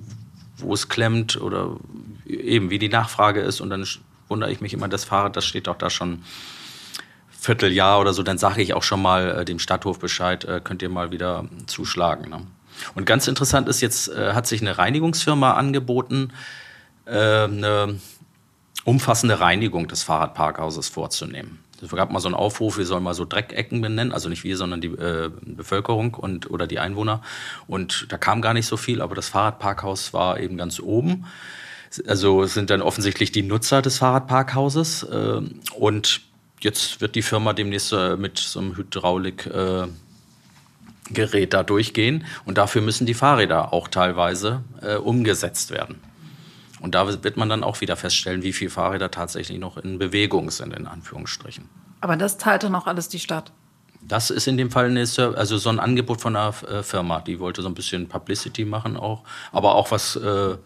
wo 0.58 0.74
es 0.74 0.90
klemmt 0.90 1.40
oder 1.42 1.78
eben 2.26 2.70
wie 2.70 2.80
die 2.80 2.90
Nachfrage 2.90 3.42
ist. 3.42 3.62
Und 3.62 3.70
dann 3.70 3.86
wundere 4.28 4.52
ich 4.52 4.62
mich 4.62 4.74
immer, 4.74 4.88
das 4.88 5.06
Fahrrad, 5.06 5.36
das 5.36 5.46
steht 5.46 5.68
doch 5.68 5.78
da 5.78 5.90
schon 5.90 6.24
Vierteljahr 7.32 8.00
oder 8.00 8.14
so, 8.14 8.24
dann 8.24 8.38
sage 8.38 8.62
ich 8.62 8.74
auch 8.74 8.84
schon 8.84 9.02
mal 9.02 9.40
äh, 9.40 9.46
dem 9.46 9.60
Stadthof 9.60 10.00
Bescheid, 10.00 10.46
äh, 10.46 10.62
könnt 10.64 10.82
ihr 10.82 10.90
mal 10.90 11.12
wieder 11.12 11.46
zuschlagen. 11.68 12.30
Ne? 12.30 12.42
Und 12.96 13.06
ganz 13.06 13.28
interessant 13.28 13.68
ist, 13.68 13.82
jetzt 13.82 14.10
äh, 14.10 14.34
hat 14.34 14.48
sich 14.48 14.62
eine 14.62 14.78
Reinigungsfirma 14.78 15.54
angeboten, 15.54 16.32
äh, 17.06 17.44
eine 17.44 18.00
umfassende 18.86 19.40
Reinigung 19.40 19.88
des 19.88 20.04
Fahrradparkhauses 20.04 20.90
vorzunehmen. 20.90 21.60
Es 21.82 21.90
gab 21.90 22.12
mal 22.12 22.20
so 22.20 22.28
einen 22.28 22.36
Aufruf, 22.36 22.78
wir 22.78 22.86
sollen 22.86 23.04
mal 23.04 23.14
so 23.14 23.26
Dreckecken 23.26 23.82
benennen, 23.82 24.14
also 24.14 24.30
nicht 24.30 24.44
wir, 24.44 24.56
sondern 24.56 24.80
die 24.80 24.88
äh, 24.88 25.30
Bevölkerung 25.42 26.14
und, 26.14 26.50
oder 26.50 26.66
die 26.66 26.80
Einwohner. 26.80 27.22
Und 27.68 28.08
da 28.10 28.18
kam 28.18 28.42
gar 28.42 28.54
nicht 28.54 28.68
so 28.68 28.78
viel, 28.78 29.02
aber 29.02 29.16
das 29.16 29.30
Fahrradparkhaus 29.30 30.14
war 30.14 30.40
eben 30.40 30.58
ganz 30.58 30.80
oben. 30.80 31.26
Also 32.08 32.46
sind 32.46 32.70
dann 32.70 32.82
offensichtlich 32.82 33.32
die 33.32 33.44
Nutzer 33.44 33.82
des 33.82 33.98
Fahrradparkhauses. 33.98 35.04
Äh, 35.04 35.42
und 35.76 36.22
jetzt 36.62 37.02
wird 37.02 37.16
die 37.16 37.22
Firma 37.22 37.54
demnächst 37.54 37.92
äh, 37.92 38.16
mit 38.16 38.38
so 38.38 38.60
einem 38.60 38.78
Hydraulik 38.78 39.46
äh, 39.48 39.88
Gerät 41.14 41.54
da 41.54 41.64
durchgehen. 41.64 42.26
Und 42.46 42.58
dafür 42.58 42.82
müssen 42.82 43.06
die 43.06 43.14
Fahrräder 43.14 43.74
auch 43.74 43.88
teilweise 43.88 44.64
äh, 44.82 44.96
umgesetzt 44.96 45.72
werden. 45.72 46.02
Und 46.82 46.96
da 46.96 47.08
wird 47.24 47.38
man 47.38 47.48
dann 47.48 47.64
auch 47.64 47.80
wieder 47.80 47.96
feststellen, 47.96 48.44
wie 48.44 48.52
viele 48.52 48.70
Fahrräder 48.70 49.10
tatsächlich 49.10 49.58
noch 49.58 49.78
in 49.78 50.00
Bewegung 50.00 50.52
sind, 50.52 50.74
in 50.74 50.86
Anführungsstrichen. 50.86 51.70
Aber 52.02 52.18
das 52.18 52.38
zahlt 52.38 52.64
dann 52.64 52.76
auch 52.76 52.88
alles 52.88 53.08
die 53.08 53.20
Stadt? 53.20 53.54
Das 54.02 54.30
ist 54.30 54.48
in 54.48 54.58
dem 54.58 54.70
Fall 54.70 54.88
eine, 54.88 55.06
also 55.38 55.58
so 55.58 55.70
ein 55.70 55.80
Angebot 55.80 56.20
von 56.20 56.36
einer 56.36 56.54
äh, 56.70 56.84
Firma, 56.84 57.22
die 57.22 57.40
wollte 57.40 57.62
so 57.62 57.70
ein 57.70 57.74
bisschen 57.74 58.10
Publicity 58.10 58.66
machen 58.66 58.98
auch, 58.98 59.24
aber 59.54 59.76
auch 59.76 59.92
was 59.92 60.18
äh, 60.18 60.58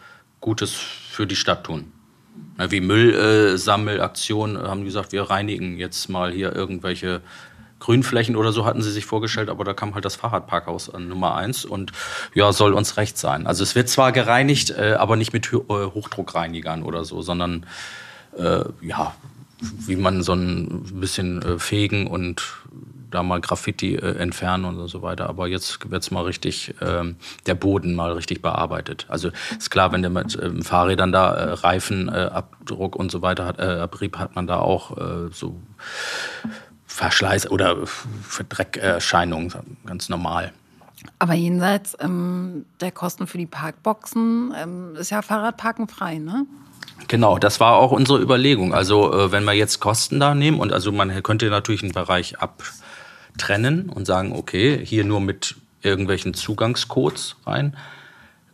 Gutes 0.41 0.72
für 0.74 1.28
die 1.28 1.36
Stadt 1.36 1.64
tun. 1.64 1.91
Wie 2.70 2.82
Müllsammelaktionen 2.82 4.58
haben 4.58 4.80
die 4.80 4.86
gesagt, 4.86 5.12
wir 5.12 5.24
reinigen 5.24 5.78
jetzt 5.78 6.10
mal 6.10 6.32
hier 6.32 6.56
irgendwelche 6.56 7.22
Grünflächen 7.80 8.36
oder 8.36 8.51
so 8.51 8.65
hatten 8.65 8.82
sie 8.82 8.91
sich 8.91 9.05
vorgestellt, 9.05 9.49
aber 9.49 9.63
da 9.63 9.73
kam 9.73 9.93
halt 9.93 10.05
das 10.05 10.15
Fahrradparkhaus 10.15 10.93
an 10.93 11.07
Nummer 11.07 11.36
eins 11.36 11.65
und 11.65 11.91
ja, 12.34 12.51
soll 12.51 12.73
uns 12.73 12.97
recht 12.97 13.17
sein. 13.17 13.47
Also 13.47 13.63
es 13.63 13.75
wird 13.75 13.89
zwar 13.89 14.11
gereinigt, 14.11 14.71
äh, 14.71 14.95
aber 14.97 15.15
nicht 15.15 15.34
mit 15.34 15.51
äh, 15.53 15.57
Hochdruckreinigern 15.69 16.84
oder 16.84 17.05
so, 17.05 17.21
sondern 17.21 17.65
äh, 18.38 18.63
ja, 18.82 19.15
wie 19.59 19.95
man 19.95 20.23
so 20.23 20.34
ein 20.34 20.84
bisschen 20.99 21.41
äh, 21.41 21.59
fegen 21.59 22.07
und 22.07 22.43
da 23.09 23.23
mal 23.23 23.39
Graffiti 23.39 23.95
äh, 23.95 24.17
entfernen 24.17 24.65
und 24.65 24.88
so 24.88 25.01
weiter. 25.01 25.30
Aber 25.30 25.47
jetzt 25.47 25.89
wird's 25.89 26.11
mal 26.11 26.23
richtig, 26.23 26.75
äh, 26.82 27.13
der 27.45 27.55
Boden 27.55 27.95
mal 27.95 28.11
richtig 28.11 28.41
bearbeitet. 28.41 29.05
Also 29.09 29.32
ist 29.57 29.69
klar, 29.69 29.91
wenn 29.91 30.01
der 30.01 30.11
mit 30.11 30.36
äh, 30.36 30.61
Fahrrädern 30.61 31.11
da 31.11 31.34
äh, 31.34 31.53
Reifenabdruck 31.53 32.95
und 32.95 33.11
so 33.11 33.21
weiter 33.21 33.45
hat, 33.45 33.59
Abrieb 33.59 34.17
hat 34.17 34.36
man 34.36 34.47
da 34.47 34.59
auch 34.59 34.97
so 35.32 35.59
Verschleiß 36.88 37.52
oder 37.52 37.86
Verdreckerscheinungen, 37.86 39.54
ganz 39.86 40.10
normal. 40.10 40.54
Aber 41.20 41.34
jenseits 41.34 41.96
ähm, 42.00 42.66
der 42.82 42.92
Kosten 42.92 43.28
für 43.28 43.38
die 43.38 43.46
Parkboxen 43.46 44.54
ähm, 44.58 44.96
ist 44.96 45.12
ja 45.12 45.22
Fahrradparken 45.22 45.88
frei, 45.88 46.18
ne? 46.18 46.46
Genau, 47.08 47.38
das 47.38 47.60
war 47.60 47.76
auch 47.76 47.92
unsere 47.92 48.20
Überlegung. 48.20 48.74
Also 48.74 49.14
äh, 49.14 49.32
wenn 49.32 49.44
wir 49.44 49.54
jetzt 49.54 49.80
Kosten 49.80 50.20
da 50.20 50.34
nehmen 50.34 50.60
und 50.60 50.74
also 50.74 50.92
man 50.92 51.22
könnte 51.24 51.50
natürlich 51.50 51.84
einen 51.84 51.92
Bereich 51.92 52.36
abtrennen 52.40 53.90
und 53.90 54.06
sagen, 54.06 54.34
okay, 54.34 54.84
hier 54.84 55.04
nur 55.04 55.22
mit 55.22 55.56
irgendwelchen 55.82 56.34
Zugangscodes 56.34 57.36
rein, 57.46 57.78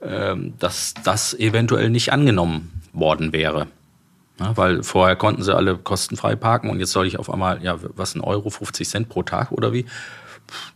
äh, 0.01 0.35
dass 0.59 0.93
das 1.03 1.33
eventuell 1.33 1.89
nicht 1.89 2.11
angenommen 2.11 2.81
worden 2.91 3.31
wäre. 3.31 3.67
Ja, 4.39 4.57
weil 4.57 4.83
vorher 4.83 5.15
konnten 5.15 5.43
sie 5.43 5.55
alle 5.55 5.77
kostenfrei 5.77 6.35
parken 6.35 6.69
und 6.69 6.79
jetzt 6.79 6.91
soll 6.91 7.05
ich 7.05 7.19
auf 7.19 7.31
einmal, 7.31 7.63
ja, 7.63 7.77
was, 7.95 8.15
ein 8.15 8.21
Euro, 8.21 8.49
50 8.49 8.87
Cent 8.87 9.09
pro 9.09 9.21
Tag 9.23 9.51
oder 9.51 9.73
wie? 9.73 9.85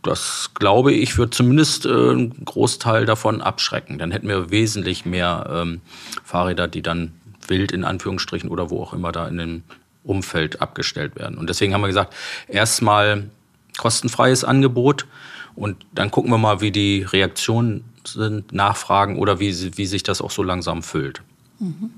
Das 0.02 0.50
glaube 0.54 0.92
ich, 0.92 1.18
wird 1.18 1.34
zumindest 1.34 1.84
äh, 1.84 1.90
einen 1.90 2.44
Großteil 2.44 3.04
davon 3.04 3.42
abschrecken. 3.42 3.98
Dann 3.98 4.12
hätten 4.12 4.28
wir 4.28 4.50
wesentlich 4.50 5.04
mehr 5.04 5.48
ähm, 5.50 5.80
Fahrräder, 6.24 6.68
die 6.68 6.82
dann 6.82 7.12
wild 7.48 7.72
in 7.72 7.84
Anführungsstrichen 7.84 8.48
oder 8.48 8.70
wo 8.70 8.82
auch 8.82 8.92
immer 8.92 9.12
da 9.12 9.26
in 9.26 9.38
dem 9.38 9.62
Umfeld 10.04 10.62
abgestellt 10.62 11.16
werden. 11.16 11.36
Und 11.36 11.50
deswegen 11.50 11.74
haben 11.74 11.82
wir 11.82 11.88
gesagt, 11.88 12.14
erstmal 12.46 13.28
kostenfreies 13.76 14.44
Angebot 14.44 15.06
und 15.54 15.76
dann 15.92 16.10
gucken 16.10 16.30
wir 16.30 16.38
mal, 16.38 16.60
wie 16.60 16.70
die 16.70 17.02
Reaktionen 17.02 17.84
sind, 18.04 18.52
Nachfragen 18.52 19.18
oder 19.18 19.40
wie, 19.40 19.76
wie 19.76 19.86
sich 19.86 20.02
das 20.02 20.20
auch 20.20 20.30
so 20.30 20.42
langsam 20.42 20.82
füllt. 20.82 21.22
Mhm. 21.58 21.90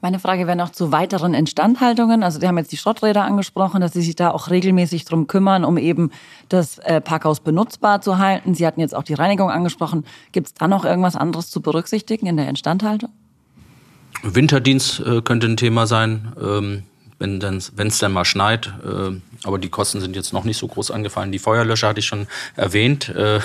Meine 0.00 0.20
Frage 0.20 0.46
wäre 0.46 0.56
noch 0.56 0.70
zu 0.70 0.92
weiteren 0.92 1.34
Instandhaltungen. 1.34 2.22
Also, 2.22 2.38
Sie 2.38 2.46
haben 2.46 2.56
jetzt 2.56 2.70
die 2.70 2.76
Schrotträder 2.76 3.24
angesprochen, 3.24 3.80
dass 3.80 3.92
Sie 3.92 4.02
sich 4.02 4.14
da 4.14 4.30
auch 4.30 4.48
regelmäßig 4.48 5.04
drum 5.04 5.26
kümmern, 5.26 5.64
um 5.64 5.76
eben 5.76 6.12
das 6.48 6.78
äh, 6.78 7.00
Parkhaus 7.00 7.40
benutzbar 7.40 8.00
zu 8.00 8.18
halten. 8.18 8.54
Sie 8.54 8.64
hatten 8.64 8.80
jetzt 8.80 8.94
auch 8.94 9.02
die 9.02 9.14
Reinigung 9.14 9.50
angesprochen. 9.50 10.04
Gibt 10.30 10.46
es 10.46 10.54
da 10.54 10.68
noch 10.68 10.84
irgendwas 10.84 11.16
anderes 11.16 11.50
zu 11.50 11.60
berücksichtigen 11.60 12.26
in 12.26 12.36
der 12.36 12.48
Instandhaltung? 12.48 13.10
Winterdienst 14.22 15.00
äh, 15.00 15.20
könnte 15.20 15.48
ein 15.48 15.56
Thema 15.56 15.88
sein, 15.88 16.32
ähm, 16.40 16.82
wenn 17.18 17.42
es 17.42 17.98
dann 17.98 18.12
mal 18.12 18.24
schneit. 18.24 18.72
Äh, 18.84 19.16
aber 19.42 19.58
die 19.58 19.68
Kosten 19.68 20.00
sind 20.00 20.14
jetzt 20.14 20.32
noch 20.32 20.44
nicht 20.44 20.58
so 20.58 20.68
groß 20.68 20.92
angefallen. 20.92 21.32
Die 21.32 21.40
Feuerlöscher 21.40 21.88
hatte 21.88 22.00
ich 22.00 22.06
schon 22.06 22.28
erwähnt. 22.54 23.08
Äh, 23.08 23.40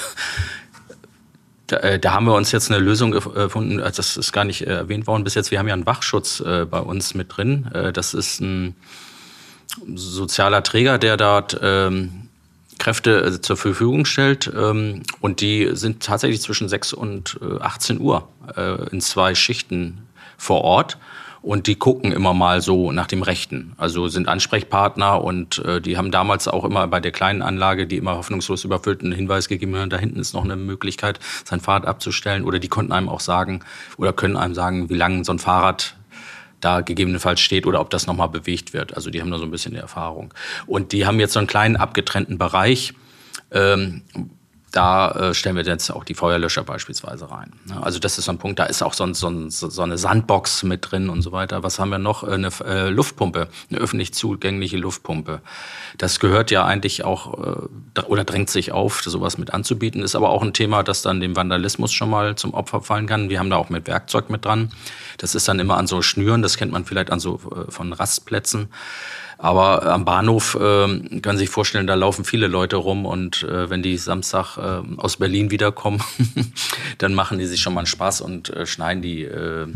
da, 1.68 1.78
äh, 1.78 2.00
da, 2.00 2.14
haben 2.14 2.26
wir 2.26 2.36
uns 2.36 2.52
jetzt 2.52 2.72
eine 2.72 2.80
Lösung 2.80 3.12
gefunden, 3.12 3.80
äh, 3.80 3.92
das 3.92 4.18
ist 4.18 4.34
gar 4.34 4.46
nicht 4.46 4.62
äh, 4.62 4.74
erwähnt 4.74 5.08
worden 5.08 5.24
bis 5.24 5.36
jetzt. 5.36 5.52
Wir 5.52 5.60
haben 5.60 5.68
ja 5.68 5.74
einen 5.74 5.86
Wachschutz 5.86 6.40
äh, 6.42 6.66
bei 6.66 6.80
uns 6.80 7.14
mit 7.14 7.36
drin. 7.36 7.70
Äh, 7.74 7.94
das 7.94 8.14
ist 8.14 8.42
ein 8.42 8.76
sozialer 9.96 10.62
Träger, 10.64 10.98
der 10.98 11.18
dort 11.18 11.58
ähm, 11.62 12.30
Kräfte 12.80 13.40
zur 13.42 13.58
Verfügung 13.58 14.06
stellt. 14.06 14.52
Ähm, 14.56 15.04
und 15.22 15.42
die 15.42 15.70
sind 15.74 16.04
tatsächlich 16.04 16.42
zwischen 16.42 16.68
6 16.70 16.94
und 16.94 17.40
18 17.60 18.00
Uhr 18.00 18.28
äh, 18.56 18.90
in 18.90 19.02
zwei 19.02 19.36
Schichten 19.36 20.08
vor 20.38 20.62
Ort 20.62 20.98
und 21.44 21.68
die 21.68 21.76
gucken 21.76 22.14
immer 22.14 22.34
mal 22.34 22.62
so 22.62 22.94
nach 22.94 23.06
dem 23.06 23.22
Rechten. 23.22 23.74
Also 23.78 24.08
sind 24.08 24.30
Ansprechpartner 24.30 25.22
und 25.22 25.60
äh, 25.60 25.82
die 25.82 25.98
haben 25.98 26.10
damals 26.10 26.48
auch 26.48 26.64
immer 26.64 26.88
bei 26.88 27.02
der 27.02 27.12
kleinen 27.12 27.42
Anlage, 27.42 27.86
die 27.86 27.98
immer 27.98 28.16
hoffnungslos 28.16 28.64
überfüllt, 28.64 29.04
einen 29.04 29.12
Hinweis 29.12 29.50
gegeben, 29.50 29.90
da 29.90 29.98
hinten 29.98 30.20
ist 30.20 30.34
noch 30.34 30.46
eine 30.46 30.56
Möglichkeit, 30.56 31.20
sein 31.44 31.60
Fahrrad 31.60 31.86
abzustellen. 31.86 32.46
Oder 32.46 32.60
die 32.60 32.70
konnten 32.70 32.94
einem 32.94 33.10
auch 33.10 33.20
sagen 33.20 33.60
oder 33.98 34.14
können 34.14 34.38
einem 34.38 34.56
sagen, 34.56 34.90
wie 34.90 34.96
lange 34.96 35.26
so 35.26 35.34
ein 35.34 35.40
Fahrrad 35.40 35.98
da 36.62 36.80
gegebenenfalls 36.80 37.42
steht 37.42 37.68
oder 37.68 37.82
ob 37.82 37.90
das 37.90 38.08
nochmal 38.08 38.30
bewegt 38.30 38.72
wird. 38.74 38.96
Also 38.96 39.10
die 39.10 39.20
haben 39.20 39.30
da 39.30 39.38
so 39.38 39.44
ein 39.44 39.52
bisschen 39.52 39.74
die 39.74 39.80
Erfahrung. 39.80 40.34
Und 40.66 40.94
die 40.94 41.06
haben 41.06 41.20
jetzt 41.20 41.34
so 41.34 41.40
einen 41.40 41.48
kleinen 41.48 41.76
abgetrennten 41.76 42.38
Bereich, 42.38 42.94
ähm, 43.52 44.04
da 44.74 45.12
äh, 45.12 45.34
stellen 45.36 45.56
wir 45.56 45.64
jetzt 45.64 45.92
auch 45.92 46.04
die 46.04 46.16
Feuerlöscher 46.16 46.64
beispielsweise 46.64 47.30
rein. 47.30 47.54
Ne? 47.66 47.82
Also 47.82 48.00
das 48.00 48.18
ist 48.18 48.26
so 48.26 48.32
ein 48.32 48.40
Punkt, 48.40 48.58
da 48.58 48.66
ist 48.66 48.82
auch 48.82 48.94
so, 48.94 49.04
ein, 49.04 49.14
so, 49.14 49.30
ein, 49.30 49.52
so 49.52 49.82
eine 49.82 50.00
Sandbox 50.00 50.64
mit 50.64 50.90
drin 50.90 51.10
und 51.10 51.22
so 51.22 51.32
weiter. 51.32 51.62
Was 51.62 51.78
haben 51.78 51.90
wir 51.90 52.00
noch? 52.00 52.24
Eine 52.24 52.50
äh, 52.66 52.90
Luftpumpe, 52.90 53.50
eine 53.70 53.80
öffentlich 53.80 54.16
zugängliche 54.16 54.78
Luftpumpe. 54.78 55.42
Das 56.00 56.20
gehört 56.20 56.50
ja 56.50 56.66
eigentlich 56.66 57.06
auch 57.06 57.68
äh, 57.96 58.02
oder 58.08 58.24
drängt 58.24 58.50
sich 58.50 58.72
auf, 58.72 59.04
sowas 59.04 59.38
mit 59.38 59.54
anzubieten. 59.54 60.02
Ist 60.02 60.16
aber 60.16 60.30
auch 60.30 60.42
ein 60.42 60.54
Thema, 60.54 60.82
das 60.82 61.04
dann 61.04 61.20
dem 61.20 61.36
Vandalismus 61.36 61.94
schon 61.94 62.10
mal 62.10 62.36
zum 62.36 62.56
Opfer 62.56 62.82
fallen 62.82 63.06
kann. 63.06 63.30
Wir 63.30 63.38
haben 63.38 63.52
da 63.52 63.58
auch 63.58 63.70
mit 63.70 63.88
Werkzeug 63.88 64.32
mit 64.32 64.44
dran. 64.44 64.72
Das 65.20 65.36
ist 65.36 65.48
dann 65.48 65.60
immer 65.60 65.78
an 65.78 65.86
so 65.86 66.02
Schnüren, 66.02 66.42
das 66.42 66.58
kennt 66.58 66.72
man 66.72 66.84
vielleicht 66.84 67.12
an 67.12 67.20
so 67.20 67.36
äh, 67.36 67.72
von 67.72 67.94
Rastplätzen 67.94 68.70
Aber 69.44 69.86
am 69.88 70.06
Bahnhof 70.06 70.56
äh, 70.56 70.60
können 71.20 71.38
Sie 71.38 71.40
sich 71.40 71.50
vorstellen, 71.50 71.86
da 71.86 71.96
laufen 71.96 72.24
viele 72.24 72.48
Leute 72.48 72.78
rum 72.78 73.06
und 73.06 73.44
äh, 73.44 73.70
wenn 73.70 73.84
die 73.84 73.98
Samstag 73.98 74.56
äh, 74.58 74.82
aus 74.96 75.18
Berlin 75.18 75.52
wiederkommen, 75.52 76.02
dann 76.98 77.14
machen 77.14 77.40
die 77.40 77.46
sich 77.46 77.60
schon 77.60 77.74
mal 77.74 77.82
einen 77.82 77.88
Spaß 77.88 78.22
und 78.22 78.52
äh, 78.52 78.66
schneiden 78.66 79.02
die 79.02 79.26
äh, 79.26 79.68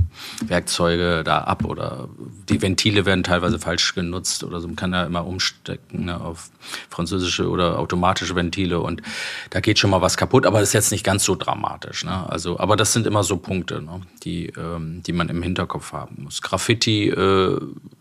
Werkzeuge 0.46 1.22
da 1.26 1.40
ab 1.40 1.66
oder 1.66 2.08
die 2.48 2.62
Ventile 2.62 3.06
werden 3.06 3.26
teilweise 3.26 3.60
falsch 3.60 3.94
genutzt 3.94 4.46
oder 4.46 4.62
so. 4.62 4.68
Man 4.68 4.78
kann 4.78 4.94
ja 4.94 5.04
immer 5.04 5.28
umstecken 5.28 6.06
ne, 6.06 6.22
auf 6.22 6.50
französische 6.90 7.50
oder 7.50 7.78
automatische 7.78 8.36
Ventile 8.36 8.80
und 8.80 9.02
da 9.50 9.60
geht 9.60 9.80
schon 9.80 9.90
mal 9.90 10.02
was 10.02 10.16
kaputt, 10.16 10.46
aber 10.46 10.62
ist 10.62 10.72
jetzt 10.72 10.94
nicht 10.94 11.04
ganz 11.04 11.26
so 11.26 11.36
dramatisch. 11.36 12.06
Ne? 12.06 12.30
Also, 12.30 12.58
aber 12.58 12.78
das 12.78 12.94
sind 12.94 13.06
immer 13.06 13.24
so 13.24 13.36
Punkte, 13.36 13.82
ne, 13.82 14.00
die, 14.24 14.46
ähm, 14.58 15.04
die 15.06 15.12
man 15.12 15.28
im 15.28 15.42
Hinterkopf 15.42 15.92
haben 15.92 16.24
muss. 16.24 16.42
Graffiti 16.42 17.10
äh, 17.10 17.60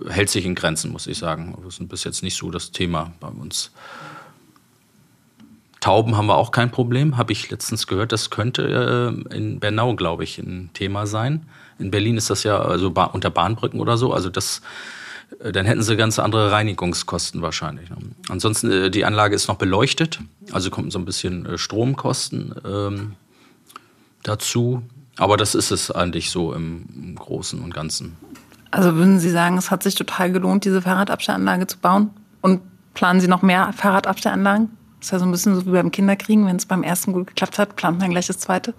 hält 0.09 0.31
sich 0.31 0.47
in 0.47 0.55
Grenzen, 0.55 0.93
muss 0.93 1.09
ich 1.09 1.19
sagen. 1.19 1.56
Das 1.65 1.79
ist 1.79 1.89
bis 1.89 2.05
jetzt 2.05 2.23
nicht 2.23 2.37
so 2.37 2.51
das 2.51 2.73
Thema 2.73 3.13
bei 3.21 3.29
uns. 3.29 3.71
Tauben 5.81 6.17
haben 6.17 6.27
wir 6.27 6.37
auch 6.37 6.51
kein 6.51 6.71
Problem, 6.71 7.17
habe 7.17 7.33
ich 7.33 7.49
letztens 7.51 7.87
gehört. 7.87 8.11
Das 8.11 8.31
könnte 8.31 9.15
äh, 9.31 9.37
in 9.37 9.61
Bernau, 9.61 9.95
glaube 9.95 10.25
ich, 10.25 10.39
ein 10.39 10.71
Thema 10.73 11.07
sein. 11.07 11.47
In 11.79 11.91
Berlin 11.91 12.17
ist 12.17 12.31
das 12.31 12.43
ja 12.43 12.59
also 12.59 12.89
unter 12.89 13.31
Bahnbrücken 13.31 13.79
oder 13.79 13.97
so. 13.97 14.13
Also 14.13 14.29
das, 14.29 14.63
äh, 15.39 15.53
dann 15.53 15.67
hätten 15.67 15.83
sie 15.83 15.97
ganz 15.97 16.19
andere 16.19 16.51
Reinigungskosten 16.51 17.43
wahrscheinlich. 17.43 17.91
Ne? 17.91 17.99
Ansonsten, 18.29 18.71
äh, 18.71 18.91
die 18.91 19.05
Anlage 19.05 19.37
ist 19.37 19.49
noch 19.49 19.59
beleuchtet, 19.59 20.19
also 20.51 20.71
kommt 20.71 20.93
so 20.93 20.99
ein 20.99 21.05
bisschen 21.05 21.47
äh, 21.47 21.59
Stromkosten 21.59 22.55
ähm, 22.67 23.15
dazu. 24.23 24.83
Aber 25.19 25.37
das 25.37 25.55
ist 25.55 25.71
es 25.71 25.91
eigentlich 25.91 26.31
so 26.31 26.53
im, 26.53 26.87
im 26.95 27.15
Großen 27.15 27.61
und 27.61 27.73
Ganzen. 27.73 28.17
Also 28.71 28.95
würden 28.95 29.19
Sie 29.19 29.31
sagen, 29.31 29.59
es 29.59 29.71
hat 29.71 29.83
sich 29.83 29.95
total 29.95 30.33
gelohnt, 30.33 30.65
diese 30.65 30.83
Fahrradabstellanlage 30.83 31.67
zu 31.67 31.79
bauen? 31.79 32.11
Und 32.41 32.63
planen 32.95 33.21
Sie 33.21 33.29
noch 33.29 33.43
mehr 33.43 33.73
Fahrradabstellanlagen? 33.77 34.71
Das 34.99 35.09
ist 35.09 35.13
ja 35.13 35.19
so 35.19 35.25
ein 35.25 35.31
bisschen 35.31 35.55
so 35.55 35.67
wie 35.67 35.71
beim 35.71 35.91
Kinderkriegen, 35.91 36.47
wenn 36.47 36.57
es 36.57 36.67
beim 36.67 36.83
ersten 36.83 37.13
gut 37.13 37.29
geklappt 37.29 37.59
hat, 37.59 37.77
plant 37.77 38.01
man 38.01 38.11
gleich 38.11 38.27
das 38.27 38.39
zweite. 38.39 38.75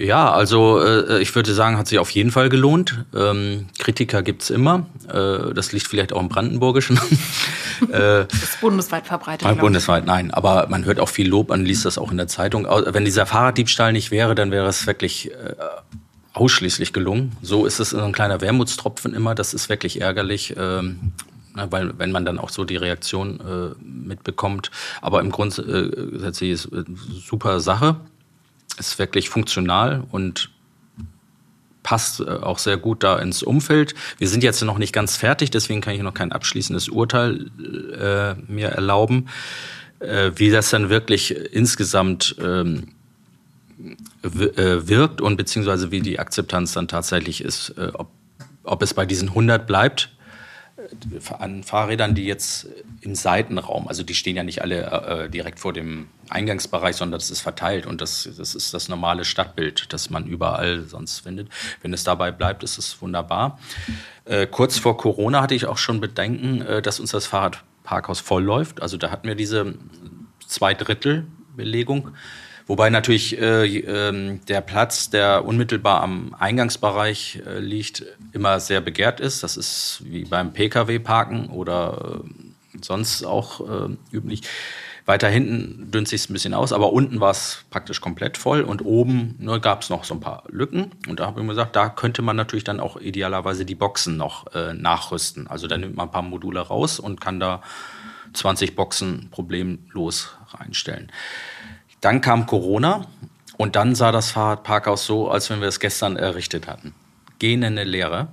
Ja, 0.00 0.32
also 0.32 0.82
äh, 0.82 1.20
ich 1.20 1.34
würde 1.34 1.52
sagen, 1.52 1.76
hat 1.76 1.86
sich 1.86 1.98
auf 1.98 2.08
jeden 2.10 2.30
Fall 2.30 2.48
gelohnt. 2.48 3.04
Ähm, 3.14 3.66
Kritiker 3.78 4.22
gibt's 4.22 4.48
immer. 4.48 4.86
Äh, 5.12 5.52
das 5.52 5.72
liegt 5.72 5.86
vielleicht 5.86 6.14
auch 6.14 6.20
im 6.20 6.30
Brandenburgischen. 6.30 6.96
äh, 7.92 8.24
das 8.24 8.42
ist 8.42 8.60
bundesweit 8.62 9.06
verbreitet. 9.06 9.46
Äh, 9.46 9.54
bundesweit, 9.56 10.06
nein. 10.06 10.30
Aber 10.30 10.68
man 10.70 10.86
hört 10.86 11.00
auch 11.00 11.10
viel 11.10 11.28
Lob, 11.28 11.50
man 11.50 11.66
liest 11.66 11.84
das 11.84 11.98
auch 11.98 12.10
in 12.10 12.16
der 12.16 12.28
Zeitung. 12.28 12.66
Wenn 12.86 13.04
dieser 13.04 13.26
Fahrraddiebstahl 13.26 13.92
nicht 13.92 14.10
wäre, 14.10 14.34
dann 14.34 14.50
wäre 14.50 14.68
es 14.68 14.86
wirklich 14.86 15.32
äh, 15.32 15.54
ausschließlich 16.40 16.92
gelungen. 16.92 17.36
So 17.42 17.66
ist 17.66 17.80
es 17.80 17.94
ein 17.94 18.12
kleiner 18.12 18.40
Wermutstropfen 18.40 19.14
immer. 19.14 19.34
Das 19.34 19.52
ist 19.52 19.68
wirklich 19.68 20.00
ärgerlich. 20.00 20.54
Ähm, 20.56 21.12
weil 21.54 21.98
wenn 21.98 22.12
man 22.12 22.24
dann 22.24 22.38
auch 22.38 22.48
so 22.48 22.64
die 22.64 22.76
Reaktion 22.76 23.40
äh, 23.40 23.74
mitbekommt. 23.82 24.70
Aber 25.02 25.20
im 25.20 25.30
Grunde 25.30 25.62
äh, 25.62 26.28
ist 26.28 26.42
es 26.42 26.72
eine 26.72 26.84
super 27.26 27.60
Sache. 27.60 27.96
Ist 28.78 28.98
wirklich 28.98 29.28
funktional 29.28 30.04
und 30.10 30.50
passt 31.82 32.20
äh, 32.20 32.24
auch 32.24 32.58
sehr 32.58 32.76
gut 32.76 33.02
da 33.02 33.18
ins 33.18 33.42
Umfeld. 33.42 33.94
Wir 34.18 34.28
sind 34.28 34.42
jetzt 34.42 34.62
noch 34.62 34.78
nicht 34.78 34.92
ganz 34.92 35.16
fertig, 35.16 35.50
deswegen 35.50 35.80
kann 35.80 35.94
ich 35.94 36.02
noch 36.02 36.14
kein 36.14 36.32
abschließendes 36.32 36.88
Urteil 36.88 37.50
äh, 37.98 38.34
mir 38.50 38.68
erlauben, 38.68 39.28
äh, 39.98 40.30
wie 40.36 40.50
das 40.50 40.70
dann 40.70 40.88
wirklich 40.88 41.34
insgesamt 41.34 42.36
ähm, 42.40 42.84
äh, 42.84 42.99
wirkt 44.22 45.20
und 45.20 45.36
beziehungsweise 45.36 45.90
wie 45.90 46.00
die 46.00 46.18
Akzeptanz 46.18 46.72
dann 46.72 46.88
tatsächlich 46.88 47.42
ist, 47.42 47.70
äh, 47.70 47.90
ob, 47.94 48.08
ob 48.64 48.82
es 48.82 48.94
bei 48.94 49.06
diesen 49.06 49.28
100 49.28 49.66
bleibt 49.66 50.10
äh, 50.76 51.34
an 51.38 51.62
Fahrrädern, 51.62 52.14
die 52.14 52.26
jetzt 52.26 52.68
im 53.00 53.14
Seitenraum, 53.14 53.88
also 53.88 54.02
die 54.02 54.14
stehen 54.14 54.36
ja 54.36 54.42
nicht 54.42 54.60
alle 54.60 55.24
äh, 55.24 55.30
direkt 55.30 55.58
vor 55.58 55.72
dem 55.72 56.08
Eingangsbereich, 56.28 56.96
sondern 56.96 57.18
das 57.18 57.30
ist 57.30 57.40
verteilt 57.40 57.86
und 57.86 58.00
das, 58.02 58.28
das 58.36 58.54
ist 58.54 58.74
das 58.74 58.88
normale 58.88 59.24
Stadtbild, 59.24 59.92
das 59.92 60.10
man 60.10 60.26
überall 60.26 60.82
sonst 60.82 61.20
findet. 61.20 61.48
Wenn 61.80 61.94
es 61.94 62.04
dabei 62.04 62.30
bleibt, 62.30 62.62
ist 62.62 62.76
es 62.78 63.00
wunderbar. 63.00 63.58
Äh, 64.26 64.46
kurz 64.46 64.78
vor 64.78 64.98
Corona 64.98 65.40
hatte 65.40 65.54
ich 65.54 65.64
auch 65.64 65.78
schon 65.78 66.00
Bedenken, 66.00 66.60
äh, 66.60 66.82
dass 66.82 67.00
uns 67.00 67.12
das 67.12 67.26
Fahrradparkhaus 67.26 68.20
vollläuft. 68.20 68.82
Also 68.82 68.98
da 68.98 69.10
hatten 69.10 69.26
wir 69.26 69.34
diese 69.34 69.74
Zweidrittelbelegung. 70.46 72.14
Wobei 72.70 72.88
natürlich 72.88 73.36
äh, 73.36 73.66
äh, 73.78 74.38
der 74.46 74.60
Platz, 74.60 75.10
der 75.10 75.44
unmittelbar 75.44 76.04
am 76.04 76.36
Eingangsbereich 76.38 77.42
äh, 77.44 77.58
liegt, 77.58 78.04
immer 78.30 78.60
sehr 78.60 78.80
begehrt 78.80 79.18
ist. 79.18 79.42
Das 79.42 79.56
ist 79.56 80.02
wie 80.04 80.24
beim 80.24 80.52
Pkw-Parken 80.52 81.48
oder 81.48 82.22
äh, 82.22 82.78
sonst 82.80 83.24
auch 83.24 83.60
äh, 83.68 83.96
üblich. 84.12 84.42
Weiter 85.04 85.28
hinten 85.28 85.90
dünnt 85.90 86.06
sich 86.06 86.30
ein 86.30 86.32
bisschen 86.32 86.54
aus, 86.54 86.72
aber 86.72 86.92
unten 86.92 87.18
war 87.18 87.32
es 87.32 87.64
praktisch 87.70 88.00
komplett 88.00 88.38
voll 88.38 88.62
und 88.62 88.84
oben 88.84 89.34
ne, 89.40 89.58
gab 89.58 89.82
es 89.82 89.90
noch 89.90 90.04
so 90.04 90.14
ein 90.14 90.20
paar 90.20 90.44
Lücken. 90.46 90.92
Und 91.08 91.18
da 91.18 91.26
habe 91.26 91.40
ich 91.40 91.46
mir 91.46 91.54
gesagt, 91.54 91.74
da 91.74 91.88
könnte 91.88 92.22
man 92.22 92.36
natürlich 92.36 92.62
dann 92.62 92.78
auch 92.78 93.00
idealerweise 93.00 93.64
die 93.64 93.74
Boxen 93.74 94.16
noch 94.16 94.54
äh, 94.54 94.74
nachrüsten. 94.74 95.48
Also 95.48 95.66
da 95.66 95.76
nimmt 95.76 95.96
man 95.96 96.06
ein 96.06 96.12
paar 96.12 96.22
Module 96.22 96.60
raus 96.60 97.00
und 97.00 97.20
kann 97.20 97.40
da 97.40 97.62
20 98.32 98.76
Boxen 98.76 99.26
problemlos 99.32 100.36
reinstellen. 100.52 101.10
Dann 102.00 102.20
kam 102.20 102.46
Corona 102.46 103.06
und 103.56 103.76
dann 103.76 103.94
sah 103.94 104.12
das 104.12 104.30
Fahrradparkhaus 104.30 105.04
so, 105.04 105.30
als 105.30 105.50
wenn 105.50 105.60
wir 105.60 105.68
es 105.68 105.80
gestern 105.80 106.16
errichtet 106.16 106.66
hatten. 106.66 106.94
Gähnende 107.38 107.84
Leere. 107.84 108.28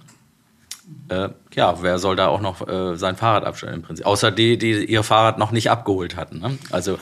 Äh, 1.10 1.30
ja, 1.54 1.82
wer 1.82 2.00
soll 2.00 2.16
da 2.16 2.28
auch 2.28 2.40
noch 2.40 2.66
äh, 2.66 2.96
sein 2.96 3.18
Fahrrad 3.18 3.44
abstellen 3.44 3.76
im 3.76 3.82
Prinzip? 3.82 4.06
Außer 4.06 4.32
die, 4.32 4.58
die 4.58 4.86
ihr 4.86 5.04
Fahrrad 5.04 5.38
noch 5.38 5.52
nicht 5.52 5.70
abgeholt 5.70 6.16
hatten. 6.16 6.40
Ne? 6.40 6.58
Also 6.72 6.98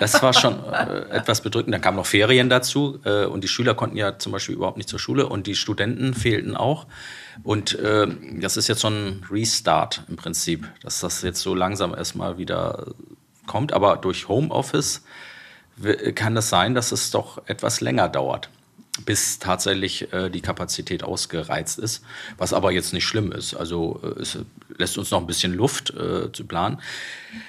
das 0.00 0.22
war 0.22 0.32
schon 0.32 0.64
äh, 0.72 1.10
etwas 1.10 1.42
bedrückend. 1.42 1.74
Dann 1.74 1.80
kamen 1.80 1.96
noch 1.96 2.06
Ferien 2.06 2.48
dazu 2.48 3.00
äh, 3.04 3.26
und 3.26 3.44
die 3.44 3.48
Schüler 3.48 3.74
konnten 3.74 3.96
ja 3.96 4.18
zum 4.18 4.32
Beispiel 4.32 4.54
überhaupt 4.54 4.76
nicht 4.76 4.88
zur 4.88 4.98
Schule 4.98 5.26
und 5.26 5.46
die 5.46 5.54
Studenten 5.54 6.14
fehlten 6.14 6.56
auch. 6.56 6.86
Und 7.42 7.78
äh, 7.78 8.06
das 8.40 8.56
ist 8.56 8.68
jetzt 8.68 8.80
so 8.80 8.88
ein 8.88 9.24
Restart 9.30 10.04
im 10.08 10.16
Prinzip, 10.16 10.66
dass 10.82 11.00
das 11.00 11.22
jetzt 11.22 11.40
so 11.40 11.54
langsam 11.54 11.94
erstmal 11.94 12.38
wieder 12.38 12.94
kommt. 13.46 13.72
Aber 13.72 13.96
durch 13.96 14.28
Homeoffice 14.28 15.02
kann 16.14 16.36
es 16.36 16.48
sein, 16.48 16.74
dass 16.74 16.92
es 16.92 17.10
doch 17.10 17.42
etwas 17.46 17.80
länger 17.80 18.08
dauert, 18.08 18.50
bis 19.04 19.38
tatsächlich 19.38 20.12
äh, 20.12 20.30
die 20.30 20.40
Kapazität 20.40 21.04
ausgereizt 21.04 21.78
ist, 21.78 22.02
was 22.36 22.52
aber 22.52 22.72
jetzt 22.72 22.92
nicht 22.92 23.04
schlimm 23.04 23.32
ist. 23.32 23.54
Also 23.54 24.00
äh, 24.02 24.20
es 24.20 24.38
lässt 24.76 24.98
uns 24.98 25.10
noch 25.10 25.20
ein 25.20 25.26
bisschen 25.26 25.54
Luft 25.54 25.90
äh, 25.90 26.32
zu 26.32 26.44
planen. 26.44 26.80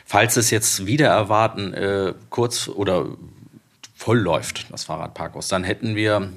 Falls 0.05 0.37
es 0.37 0.51
jetzt 0.51 0.85
wieder 0.85 1.07
erwarten, 1.07 1.73
äh, 1.73 2.13
kurz 2.29 2.67
oder 2.67 3.07
voll 3.95 4.19
läuft, 4.19 4.71
das 4.71 4.85
Fahrradparkhaus, 4.85 5.47
dann 5.47 5.63
hätten 5.63 5.95
wir 5.95 6.31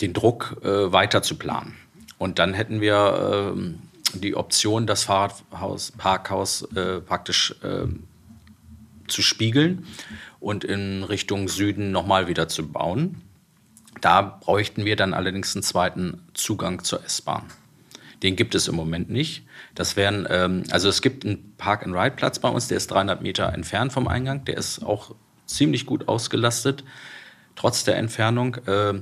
den 0.00 0.12
Druck, 0.12 0.56
äh, 0.62 0.92
weiter 0.92 1.22
zu 1.22 1.36
planen. 1.36 1.76
Und 2.18 2.38
dann 2.38 2.54
hätten 2.54 2.80
wir 2.80 3.52
ähm, 3.54 3.80
die 4.14 4.34
Option, 4.34 4.86
das 4.86 5.04
Fahrradparkhaus 5.04 6.62
äh, 6.74 7.00
praktisch 7.00 7.54
ähm, 7.62 8.04
zu 9.06 9.22
spiegeln 9.22 9.86
und 10.40 10.64
in 10.64 11.02
Richtung 11.04 11.48
Süden 11.48 11.90
nochmal 11.90 12.28
wieder 12.28 12.48
zu 12.48 12.68
bauen. 12.68 13.22
Da 14.00 14.22
bräuchten 14.22 14.84
wir 14.84 14.96
dann 14.96 15.14
allerdings 15.14 15.54
einen 15.54 15.62
zweiten 15.62 16.22
Zugang 16.34 16.84
zur 16.84 17.04
S-Bahn. 17.04 17.44
Den 18.22 18.36
gibt 18.36 18.54
es 18.54 18.68
im 18.68 18.74
Moment 18.74 19.10
nicht. 19.10 19.44
Das 19.74 19.96
wären, 19.96 20.26
ähm, 20.30 20.64
also 20.70 20.88
es 20.88 21.02
gibt 21.02 21.24
einen 21.24 21.54
Park-and-Ride-Platz 21.56 22.40
bei 22.40 22.48
uns, 22.48 22.68
der 22.68 22.76
ist 22.76 22.90
300 22.90 23.22
Meter 23.22 23.52
entfernt 23.52 23.92
vom 23.92 24.08
Eingang. 24.08 24.44
Der 24.44 24.56
ist 24.56 24.84
auch 24.84 25.14
ziemlich 25.46 25.86
gut 25.86 26.08
ausgelastet, 26.08 26.84
trotz 27.54 27.84
der 27.84 27.96
Entfernung. 27.96 28.56
Äh, 28.66 28.94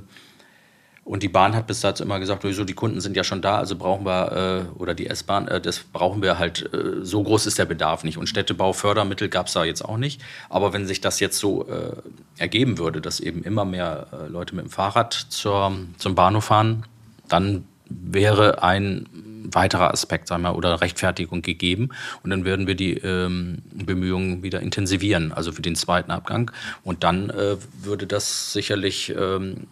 und 1.07 1.23
die 1.23 1.29
Bahn 1.29 1.55
hat 1.55 1.67
bis 1.67 1.79
dato 1.79 2.03
immer 2.03 2.19
gesagt, 2.19 2.45
so 2.45 2.65
die 2.65 2.73
Kunden 2.73 2.99
sind 2.99 3.15
ja 3.15 3.23
schon 3.23 3.41
da, 3.41 3.57
also 3.59 3.77
brauchen 3.77 4.05
wir, 4.05 4.67
äh, 4.75 4.77
oder 4.77 4.93
die 4.93 5.07
S-Bahn, 5.07 5.47
äh, 5.47 5.61
das 5.61 5.79
brauchen 5.79 6.21
wir 6.21 6.37
halt, 6.37 6.69
äh, 6.73 7.01
so 7.01 7.23
groß 7.23 7.45
ist 7.45 7.57
der 7.57 7.63
Bedarf 7.63 8.03
nicht. 8.03 8.17
Und 8.17 8.27
Städtebaufördermittel 8.27 9.29
gab 9.29 9.47
es 9.47 9.53
da 9.53 9.63
jetzt 9.63 9.85
auch 9.85 9.95
nicht. 9.95 10.21
Aber 10.49 10.73
wenn 10.73 10.85
sich 10.85 10.99
das 10.99 11.21
jetzt 11.21 11.39
so 11.39 11.65
äh, 11.69 11.93
ergeben 12.37 12.77
würde, 12.77 12.99
dass 12.99 13.21
eben 13.21 13.41
immer 13.43 13.63
mehr 13.63 14.07
äh, 14.11 14.27
Leute 14.27 14.53
mit 14.53 14.65
dem 14.65 14.69
Fahrrad 14.69 15.13
zur, 15.13 15.77
zum 15.97 16.13
Bahnhof 16.13 16.43
fahren, 16.43 16.85
dann 17.29 17.63
wäre 17.85 18.61
ein 18.61 19.07
weiterer 19.53 19.91
Aspekt 19.93 20.27
sagen 20.27 20.43
wir, 20.43 20.57
oder 20.57 20.81
Rechtfertigung 20.81 21.41
gegeben. 21.41 21.87
Und 22.21 22.31
dann 22.31 22.43
würden 22.43 22.67
wir 22.67 22.75
die 22.75 22.97
ähm, 22.97 23.59
Bemühungen 23.71 24.43
wieder 24.43 24.59
intensivieren, 24.59 25.31
also 25.31 25.53
für 25.53 25.61
den 25.61 25.75
zweiten 25.75 26.11
Abgang. 26.11 26.51
Und 26.83 27.05
dann 27.05 27.29
äh, 27.29 27.55
würde 27.81 28.07
das 28.07 28.51
sicherlich 28.51 29.15
ähm, 29.17 29.67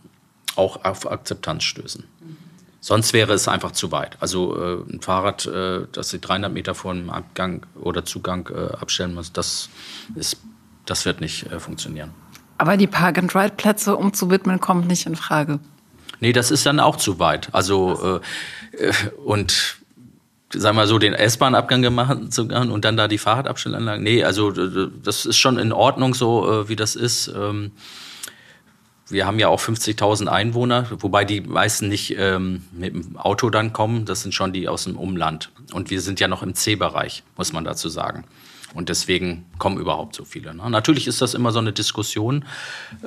auch 0.56 0.84
auf 0.84 1.10
Akzeptanz 1.10 1.64
stößen. 1.64 2.06
Sonst 2.86 3.14
wäre 3.14 3.34
es 3.34 3.48
einfach 3.48 3.72
zu 3.72 3.92
weit. 3.92 4.16
Also 4.20 4.56
äh, 4.62 4.94
ein 4.94 5.02
Fahrrad, 5.02 5.48
äh, 5.48 5.88
das 5.92 6.10
sie 6.10 6.20
300 6.22 6.54
Meter 6.54 6.76
vor 6.76 6.94
dem 6.94 7.10
Abgang 7.10 7.66
oder 7.82 8.06
Zugang 8.06 8.48
äh, 8.54 8.76
abstellen 8.76 9.16
muss, 9.16 9.34
das, 9.34 9.70
ist, 10.14 10.38
das 10.86 11.04
wird 11.04 11.20
nicht 11.20 11.52
äh, 11.52 11.60
funktionieren. 11.60 12.12
Aber 12.60 12.78
die 12.78 12.86
Park-and-Ride-Plätze 12.86 13.96
umzuwidmen, 13.96 14.60
kommt 14.60 14.88
nicht 14.88 15.08
in 15.08 15.16
Frage. 15.16 15.60
Nee, 16.20 16.32
das 16.32 16.52
ist 16.52 16.68
dann 16.68 16.80
auch 16.80 16.98
zu 16.98 17.18
weit. 17.18 17.50
Also 17.54 18.22
äh, 18.78 18.86
äh, 18.86 18.94
und 19.26 19.78
sagen 20.54 20.78
wir 20.78 20.86
so, 20.86 21.00
den 21.00 21.14
S-Bahn-Abgang 21.14 21.82
gemacht 21.82 22.38
und 22.38 22.86
dann 22.86 22.98
da 22.98 23.08
die 23.08 23.18
Fahrradabstellanlage. 23.18 24.04
Nee, 24.04 24.24
also 24.24 24.52
das 24.52 25.26
ist 25.26 25.38
schon 25.38 25.58
in 25.58 25.74
Ordnung 25.74 26.14
so, 26.14 26.66
wie 26.68 26.76
das 26.76 26.96
ist. 26.96 27.34
Ähm, 27.36 27.72
wir 29.08 29.28
haben 29.28 29.38
ja 29.38 29.50
auch 29.50 29.62
50.000 29.62 30.28
Einwohner, 30.28 30.88
wobei 31.00 31.26
die 31.26 31.42
meisten 31.42 31.90
nicht 31.90 32.16
ähm, 32.18 32.64
mit 32.72 32.94
dem 32.94 33.18
Auto 33.18 33.50
dann 33.52 33.72
kommen. 33.72 34.06
Das 34.06 34.24
sind 34.24 34.34
schon 34.34 34.52
die 34.52 34.68
aus 34.68 34.86
dem 34.86 34.98
Umland. 34.98 35.52
Und 35.74 35.92
wir 35.92 36.02
sind 36.02 36.20
ja 36.20 36.28
noch 36.28 36.42
im 36.42 36.56
C-Bereich, 36.56 37.24
muss 37.38 37.54
man 37.54 37.64
dazu 37.64 37.88
sagen. 37.88 38.26
Und 38.74 38.90
deswegen 38.90 39.46
kommen 39.58 39.78
überhaupt 39.78 40.16
so 40.16 40.26
viele. 40.26 40.54
Ne? 40.54 40.70
Natürlich 40.70 41.08
ist 41.08 41.22
das 41.22 41.34
immer 41.34 41.52
so 41.52 41.60
eine 41.60 41.72
Diskussion. 41.72 42.46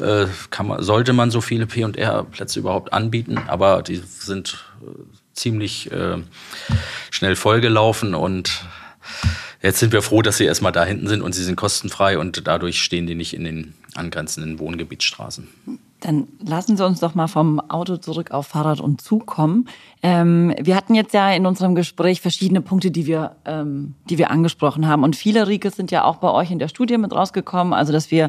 Äh, 0.00 0.26
man, 0.62 0.82
sollte 0.82 1.12
man 1.12 1.30
so 1.30 1.40
viele 1.40 1.66
P&R-Plätze 1.66 2.60
überhaupt 2.60 2.92
anbieten? 2.92 3.38
Aber 3.48 3.82
die 3.82 3.96
sind 3.96 4.64
äh, 4.80 4.86
ziemlich 5.34 5.90
äh, 5.90 6.18
schnell 7.10 7.36
vollgelaufen 7.36 8.14
und 8.14 8.64
jetzt 9.62 9.80
sind 9.80 9.92
wir 9.92 10.02
froh, 10.02 10.22
dass 10.22 10.38
sie 10.38 10.44
erstmal 10.44 10.72
da 10.72 10.84
hinten 10.84 11.08
sind 11.08 11.22
und 11.22 11.34
sie 11.34 11.44
sind 11.44 11.56
kostenfrei 11.56 12.18
und 12.18 12.46
dadurch 12.46 12.80
stehen 12.82 13.06
die 13.06 13.14
nicht 13.14 13.34
in 13.34 13.44
den 13.44 13.74
angrenzenden 13.94 14.58
Wohngebietsstraßen. 14.58 15.48
Dann 16.00 16.28
lassen 16.46 16.76
Sie 16.76 16.86
uns 16.86 17.00
doch 17.00 17.16
mal 17.16 17.26
vom 17.26 17.58
Auto 17.58 17.96
zurück 17.96 18.30
auf 18.30 18.46
Fahrrad 18.46 18.80
und 18.80 19.00
Zug 19.00 19.26
kommen. 19.26 19.68
Ähm, 20.02 20.54
wir 20.60 20.76
hatten 20.76 20.94
jetzt 20.94 21.12
ja 21.12 21.32
in 21.32 21.44
unserem 21.44 21.74
Gespräch 21.74 22.20
verschiedene 22.20 22.60
Punkte, 22.60 22.92
die 22.92 23.06
wir, 23.06 23.36
ähm, 23.44 23.94
die 24.08 24.16
wir 24.16 24.30
angesprochen 24.30 24.86
haben. 24.86 25.02
Und 25.02 25.16
viele, 25.16 25.48
Rike, 25.48 25.70
sind 25.70 25.90
ja 25.90 26.04
auch 26.04 26.16
bei 26.16 26.30
euch 26.30 26.52
in 26.52 26.60
der 26.60 26.68
Studie 26.68 26.98
mit 26.98 27.12
rausgekommen. 27.12 27.72
Also, 27.72 27.92
dass 27.92 28.12
wir, 28.12 28.28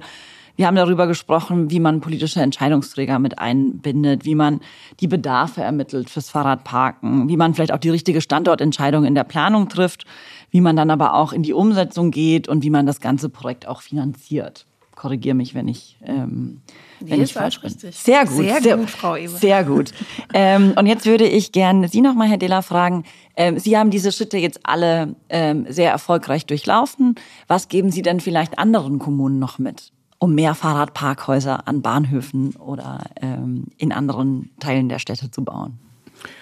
wir 0.55 0.65
haben 0.65 0.75
darüber 0.75 1.05
gesprochen, 1.05 1.69
wie 1.69 1.79
man 1.79 2.01
politische 2.01 2.41
Entscheidungsträger 2.41 3.19
mit 3.19 3.37
einbindet, 3.37 4.25
wie 4.25 4.35
man 4.35 4.61
die 4.99 5.07
Bedarfe 5.07 5.61
ermittelt 5.61 6.09
fürs 6.09 6.31
Fahrradparken, 6.31 7.29
wie 7.29 7.37
man 7.37 7.53
vielleicht 7.53 7.71
auch 7.71 7.77
die 7.77 7.91
richtige 7.91 8.21
Standortentscheidung 8.21 9.05
in 9.05 9.13
der 9.13 9.25
Planung 9.25 9.69
trifft, 9.69 10.05
wie 10.49 10.61
man 10.61 10.75
dann 10.75 10.89
aber 10.89 11.13
auch 11.13 11.33
in 11.33 11.43
die 11.43 11.53
Umsetzung 11.53 12.09
geht 12.09 12.47
und 12.47 12.63
wie 12.63 12.71
man 12.71 12.87
das 12.87 12.99
ganze 12.99 13.29
Projekt 13.29 13.67
auch 13.67 13.81
finanziert 13.81 14.65
korrigiere 14.99 15.35
mich, 15.35 15.55
wenn 15.55 15.67
ich, 15.67 15.97
ähm, 16.03 16.61
nee, 16.99 17.11
wenn 17.11 17.21
ich 17.21 17.33
falsch 17.33 17.61
bin. 17.61 17.71
Richtig. 17.71 17.95
Sehr 17.95 18.25
gut, 18.25 18.35
sehr, 18.35 18.61
sehr 18.61 18.77
gut, 18.77 18.89
Frau 18.89 19.15
Ewe. 19.15 19.29
Sehr 19.37 19.63
gut. 19.63 19.91
ähm, 20.33 20.73
und 20.77 20.85
jetzt 20.85 21.05
würde 21.05 21.25
ich 21.25 21.51
gerne 21.51 21.87
Sie 21.87 22.01
nochmal, 22.01 22.27
Herr 22.27 22.37
Diller, 22.37 22.61
fragen. 22.61 23.05
Ähm, 23.37 23.57
Sie 23.57 23.77
haben 23.77 23.91
diese 23.91 24.11
Schritte 24.11 24.37
jetzt 24.37 24.59
alle 24.63 25.15
ähm, 25.29 25.65
sehr 25.69 25.89
erfolgreich 25.89 26.45
durchlaufen. 26.45 27.15
Was 27.47 27.69
geben 27.69 27.91
Sie 27.91 28.01
denn 28.01 28.19
vielleicht 28.19 28.59
anderen 28.59 28.99
Kommunen 28.99 29.39
noch 29.39 29.57
mit? 29.57 29.91
um 30.21 30.35
mehr 30.35 30.53
Fahrradparkhäuser 30.53 31.65
an 31.65 31.81
Bahnhöfen 31.81 32.53
oder 32.57 33.05
ähm, 33.21 33.67
in 33.77 33.93
anderen 33.93 34.49
Teilen 34.59 34.89
der 34.89 34.99
Städte 34.99 35.31
zu 35.31 35.45
bauen? 35.45 35.79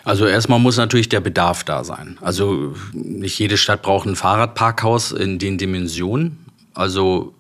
Also 0.04 0.26
erstmal 0.26 0.58
muss 0.58 0.78
natürlich 0.78 1.10
der 1.10 1.20
Bedarf 1.20 1.64
da 1.64 1.84
sein. 1.84 2.18
Also 2.22 2.74
nicht 2.94 3.38
jede 3.38 3.56
Stadt 3.56 3.84
braucht 3.84 4.08
ein 4.08 4.16
Fahrradparkhaus 4.16 5.12
in 5.12 5.38
den 5.38 5.60
Dimensionen. 5.60 6.40
Also 6.74 7.36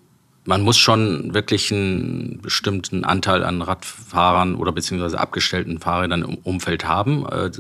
man 0.47 0.61
muss 0.61 0.77
schon 0.77 1.33
wirklich 1.33 1.73
einen 1.73 2.39
bestimmten 2.41 3.03
Anteil 3.03 3.43
an 3.43 3.61
Radfahrern 3.61 4.55
oder 4.55 4.71
beziehungsweise 4.71 5.19
abgestellten 5.19 5.79
Fahrrädern 5.79 6.23
im 6.23 6.35
Umfeld 6.35 6.85
haben. 6.85 7.27
Äh, 7.27 7.51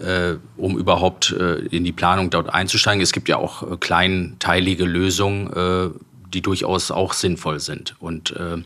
äh, 0.00 0.36
um 0.56 0.76
überhaupt 0.76 1.30
äh, 1.32 1.58
in 1.58 1.84
die 1.84 1.92
Planung 1.92 2.30
dort 2.30 2.52
einzusteigen. 2.52 3.00
Es 3.00 3.12
gibt 3.12 3.28
ja 3.28 3.36
auch 3.36 3.62
äh, 3.62 3.76
kleinteilige 3.76 4.84
Lösungen, 4.84 5.52
äh, 5.52 5.90
die 6.32 6.40
durchaus 6.40 6.90
auch 6.90 7.12
sinnvoll 7.12 7.60
sind. 7.60 7.94
Und 8.00 8.32
äh, 8.32 8.58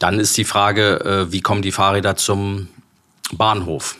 dann 0.00 0.18
ist 0.20 0.36
die 0.36 0.44
Frage, 0.44 1.26
wie 1.30 1.40
kommen 1.40 1.60
die 1.60 1.72
Fahrräder 1.72 2.14
zum 2.14 2.68
Bahnhof? 3.32 3.96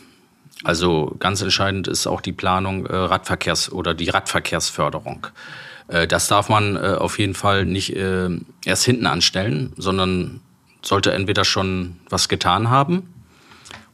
Also 0.62 1.16
ganz 1.18 1.42
entscheidend 1.42 1.88
ist 1.88 2.06
auch 2.06 2.20
die 2.20 2.30
Planung 2.30 2.86
Radverkehrs- 2.86 3.72
oder 3.72 3.94
die 3.94 4.08
Radverkehrsförderung. 4.08 5.26
Äh, 5.88 6.06
das 6.06 6.28
darf 6.28 6.48
man 6.48 6.76
äh, 6.76 6.96
auf 6.98 7.18
jeden 7.18 7.34
Fall 7.34 7.64
nicht 7.64 7.96
äh, 7.96 8.28
erst 8.64 8.84
hinten 8.84 9.06
anstellen, 9.06 9.72
sondern 9.76 10.40
sollte 10.82 11.12
entweder 11.12 11.44
schon 11.44 11.96
was 12.08 12.28
getan 12.28 12.70
haben 12.70 13.12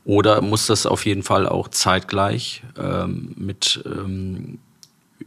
oder 0.05 0.43
muss 0.43 0.67
das 0.67 0.87
auf 0.87 1.07
jeden 1.07 1.23
Fall 1.23 1.49
auch 1.49 1.69
zeitgleich 1.69 2.63
ähm, 2.79 3.35
mit 3.37 3.83
ähm, 3.87 4.59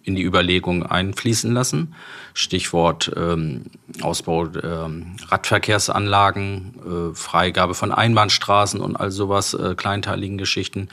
in 0.03 0.15
die 0.15 0.23
Überlegung 0.23 0.83
einfließen 0.85 1.51
lassen. 1.51 1.95
Stichwort 2.33 3.11
ähm, 3.15 3.65
Ausbau 4.01 4.45
ähm, 4.45 5.15
Radverkehrsanlagen, 5.27 7.11
äh, 7.11 7.15
Freigabe 7.15 7.73
von 7.73 7.91
Einbahnstraßen 7.91 8.79
und 8.79 8.95
all 8.95 9.11
sowas, 9.11 9.53
äh, 9.53 9.75
kleinteiligen 9.75 10.37
Geschichten. 10.37 10.89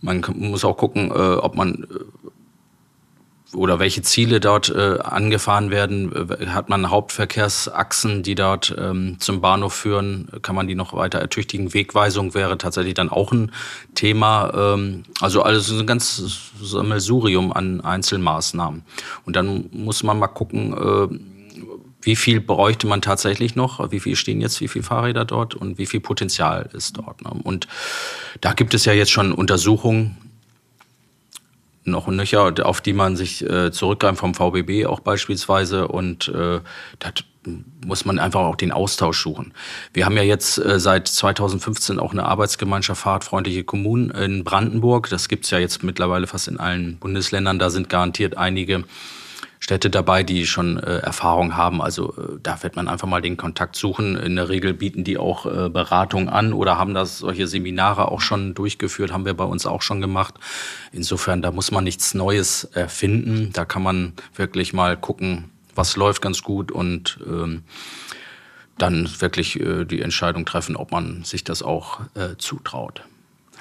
Man 0.00 0.24
muss 0.34 0.64
auch 0.64 0.76
gucken, 0.76 1.10
äh, 1.10 1.14
ob 1.14 1.54
man 1.54 1.86
oder 3.54 3.78
welche 3.78 4.02
Ziele 4.02 4.40
dort 4.40 4.70
äh, 4.70 4.98
angefahren 4.98 5.70
werden? 5.70 6.12
Äh, 6.12 6.46
hat 6.46 6.68
man 6.68 6.90
Hauptverkehrsachsen, 6.90 8.22
die 8.22 8.34
dort 8.34 8.74
ähm, 8.78 9.16
zum 9.18 9.40
Bahnhof 9.40 9.74
führen? 9.74 10.28
Kann 10.42 10.54
man 10.54 10.66
die 10.66 10.74
noch 10.74 10.94
weiter 10.94 11.18
ertüchtigen? 11.18 11.74
Wegweisung 11.74 12.34
wäre 12.34 12.58
tatsächlich 12.58 12.94
dann 12.94 13.10
auch 13.10 13.32
ein 13.32 13.52
Thema. 13.94 14.74
Ähm, 14.74 15.04
also 15.20 15.42
alles 15.42 15.70
ein 15.70 15.86
ganz 15.86 16.52
Sammelsurium 16.60 17.52
an 17.52 17.80
Einzelmaßnahmen. 17.80 18.82
Und 19.26 19.36
dann 19.36 19.68
muss 19.72 20.02
man 20.02 20.18
mal 20.18 20.28
gucken, 20.28 20.72
äh, 20.72 21.18
wie 22.02 22.16
viel 22.16 22.40
bräuchte 22.40 22.86
man 22.86 23.00
tatsächlich 23.00 23.54
noch? 23.54 23.92
Wie 23.92 24.00
viel 24.00 24.16
stehen 24.16 24.40
jetzt, 24.40 24.60
wie 24.60 24.68
viele 24.68 24.82
Fahrräder 24.82 25.24
dort 25.24 25.54
und 25.54 25.78
wie 25.78 25.86
viel 25.86 26.00
Potenzial 26.00 26.68
ist 26.72 26.96
dort? 26.96 27.22
Ne? 27.22 27.30
Und 27.30 27.68
da 28.40 28.52
gibt 28.54 28.74
es 28.74 28.84
ja 28.84 28.92
jetzt 28.92 29.12
schon 29.12 29.32
Untersuchungen, 29.32 30.16
noch 31.84 32.06
nöcher, 32.08 32.54
auf 32.64 32.80
die 32.80 32.92
man 32.92 33.16
sich 33.16 33.48
äh, 33.48 33.72
zurückgreift 33.72 34.18
vom 34.18 34.34
VBB 34.34 34.86
auch 34.86 35.00
beispielsweise 35.00 35.88
und 35.88 36.28
äh, 36.28 36.60
das 36.98 37.24
muss 37.84 38.04
man 38.04 38.18
einfach 38.18 38.40
auch 38.40 38.56
den 38.56 38.70
Austausch 38.70 39.20
suchen. 39.20 39.52
Wir 39.92 40.06
haben 40.06 40.16
ja 40.16 40.22
jetzt 40.22 40.58
äh, 40.58 40.78
seit 40.78 41.08
2015 41.08 41.98
auch 41.98 42.12
eine 42.12 42.24
Arbeitsgemeinschaft 42.24 43.02
Fahrradfreundliche 43.02 43.64
Kommunen 43.64 44.10
in 44.10 44.44
Brandenburg. 44.44 45.10
Das 45.10 45.28
gibt's 45.28 45.50
ja 45.50 45.58
jetzt 45.58 45.82
mittlerweile 45.82 46.26
fast 46.26 46.46
in 46.46 46.60
allen 46.60 46.98
Bundesländern. 46.98 47.58
Da 47.58 47.70
sind 47.70 47.88
garantiert 47.88 48.36
einige 48.36 48.84
Städte 49.62 49.90
dabei, 49.90 50.24
die 50.24 50.44
schon 50.48 50.76
äh, 50.76 50.98
Erfahrung 50.98 51.56
haben. 51.56 51.80
Also 51.80 52.12
äh, 52.16 52.38
da 52.42 52.60
wird 52.64 52.74
man 52.74 52.88
einfach 52.88 53.06
mal 53.06 53.22
den 53.22 53.36
Kontakt 53.36 53.76
suchen. 53.76 54.16
In 54.16 54.34
der 54.34 54.48
Regel 54.48 54.74
bieten 54.74 55.04
die 55.04 55.18
auch 55.18 55.46
äh, 55.46 55.68
Beratung 55.68 56.28
an 56.28 56.52
oder 56.52 56.78
haben 56.78 56.94
das 56.94 57.18
solche 57.18 57.46
Seminare 57.46 58.10
auch 58.10 58.20
schon 58.20 58.54
durchgeführt, 58.54 59.12
haben 59.12 59.24
wir 59.24 59.34
bei 59.34 59.44
uns 59.44 59.64
auch 59.64 59.80
schon 59.80 60.00
gemacht. 60.00 60.34
Insofern, 60.90 61.42
da 61.42 61.52
muss 61.52 61.70
man 61.70 61.84
nichts 61.84 62.12
Neues 62.12 62.64
erfinden. 62.64 63.50
Da 63.52 63.64
kann 63.64 63.84
man 63.84 64.14
wirklich 64.34 64.72
mal 64.72 64.96
gucken, 64.96 65.44
was 65.76 65.94
läuft 65.94 66.22
ganz 66.22 66.42
gut 66.42 66.72
und 66.72 67.20
ähm, 67.24 67.62
dann 68.78 69.08
wirklich 69.20 69.60
äh, 69.60 69.84
die 69.84 70.02
Entscheidung 70.02 70.44
treffen, 70.44 70.74
ob 70.74 70.90
man 70.90 71.22
sich 71.22 71.44
das 71.44 71.62
auch 71.62 72.00
äh, 72.14 72.36
zutraut. 72.36 73.02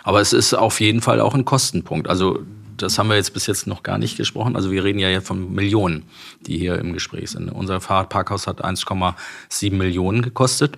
Aber 0.02 0.20
es 0.20 0.34
ist 0.34 0.56
auf 0.56 0.82
jeden 0.82 1.02
Fall 1.02 1.22
auch 1.22 1.36
ein 1.36 1.45
Kostenpunkt. 1.45 2.08
Also 2.08 2.39
das 2.82 2.97
haben 2.97 3.09
wir 3.09 3.15
jetzt 3.15 3.34
bis 3.34 3.47
jetzt 3.47 3.67
noch 3.67 3.84
gar 3.84 3.97
nicht 3.97 4.17
gesprochen. 4.17 4.55
Also 4.55 4.71
wir 4.71 4.84
reden 4.84 4.99
ja 4.99 5.21
von 5.21 5.53
Millionen, 5.53 6.03
die 6.41 6.57
hier 6.57 6.79
im 6.79 6.93
Gespräch 6.93 7.32
sind. 7.32 7.49
Unser 7.49 7.82
Fahrradparkhaus 7.82 8.47
hat 8.47 8.63
1,7 8.63 9.73
Millionen 9.73 10.21
gekostet, 10.21 10.77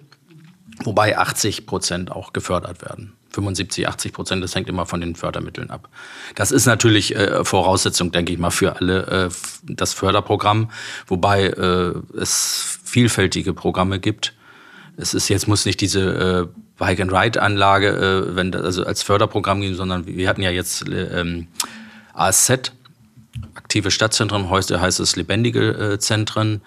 wobei 0.84 1.18
80 1.18 1.66
Prozent 1.66 2.12
auch 2.12 2.34
gefördert 2.34 2.82
werden. 2.82 3.14
75, 3.34 3.88
80 3.88 4.14
Prozent, 4.14 4.44
das 4.44 4.56
hängt 4.56 4.70
immer 4.70 4.86
von 4.86 5.02
den 5.02 5.16
Fördermitteln 5.16 5.72
ab. 5.72 5.90
Das 6.36 6.52
ist 6.52 6.66
natürlich 6.66 7.16
äh, 7.16 7.44
Voraussetzung, 7.44 8.12
denke 8.12 8.32
ich 8.32 8.38
mal, 8.38 8.52
für 8.52 8.76
alle 8.76 9.08
äh, 9.08 9.30
das 9.64 9.94
Förderprogramm, 9.94 10.70
wobei 11.08 11.48
äh, 11.48 11.94
es 12.16 12.80
vielfältige 12.84 13.54
Programme 13.54 14.00
gibt. 14.00 14.34
Es 14.98 15.16
ist 15.16 15.30
jetzt 15.30 15.48
muss 15.48 15.66
nicht 15.66 15.82
diese 15.82 16.50
äh, 16.54 16.60
Bike 16.78 17.00
and 17.00 17.12
Ride 17.12 17.42
Anlage, 17.42 17.88
äh, 17.88 18.36
wenn 18.36 18.54
also 18.54 18.86
als 18.86 19.02
Förderprogramm 19.02 19.62
gehen, 19.62 19.76
sondern 19.76 20.06
wir 20.06 20.30
hatten 20.30 20.42
ja 20.42 20.52
jetzt 20.52 20.88
äh, 20.88 21.20
ähm, 21.20 21.48
ASZ, 22.14 22.72
aktive 23.56 23.92
Stadtzentren, 23.92 24.50
heute 24.50 24.80
heißt 24.80 25.00
es 25.00 25.16
lebendige 25.16 25.94
äh, 25.94 26.00
Zentren. 26.00 26.62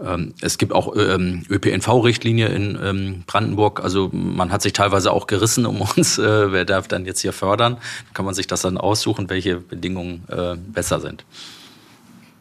Ähm, 0.00 0.34
es 0.40 0.58
gibt 0.58 0.72
auch 0.72 0.94
ähm, 0.96 1.44
ÖPNV-Richtlinie 1.50 2.48
in 2.48 2.78
ähm, 2.82 3.24
Brandenburg. 3.26 3.82
Also 3.82 4.10
man 4.12 4.52
hat 4.52 4.62
sich 4.62 4.72
teilweise 4.72 5.12
auch 5.12 5.26
gerissen 5.26 5.66
um 5.66 5.80
uns. 5.96 6.18
Äh, 6.18 6.52
wer 6.52 6.64
darf 6.64 6.88
dann 6.88 7.04
jetzt 7.04 7.20
hier 7.20 7.32
fördern? 7.32 7.74
Da 7.74 8.14
kann 8.14 8.24
man 8.24 8.34
sich 8.34 8.46
das 8.46 8.62
dann 8.62 8.78
aussuchen, 8.78 9.28
welche 9.30 9.56
Bedingungen 9.56 10.24
äh, 10.28 10.56
besser 10.56 11.00
sind. 11.00 11.24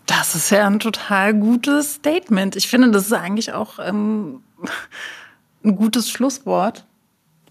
Das 0.06 0.36
ist 0.36 0.52
ja 0.52 0.68
ein 0.68 0.80
total 0.80 1.34
gutes 1.34 1.96
Statement. 1.96 2.56
Ich 2.56 2.68
finde, 2.68 2.92
das 2.92 3.08
ist 3.08 3.14
eigentlich 3.14 3.54
auch 3.54 3.80
ähm, 3.80 4.42
ein 5.64 5.76
gutes 5.76 6.10
Schlusswort, 6.10 6.86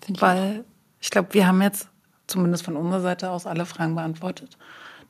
ich 0.08 0.20
weil 0.20 0.64
ich 1.00 1.10
glaube, 1.10 1.34
wir 1.34 1.46
haben 1.46 1.60
jetzt 1.60 1.88
zumindest 2.26 2.64
von 2.64 2.76
unserer 2.76 3.00
Seite 3.00 3.30
aus 3.30 3.46
alle 3.46 3.66
Fragen 3.66 3.94
beantwortet. 3.94 4.56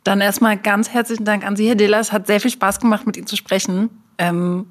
Dann 0.05 0.21
erstmal 0.21 0.57
ganz 0.57 0.91
herzlichen 0.91 1.25
Dank 1.25 1.45
an 1.45 1.57
Sie, 1.57 1.67
Herr 1.67 1.75
Diller. 1.75 1.99
Es 1.99 2.12
hat 2.12 2.27
sehr 2.27 2.41
viel 2.41 2.51
Spaß 2.51 2.79
gemacht, 2.81 3.07
mit 3.07 3.17
Ihnen 3.17 3.27
zu 3.27 3.37
sprechen. 3.37 3.91
Ähm, 4.19 4.67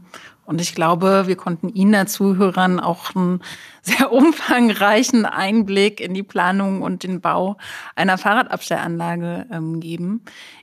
Und 0.45 0.61
ich 0.61 0.75
glaube, 0.75 1.23
wir 1.25 1.35
konnten 1.35 1.69
Ihnen 1.69 1.95
als 1.95 2.13
Zuhörern 2.13 2.79
auch 2.79 3.15
einen 3.15 3.41
sehr 3.81 4.11
umfangreichen 4.11 5.25
Einblick 5.25 5.99
in 5.99 6.13
die 6.13 6.23
Planung 6.23 6.81
und 6.83 7.03
den 7.03 7.19
Bau 7.19 7.57
einer 7.95 8.17
Fahrradabstellanlage 8.17 9.47
ähm, 9.51 9.79
geben. 9.79 10.21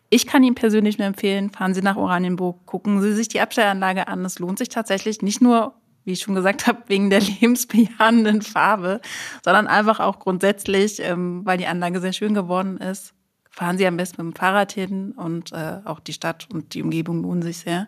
Ich 0.09 0.27
kann 0.27 0.45
Ihnen 0.45 0.55
persönlich 0.55 0.99
nur 0.99 1.07
empfehlen, 1.07 1.51
fahren 1.51 1.75
Sie 1.75 1.83
nach 1.83 1.97
Oranienburg, 1.97 2.65
gucken 2.67 3.01
Sie 3.01 3.13
sich 3.13 3.29
die 3.29 3.41
Abstellanlage 3.41 4.09
an. 4.09 4.25
Es 4.25 4.39
lohnt 4.39 4.59
sich 4.59 4.69
tatsächlich 4.69 5.21
nicht 5.23 5.41
nur 5.43 5.75
wie 6.05 6.13
ich 6.13 6.21
schon 6.21 6.35
gesagt 6.35 6.67
habe, 6.67 6.83
wegen 6.87 7.11
der 7.11 7.21
lebensbejahenden 7.41 8.43
Farbe, 8.43 9.01
sondern 9.45 9.67
einfach 9.67 10.01
auch 10.01 10.19
grundsätzlich, 10.19 11.01
ähm, 11.01 11.43
weil 11.45 11.59
die 11.59 11.67
Anlage 11.67 12.01
sehr 12.01 12.13
schön 12.13 12.35
geworden 12.35 12.79
ist. 12.79 13.15
Fahren 13.51 13.77
Sie 13.77 13.87
am 13.87 13.99
besten 13.99 14.25
mit 14.25 14.35
dem 14.35 14.39
Fahrrad 14.39 14.73
hin 14.73 15.13
und 15.13 15.53
äh, 15.53 15.81
auch 15.85 16.01
die 16.01 16.15
Stadt 16.15 16.49
und 16.53 16.73
die 16.73 16.83
Umgebung 16.83 17.23
lohnen 17.23 17.43
sich 17.43 17.59
sehr. 17.59 17.87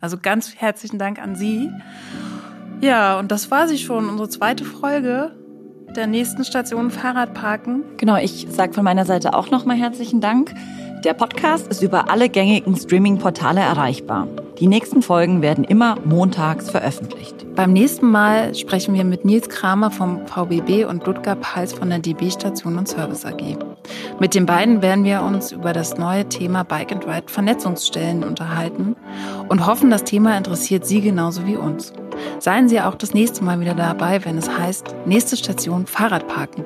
Also 0.00 0.18
ganz 0.18 0.54
herzlichen 0.56 0.98
Dank 0.98 1.18
an 1.18 1.36
Sie. 1.36 1.70
Ja, 2.82 3.18
und 3.18 3.32
das 3.32 3.50
war 3.50 3.66
sie 3.66 3.78
schon, 3.78 4.10
unsere 4.10 4.28
zweite 4.28 4.64
Folge 4.66 5.34
der 5.96 6.06
nächsten 6.06 6.44
Station 6.44 6.90
Fahrradparken. 6.90 7.82
Genau, 7.96 8.16
ich 8.16 8.46
sage 8.50 8.74
von 8.74 8.84
meiner 8.84 9.06
Seite 9.06 9.32
auch 9.32 9.50
nochmal 9.50 9.76
herzlichen 9.76 10.20
Dank. 10.20 10.54
Der 11.04 11.14
Podcast 11.14 11.68
ist 11.68 11.82
über 11.82 12.10
alle 12.10 12.28
gängigen 12.28 12.76
Streaming-Portale 12.76 13.60
erreichbar. 13.60 14.26
Die 14.58 14.66
nächsten 14.66 15.02
Folgen 15.02 15.42
werden 15.42 15.64
immer 15.64 15.96
montags 16.04 16.70
veröffentlicht. 16.70 17.46
Beim 17.54 17.72
nächsten 17.72 18.10
Mal 18.10 18.54
sprechen 18.54 18.94
wir 18.94 19.04
mit 19.04 19.24
Nils 19.24 19.48
Kramer 19.48 19.90
vom 19.90 20.26
VBB 20.26 20.84
und 20.88 21.06
Ludger 21.06 21.36
Peis 21.36 21.72
von 21.72 21.90
der 21.90 21.98
DB 21.98 22.30
Station 22.30 22.78
und 22.78 22.88
Service 22.88 23.24
AG. 23.24 23.58
Mit 24.18 24.34
den 24.34 24.46
beiden 24.46 24.82
werden 24.82 25.04
wir 25.04 25.22
uns 25.22 25.52
über 25.52 25.72
das 25.72 25.98
neue 25.98 26.28
Thema 26.28 26.64
Bike 26.64 26.92
and 26.92 27.06
Ride 27.06 27.26
Vernetzungsstellen 27.26 28.24
unterhalten 28.24 28.96
und 29.48 29.66
hoffen, 29.66 29.90
das 29.90 30.04
Thema 30.04 30.36
interessiert 30.36 30.86
Sie 30.86 31.02
genauso 31.02 31.46
wie 31.46 31.56
uns. 31.56 31.92
Seien 32.38 32.68
Sie 32.68 32.80
auch 32.80 32.94
das 32.94 33.14
nächste 33.14 33.44
Mal 33.44 33.60
wieder 33.60 33.74
dabei, 33.74 34.24
wenn 34.24 34.38
es 34.38 34.50
heißt, 34.50 34.94
nächste 35.04 35.36
Station 35.36 35.86
Fahrradparken. 35.86 36.64